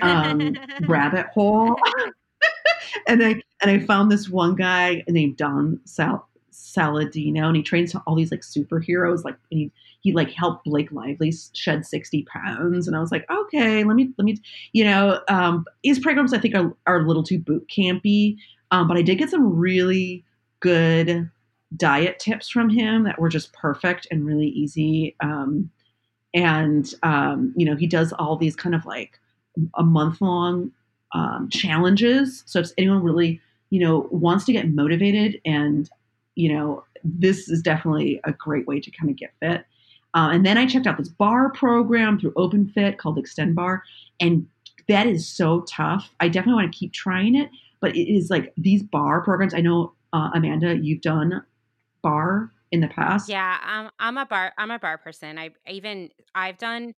[0.00, 1.76] um, rabbit hole.
[3.06, 7.94] and I and I found this one guy named Don Sal Saladino, and he trains
[8.06, 9.24] all these like superheroes.
[9.24, 13.24] Like, and he he like helped Blake Lively shed sixty pounds, and I was like,
[13.30, 14.36] okay, let me let me,
[14.72, 18.36] you know, um, his programs I think are are a little too boot campy,
[18.70, 20.24] um, but I did get some really
[20.60, 21.30] good
[21.76, 25.16] diet tips from him that were just perfect and really easy.
[25.20, 25.70] Um,
[26.34, 29.18] and um, you know, he does all these kind of like
[29.74, 30.70] a month long
[31.14, 32.42] um, challenges.
[32.46, 35.88] So if anyone really, you know, wants to get motivated and,
[36.34, 39.64] you know, this is definitely a great way to kind of get fit.
[40.14, 43.82] Uh, and then I checked out this bar program through OpenFit called Xtend Barre,
[44.20, 44.46] and
[44.88, 46.10] that is so tough.
[46.20, 47.50] I definitely want to keep trying it,
[47.80, 49.54] but it is like these bar programs.
[49.54, 51.42] I know uh, Amanda, you've done
[52.02, 53.28] bar in the past?
[53.28, 54.52] Yeah, um, I'm a bar.
[54.58, 55.38] I'm a bar person.
[55.38, 56.94] I even I've done.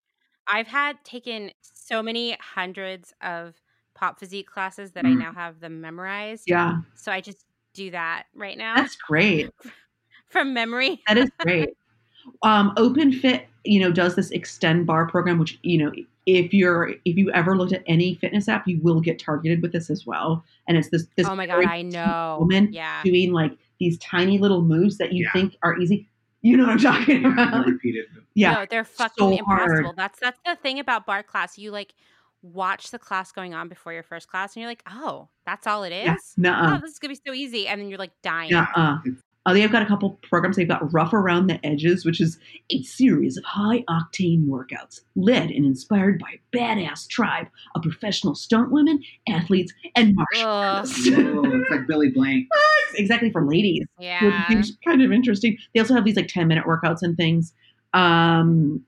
[0.46, 3.54] I've had taken so many hundreds of
[3.94, 5.18] pop physique classes that I Mm.
[5.18, 6.44] now have them memorized.
[6.46, 7.44] Yeah, So I just
[7.74, 9.50] do that right now that's great.
[10.28, 11.00] from memory.
[11.06, 11.70] That is great.
[12.42, 15.92] um, Open Fit, you know, does this Xtend Barre program, which you know,
[16.26, 19.72] if you're if you ever looked at any fitness app, you will get targeted with
[19.72, 20.44] this as well.
[20.68, 22.36] And it's this this Oh my god, I know.
[22.40, 23.02] woman Yeah.
[23.04, 25.32] doing like these tiny little moves that you Yeah.
[25.32, 26.08] think are easy.
[26.42, 27.66] You know what I'm talking Yeah, about?
[27.66, 28.06] the repeated.
[28.34, 29.70] Yeah, No, they're fucking so hard.
[29.70, 29.94] impossible.
[29.96, 31.58] That's that's the thing about bar class.
[31.58, 31.94] You like
[32.42, 35.84] watch the class going on before your first class, and you're like, oh, that's all
[35.84, 36.34] it is.
[36.36, 36.74] yeah.
[36.74, 38.50] Oh, this is gonna be so easy, and then you're like dying.
[38.52, 40.54] It's- Uh, they've got a couple programs.
[40.54, 42.38] They've got Rough Around the Edges, which is
[42.70, 48.36] a series of high octane workouts led and inspired by a badass tribe of professional
[48.36, 51.08] stunt women, athletes, and martial artists.
[51.10, 52.46] Whoa, it's like Billy Blank.
[52.94, 54.46] exactly for ladies, which Yeah.
[54.46, 55.58] seems kind of interesting.
[55.74, 57.52] They also have these like 10 minute workouts and things.
[57.94, 58.84] Um,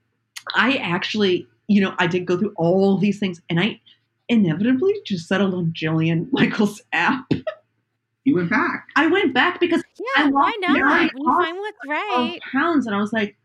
[0.54, 3.80] I actually, you know, I did go through all these things and I
[4.28, 7.30] inevitably just settled on Jillian Michaels' app.
[8.24, 8.88] You went back.
[8.96, 10.78] I went back because Yeah, I why not?
[10.78, 12.40] nine When you off find what's right.
[12.52, 13.36] pounds and I was like,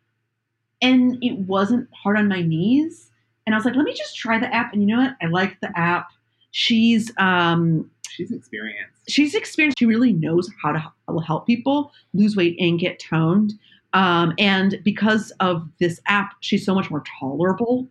[0.82, 3.12] and it wasn't hard on my knees.
[3.46, 4.72] And I was like, let me just try the app.
[4.74, 5.16] And you know what?
[5.22, 6.08] I like the app.
[6.52, 9.02] She's um She's experienced.
[9.08, 9.80] she's experienced.
[9.80, 13.54] She really knows how to help people lose weight and get toned.
[13.94, 17.88] Um, and because of this app, she's so much more tolerable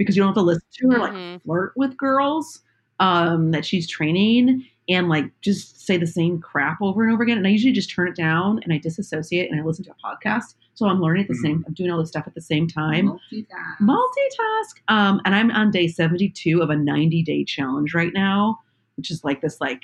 [0.00, 1.42] because you don't have to listen to her like Mhm.
[1.42, 2.62] flirt with girls
[3.00, 7.36] um, that she's training and like just say the same crap over and over again.
[7.38, 9.94] And I usually just turn it down and I disassociate and I listen to a
[10.06, 10.54] podcast.
[10.74, 11.42] So I'm learning at the Mhm.
[11.42, 11.64] same.
[11.66, 13.78] I'm doing all this stuff at the same time Multitask.
[13.80, 18.58] multitask um and i'm on day 72 of a 90 day challenge right now
[18.96, 19.82] which is like this like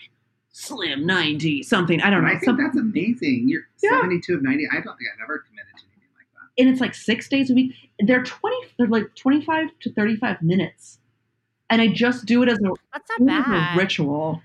[0.53, 3.45] slim 90 something i don't And know I think some, that's amazing.
[3.49, 3.91] You're Yeah.
[4.01, 4.67] 72 of 90.
[4.71, 6.45] I don't think I've ever committed to anything like that.
[6.59, 7.75] And it's like six days a week.
[8.01, 10.99] They're 20 they're like 25 to 35 minutes.
[11.69, 13.77] And i just do it as a, That's not bad.
[13.77, 14.41] ritual.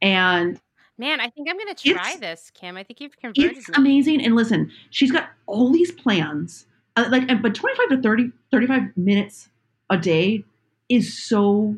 [0.00, 0.60] And
[0.98, 2.76] Man, I think I'm gonna try this, Kim.
[2.76, 3.74] I think you've converted it's me.
[3.76, 4.24] amazing.
[4.24, 6.66] And listen she's got all these plans.
[6.96, 9.48] Uh, like but 25 to 30 35 minutes
[9.90, 10.44] a day
[10.88, 11.76] is so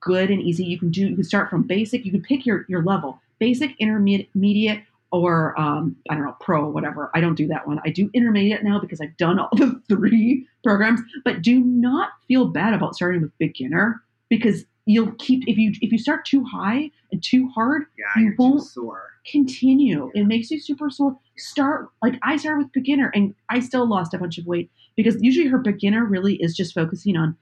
[0.00, 0.64] good and easy.
[0.64, 2.04] You can do you can start from basic.
[2.04, 7.10] You can pick your your level basic intermediate or um, i don't know pro whatever
[7.14, 10.46] i don't do that one i do intermediate now because i've done all the three
[10.64, 15.72] programs but do not feel bad about starting with beginner because you'll keep if you
[15.80, 19.02] if you start too high and too hard Yeah, You won't- sore.
[19.30, 20.10] continue.
[20.14, 21.16] It makes you super sore.
[21.36, 25.16] Start like I started with beginner, and I still lost a bunch of weight because
[25.20, 27.36] usually her beginner really is just focusing on,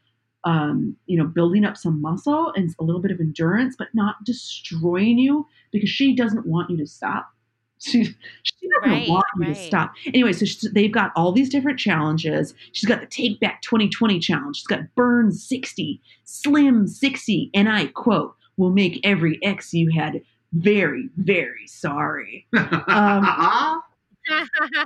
[0.45, 4.16] um, you know, building up some muscle and a little bit of endurance, but not
[4.24, 7.31] destroying you because she doesn't want you to stop.
[7.81, 9.93] She she doesn't Right, want you to stop.
[10.07, 12.55] Anyway, so she's, they've got all these different challenges.
[12.73, 14.57] She's got the Take Back 2020 challenge.
[14.57, 20.23] She's got Burn 60, Slim 60, and I quote, "Will make every ex you had
[20.53, 22.47] very, very sorry."
[22.89, 23.83] Um,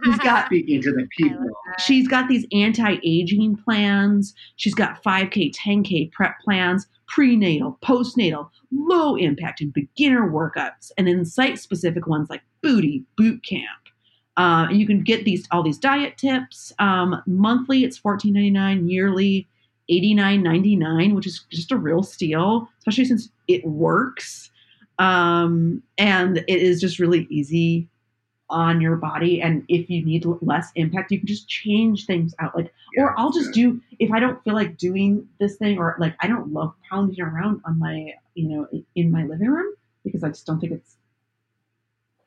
[0.05, 1.47] She's got Speaking to the people.
[1.79, 4.35] she's got these anti-aging plans.
[4.57, 11.25] She's got 5K, 10K prep plans, prenatal, postnatal, low impact and beginner workups, and then
[11.25, 13.65] site-specific ones like booty boot camp.
[14.37, 17.85] Uh, and you can get these all these diet tips um, monthly.
[17.85, 19.49] It's $14.99 yearly.
[19.91, 24.51] $89.99, which is just a real steal, especially since it works.
[24.99, 27.89] Um, and it is just really easy
[28.51, 29.41] on your body.
[29.41, 32.57] And if you need less impact, you can just change things out.
[32.57, 35.97] Like, Yeah, or I'll just do, if I don't feel like doing this thing, or
[35.99, 39.75] like I don't love pounding around on my, you know, in my living room
[40.05, 40.97] because I just don't think it's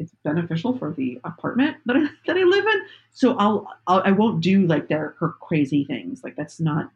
[0.01, 2.81] it's beneficial for the apartment that I, that I live in.
[3.11, 6.23] So I'll, I'll I won't do like their her crazy things.
[6.23, 6.91] Like that's not.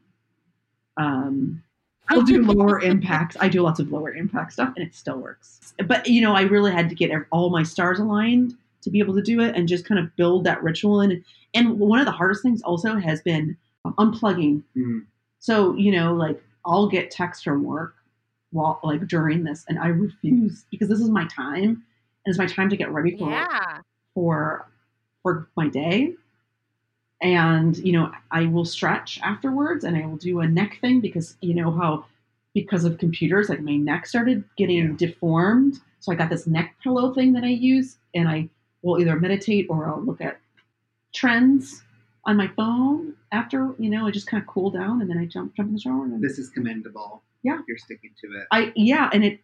[0.98, 1.64] Um,
[2.10, 3.38] I'll do lower impacts.
[3.40, 5.74] I do lots of lower impact stuff, and it still works.
[5.88, 9.16] But you know, I really had to get all my stars aligned to be able
[9.16, 11.02] to do it, and just kind of build that ritual.
[11.02, 11.24] And
[11.54, 13.56] and one of the hardest things also has been
[13.86, 14.64] unplugging.
[14.76, 15.06] Mhm.
[15.40, 17.96] So you know, like I'll get texts from work
[18.52, 21.84] while like during this, and I refuse because this is my time,
[22.26, 23.80] and it's my time to get ready for yeah.
[24.14, 24.68] for
[25.24, 26.14] for my day
[27.22, 31.38] and you know i will stretch afterwards and i will do a neck thing because
[31.42, 32.06] you know how
[32.54, 34.96] because of computers like my neck started getting Yeah.
[34.98, 38.50] deformed so i got this neck pillow thing that i use and i
[38.82, 40.40] will either meditate or i'll look at
[41.14, 41.84] trends
[42.26, 45.26] on my phone after you know i just kind of cool down and then i
[45.26, 47.22] jump jump in the shower and This is commendable.
[47.44, 47.60] Yeah.
[47.68, 48.48] You're sticking to it.
[48.52, 49.40] I yeah, and it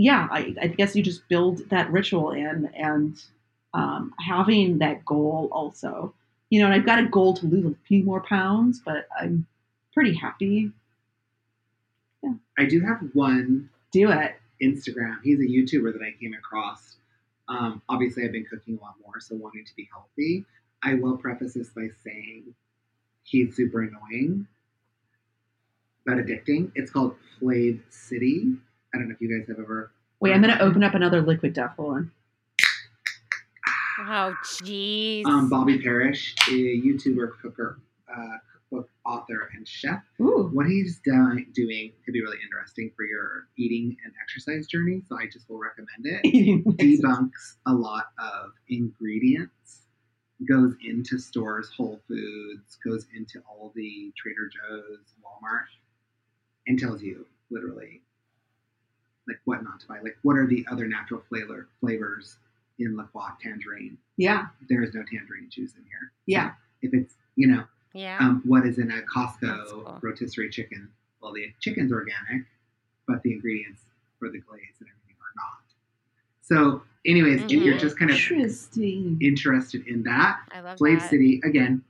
[0.00, 3.22] yeah, I, I guess you just build that ritual in and
[3.74, 6.14] um, having that goal also.
[6.48, 9.46] You know, and I've got a goal to lose a few more pounds, but I'm
[9.92, 10.72] pretty happy.
[12.22, 12.32] Yeah.
[12.58, 14.36] I do have one Do it.
[14.62, 15.18] Instagram.
[15.22, 16.96] He's a YouTuber that I came across.
[17.48, 20.44] Um, obviously, I've been cooking a lot more, so wanting to be healthy.
[20.82, 22.54] I will preface this by saying
[23.24, 24.46] he's super annoying,
[26.06, 26.72] but addicting.
[26.74, 28.54] It's called Flav City.
[28.92, 29.79] I don't know if you guys have ever.
[30.40, 31.74] Wait, I'm going to open up another liquid death.
[31.76, 32.10] Hold on.
[33.98, 35.26] Oh, jeez.
[35.26, 37.78] Um, Bobby Parrish, a YouTuber, cooker,
[38.10, 38.36] uh,
[38.70, 40.02] cookbook author, and chef.
[40.18, 40.48] Ooh.
[40.54, 45.18] What he's do- doing could be really interesting for your eating and exercise journey, so
[45.18, 46.22] I just will recommend it.
[46.78, 49.82] debunks a lot of ingredients,
[50.48, 55.66] goes into stores, Whole Foods, goes into all the Trader Joe's, Walmart,
[56.66, 58.00] and tells you literally
[59.30, 60.00] like what not to buy.
[60.00, 62.36] Like what are the other natural flavor flavors
[62.78, 63.96] in La Croix tangerine?
[64.16, 64.46] yeah.
[64.68, 66.12] There is no tangerine juice in here.
[66.26, 66.52] Yeah.
[66.82, 68.18] If it's you know yeah.
[68.20, 69.98] um, what is in a Costco cool.
[70.02, 70.88] rotisserie chicken?
[71.20, 72.46] Well, the chicken's organic,
[73.06, 73.82] but the ingredients
[74.18, 75.60] for the glaze and everything are not.
[76.42, 77.80] So, anyways, if you're Mhm.
[77.80, 78.16] just kind of
[79.20, 81.10] interested in that, I love Flav that.
[81.10, 81.82] City again,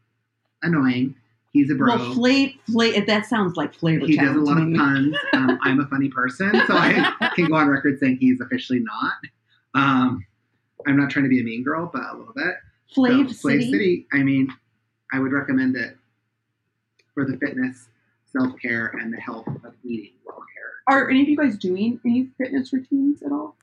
[0.62, 1.14] annoying.
[1.52, 1.96] He's a bro.
[1.96, 5.16] Well, flavor, fla- that sounds like flavor he does a lot of puns.
[5.32, 9.12] Um, I'm a funny person, so I can go on record saying he's officially not.
[9.74, 10.24] Um,
[10.86, 12.54] I'm not trying to be a mean girl, but a little bit.
[12.96, 13.70] Flav So, Flav City.
[13.70, 14.48] City, I mean,
[15.12, 15.96] I would recommend it
[17.14, 17.88] for the fitness,
[18.26, 20.96] self care, and the health of eating well care.
[20.96, 23.56] Are any of you guys doing any fitness routines at all?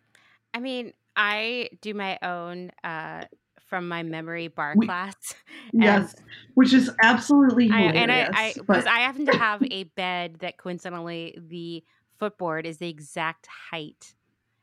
[0.54, 3.26] I mean, I do my own uh,
[3.68, 5.16] from my memory bar We- class.
[5.74, 6.16] Yes,
[6.54, 7.96] which is absolutely I, hilarious.
[8.02, 11.84] and I, I because but I happen to have a bed that coincidentally the
[12.20, 14.16] footboard is the exact height,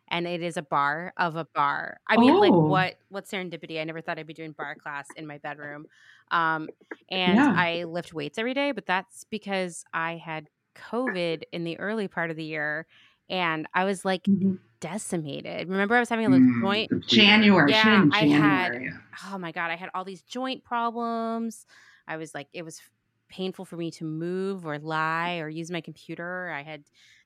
[0.09, 1.98] and it is a bar of a bar.
[2.09, 2.66] I mean, like Oh.
[2.68, 3.78] what what serendipity?
[3.81, 5.86] I never thought I'd be doing bar class in my bedroom,
[6.31, 6.70] um,
[7.10, 7.55] and Yeah.
[7.55, 8.72] I lift weights every day.
[8.72, 12.86] But that's because I had COVID in the early part of the year,
[13.28, 14.59] and I was like Mhm.
[14.89, 15.69] Decimated.
[15.69, 17.06] Remember, I was having all those Mm, joint.
[17.06, 18.85] January, Yeah, shit in I had- January.
[18.93, 19.31] Yeah.
[19.32, 21.66] oh my god i had all these joint problems
[22.09, 22.81] i was like it was
[23.28, 26.82] painful for me to move or lie or use my computer i had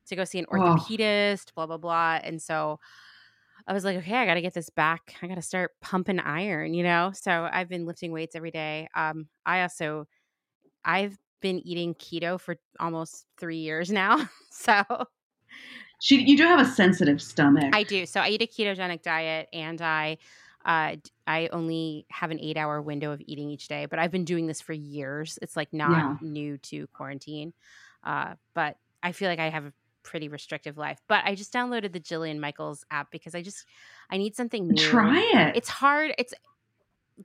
[0.07, 0.55] to go see an Oh.
[0.57, 2.79] orthopedist blah blah blah and so
[3.67, 6.83] i was like okay i gotta get this back i gotta start pumping iron you
[6.83, 10.07] know so i've been lifting weights every day um i also
[10.85, 14.83] i've been eating keto for almost three years now so
[16.01, 17.75] She, you do have a sensitive stomach.
[17.75, 18.07] I do.
[18.07, 20.19] So I eat a ketogenic diet, and I,
[20.65, 20.97] uh,
[21.27, 23.87] I only have an eight-hour window of eating each day.
[23.87, 25.39] But I've been doing this for years.
[25.43, 26.17] It's like not Yeah.
[26.21, 27.53] new to quarantine,
[28.05, 29.73] uh, but I feel like I have a
[30.03, 30.99] pretty restrictive life.
[31.09, 33.67] But I just downloaded the Jillian Michaels app because I just
[34.11, 34.77] I need something new.
[34.83, 35.57] Try it.
[35.57, 36.13] It's hard.
[36.19, 36.33] It's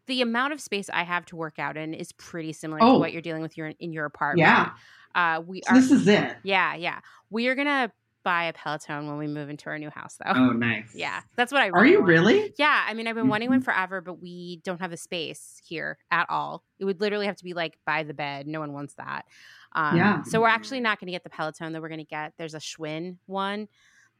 [0.07, 2.93] the amount of space I have to work out in is pretty similar Oh.
[2.93, 4.47] to what you're dealing with your in your apartment.
[4.47, 4.71] yeah.
[5.15, 5.75] Uh, we So are.
[5.79, 6.35] this is it.
[6.43, 6.99] yeah, yeah.
[7.29, 7.91] We are gonna
[8.23, 10.31] buy a Peloton when we move into our new house, though.
[10.33, 10.93] Oh, nice.
[10.95, 11.69] Yeah, that's what I.
[11.69, 12.07] Are you want.
[12.09, 12.53] really?
[12.57, 13.65] Yeah, I mean, I've been wanting one Mhm.
[13.65, 16.63] forever, but we don't have a space here at all.
[16.79, 18.47] It would literally have to be like by the bed.
[18.47, 19.25] No one wants that.
[19.73, 20.23] Um, Yeah.
[20.23, 22.33] So we're actually not going to get the Peloton that we're going to get.
[22.37, 23.67] There's a Schwinn one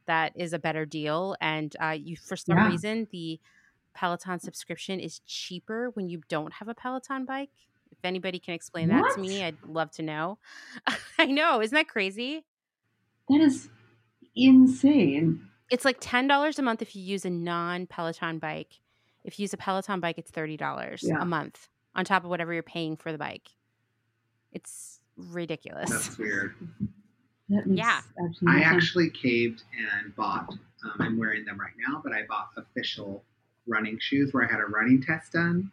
[0.06, 2.68] that is a better deal, and uh, you for some Yeah.
[2.68, 3.40] reason the
[3.94, 7.50] Peloton subscription is cheaper when you don't have a Peloton bike.
[7.92, 10.38] If anybody can explain that to me, I'd love to know.
[11.18, 12.44] I know, isn't that crazy?
[13.28, 13.68] That is
[14.36, 15.48] insane.
[15.70, 18.80] It's like ten dollars a month if you use a non Peloton bike.
[19.24, 21.20] If you use a Peloton bike, it's thirty dollars Yeah.
[21.20, 23.48] a month on top of whatever you're paying for the bike.
[24.52, 25.90] It's ridiculous.
[25.90, 26.54] That's weird.
[27.48, 28.00] That makes Yeah.
[28.18, 28.64] I sense.
[28.64, 30.48] actually caved and bought.
[30.84, 33.24] Um, I'm wearing them right now, but I bought official
[33.66, 35.70] running shoes where I had a running test done,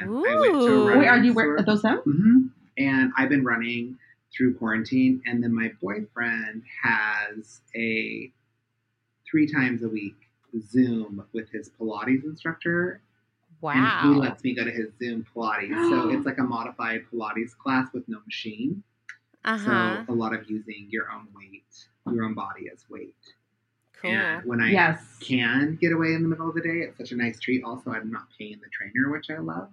[0.00, 0.82] and I went to Ooh.
[0.82, 1.98] a running Wait, are you wearing are those them?
[1.98, 2.46] hmm
[2.78, 3.98] And I've been running
[4.36, 8.30] through quarantine, and then my boyfriend has a
[9.28, 10.14] three times a week
[10.60, 13.00] Zoom with his Pilates instructor,
[14.04, 15.90] and he lets me go to his Zoom Pilates.
[15.90, 18.82] so it's like a modified Pilates class with no machine.
[19.44, 20.04] Uh huh.
[20.06, 23.14] So a lot of using your own weight, your own body as weight.
[24.00, 24.10] Cool.
[24.10, 25.00] And when I yes.
[25.20, 27.64] can get away in the middle of the day, it's such a nice treat.
[27.64, 29.70] Also, I'm not paying the trainer, which I love.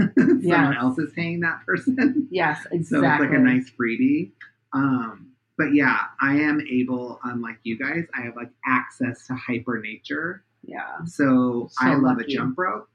[0.18, 0.76] Someone Yes.
[0.78, 2.28] else is paying that person.
[2.30, 2.80] Yes, exactly.
[3.08, 4.30] So it's like a nice freebie.
[4.72, 9.78] Um, but yeah, I am able, unlike you guys, I have like access to hyper
[9.80, 10.42] nature.
[10.64, 10.98] Yeah.
[11.04, 12.32] So, So I love lucky.
[12.32, 12.88] a jump rope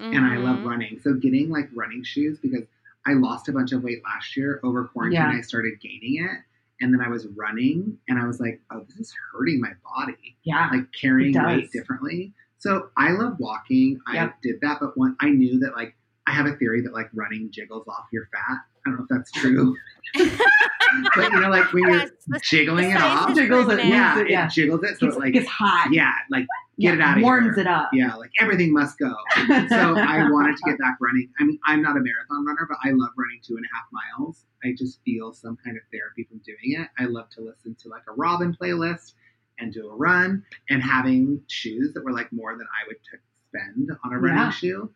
[0.00, 0.64] and I love Mhm.
[0.64, 1.00] running.
[1.02, 2.64] So getting like running shoes because
[3.06, 5.20] I lost a bunch of weight last year over quarantine.
[5.22, 5.30] Yeah.
[5.36, 6.38] I started gaining it.
[6.82, 10.36] And then I was running and I was like, oh, this is hurting my body
[10.44, 10.68] Yeah.
[10.72, 12.32] like carrying weight differently.
[12.58, 14.00] So I love walking.
[14.06, 15.94] I did that, but one I knew that like
[16.26, 18.58] I have a theory that like running jiggles off your fat.
[18.86, 19.76] I don't know if that's true,
[20.14, 24.18] but you know, like when you're Yes, the- jiggling the it off, Jiggles it, yeah,
[24.20, 24.46] it, yeah.
[24.46, 25.88] it jiggles it, so It's, it like it's hot.
[25.92, 26.46] yeah, like
[26.78, 27.60] get it out of warms here.
[27.60, 27.90] it up.
[27.92, 29.14] Yeah, like everything must go.
[29.36, 31.28] So I wanted to get back running.
[31.38, 33.84] I mean, I'm not a marathon runner, but I love running two and a half
[33.92, 34.44] miles.
[34.64, 36.88] I just feel some kind of therapy from doing it.
[36.98, 39.12] I love to listen to like a Robin playlist
[39.58, 43.18] and do a run and having shoes that were like more than I would t-
[43.50, 44.50] spend on a running Yeah.
[44.50, 44.90] shoe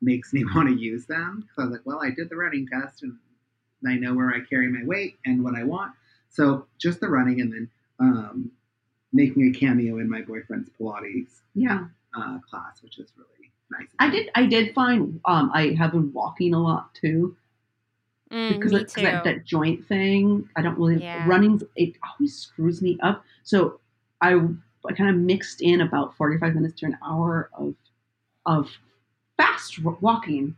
[0.00, 1.48] makes me want to use them.
[1.54, 3.16] So I was like, well, I did the running test and
[3.86, 5.92] I know where I carry my weight and what I want.
[6.30, 7.70] So just the running and then
[8.00, 8.50] um,
[9.12, 11.86] making a cameo in my boyfriend's Pilates Yeah.
[12.16, 13.88] uh, class, which is really nice.
[13.98, 14.30] I did.
[14.34, 15.20] I did find.
[15.24, 17.36] Um, I have been walking a lot too
[18.30, 19.00] Mm, because me of- too.
[19.02, 20.46] that, that joint thing.
[20.54, 21.26] I don't really Yeah.
[21.26, 21.62] running.
[21.76, 23.24] It always screws me up.
[23.42, 23.80] So
[24.20, 27.74] I, I kind of mixed in about forty five minutes to an hour of
[28.44, 28.70] of
[29.38, 30.54] fast wa- walking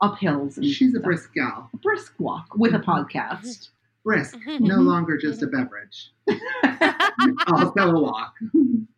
[0.00, 1.70] up hills and She's a brisk gal.
[1.72, 3.68] A brisk walk with a podcast.
[4.04, 4.84] Brisk, no Mhm.
[4.86, 6.10] longer just a beverage.
[7.46, 8.34] also a walk.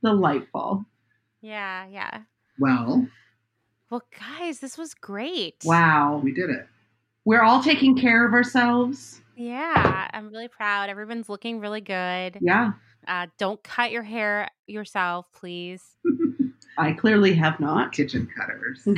[0.02, 0.86] Delightful.
[1.42, 2.22] yeah, yeah.
[2.58, 3.06] Well,
[3.90, 5.56] Well, guys, this was great.
[5.64, 6.20] Wow.
[6.24, 6.66] we did it.
[7.26, 9.20] We're all taking care of ourselves.
[9.36, 10.88] Yeah, I'm really proud.
[10.88, 12.38] Everyone's looking really good.
[12.40, 12.72] Yeah.
[13.06, 15.96] Uh, don't cut your hair yourself, please.
[16.78, 17.92] I clearly have not.
[17.92, 18.82] Kitchen cutters.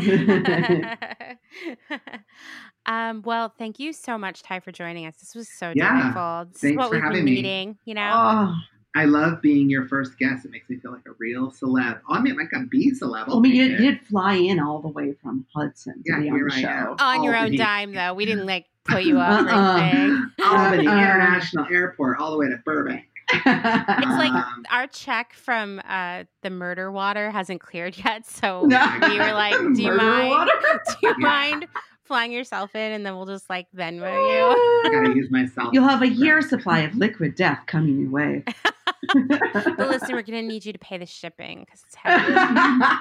[2.86, 5.16] um, well, thank you so much, Ty, for joining us.
[5.16, 6.52] This was so Yeah, delightful.
[6.52, 7.34] This is thanks what for we've having been me.
[7.36, 8.12] needing, you know?
[8.14, 8.54] Oh,
[8.94, 10.46] I love being your first guest.
[10.46, 12.00] It makes me feel like a real celeb.
[12.08, 13.24] Oh, I mean, like a B celeb.
[13.28, 13.76] I'll I mean, you, it.
[13.76, 16.68] did fly in all the way from Hudson to Yeah, be on here the show.
[16.68, 16.96] am.
[16.98, 18.14] On your own dime, though.
[18.14, 19.78] We didn't like put you up or Uh-uh.
[19.80, 20.30] anything.
[20.42, 23.04] Albany Uh, International Airport, all the way to Burbank.
[23.44, 28.72] It's like our check from uh, the murder water hasn't cleared yet, so we were
[29.32, 30.30] like, "Do you mind?
[30.30, 30.52] water?
[30.88, 31.26] Do you Yeah.
[31.26, 31.66] mind
[32.04, 35.16] flying yourself in, and then we'll just like Venmo I gotta you.
[35.16, 35.70] use myself.
[35.72, 38.44] You'll have a year supply of liquid death coming your way.
[38.46, 42.32] But listen, we're gonna need you to pay the shipping because it's heavy.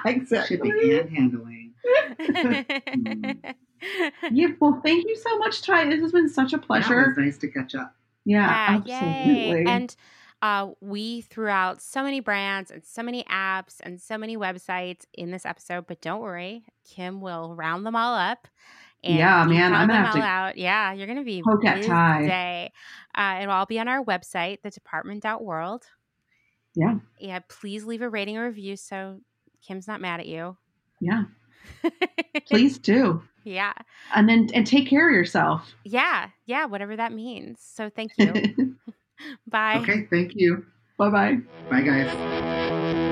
[0.06, 0.56] exactly.
[0.56, 1.72] shipping and handling.
[4.32, 5.84] Yeah, well, thank you so much, Ty.
[5.90, 7.06] This has been such a Yeah, it pleasure.
[7.08, 7.94] was nice to catch up.
[8.24, 9.58] Yeah, Yeah, absolutely.
[9.60, 9.64] yay.
[9.66, 9.94] And
[10.42, 15.04] uh, we threw out so many brands and so many apps and so many websites
[15.14, 18.46] in this episode, but don't worry, Kim will round them all up.
[19.02, 20.58] And Yeah, man, I'm gonna have all to out.
[20.58, 22.72] Yeah, you're gonna be poke at busy.
[23.14, 25.84] Uh, it'll all be on our website, the department.world.
[26.74, 26.96] Yeah.
[27.18, 29.20] Yeah, please leave a rating or review so
[29.66, 30.56] Kim's not mad at you.
[31.00, 31.24] yeah,
[32.46, 33.22] please do.
[33.44, 33.72] yeah.
[34.14, 35.74] And then and take care of yourself.
[35.84, 36.28] Yeah.
[36.44, 36.66] Yeah.
[36.66, 37.60] Whatever that means.
[37.60, 38.76] So thank you.
[39.46, 39.76] Bye.
[39.82, 40.64] Okay, thank you.
[40.98, 41.38] bye bye.
[41.70, 43.02] Bye, guys.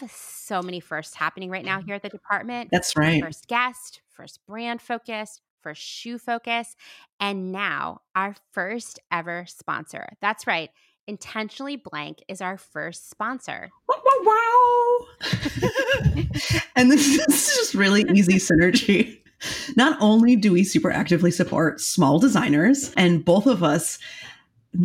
[0.00, 2.70] Have so many firsts happening right now here at the department.
[2.70, 3.22] That's right.
[3.22, 6.76] First guest, first brand focus, first shoe focus,
[7.20, 10.06] and now our first ever sponsor.
[10.20, 10.70] That's right.
[11.08, 13.70] Intentionally Blank is our first sponsor.
[13.88, 15.06] Wow, wow, wow.
[16.76, 19.20] and this, this is just really easy synergy.
[19.76, 23.98] Not only do we super actively support small designers, and both of us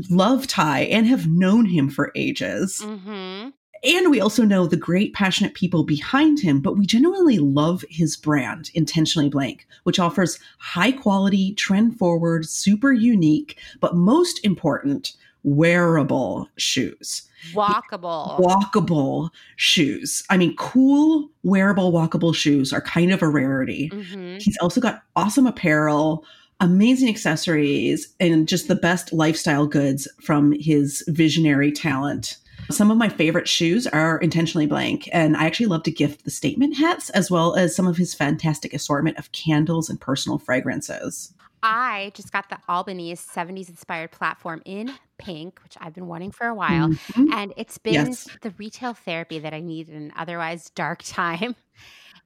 [0.09, 2.81] love Ty and have known him for ages.
[2.83, 3.49] Mm-hmm.
[3.83, 8.15] And we also know the great, passionate people behind him, but we genuinely love his
[8.15, 15.13] brand, Intentionally Blank, which offers high quality, trend forward, super unique, but most important,
[15.43, 17.27] wearable shoes.
[17.53, 18.39] Walkable.
[18.39, 20.23] Walkable shoes.
[20.29, 23.87] I mean, cool, wearable, walkable shoes are kind of a rarity.
[23.87, 26.23] hmm He's also got awesome apparel,
[26.59, 32.37] amazing accessories, and just the best lifestyle goods from his visionary talent.
[32.71, 36.31] Some of my favorite shoes are intentionally blank, and I actually love to gift the
[36.31, 41.33] statement hats as well as some of his fantastic assortment of candles and personal fragrances.
[41.63, 46.47] I just got the Albanese 70s inspired platform in pink, which I've been wanting for
[46.47, 46.89] a while.
[46.89, 47.31] Mhm.
[47.31, 48.27] And it's been Yes.
[48.41, 51.55] the retail therapy that I need in an otherwise dark time.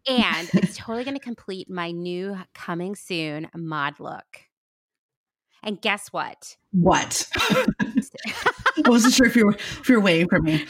[0.07, 4.43] And it's totally going to complete my new coming soon mod look.
[5.61, 6.55] And guess what?
[6.71, 7.27] What?
[8.83, 10.65] I wasn't sure if you were if you were waiting for me.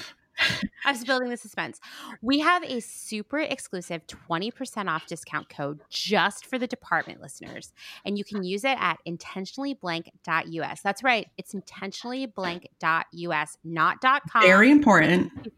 [0.85, 1.79] I was building the suspense.
[2.21, 7.71] We have a super exclusive 20% off discount code just for the department listeners.
[8.05, 10.81] And you can use it at intentionallyblank.us.
[10.81, 11.27] That's right.
[11.37, 14.41] It's intentionallyblank.us, not .com.
[14.41, 15.53] Very important.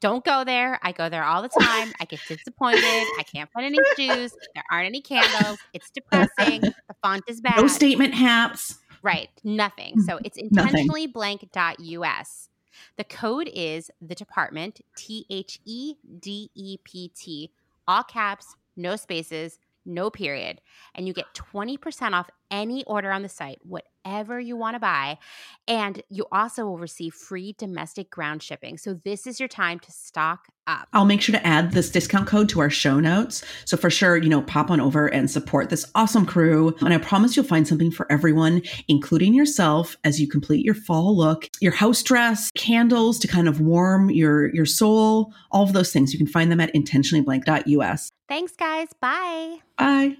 [0.00, 0.78] Don't go there.
[0.82, 1.90] I go there all the time.
[2.00, 2.84] I get disappointed.
[2.84, 4.36] I can't find any shoes.
[4.54, 5.58] There aren't any candles.
[5.72, 6.60] It's depressing.
[6.60, 7.56] The font is bad.
[7.56, 8.78] No statement hats.
[9.02, 9.28] Right.
[9.44, 9.96] Nothing.
[9.98, 10.02] Mm.
[10.02, 12.48] So it's intentionallyblank.us.
[12.96, 17.50] The code is the department, T H E D E P T,
[17.88, 20.60] all caps, no spaces, no period.
[20.94, 23.60] And you get 20% off any order on the site,
[24.06, 25.18] whatever you want to buy.
[25.68, 28.78] And you also will receive free domestic ground shipping.
[28.78, 30.88] So this is your time to stock up.
[30.92, 33.44] I'll make sure to add this discount code to our show notes.
[33.64, 36.74] So for sure, you know, pop on over and support this awesome crew.
[36.80, 41.16] And I promise you'll find something for everyone, including yourself as you complete your fall
[41.16, 45.92] look, your house dress, candles to kind of warm your your soul, all of those
[45.92, 46.12] things.
[46.12, 48.10] You can find them at intentionallyblank.us.
[48.28, 48.88] Thanks guys.
[49.00, 49.58] Bye.
[49.76, 50.16] Bye.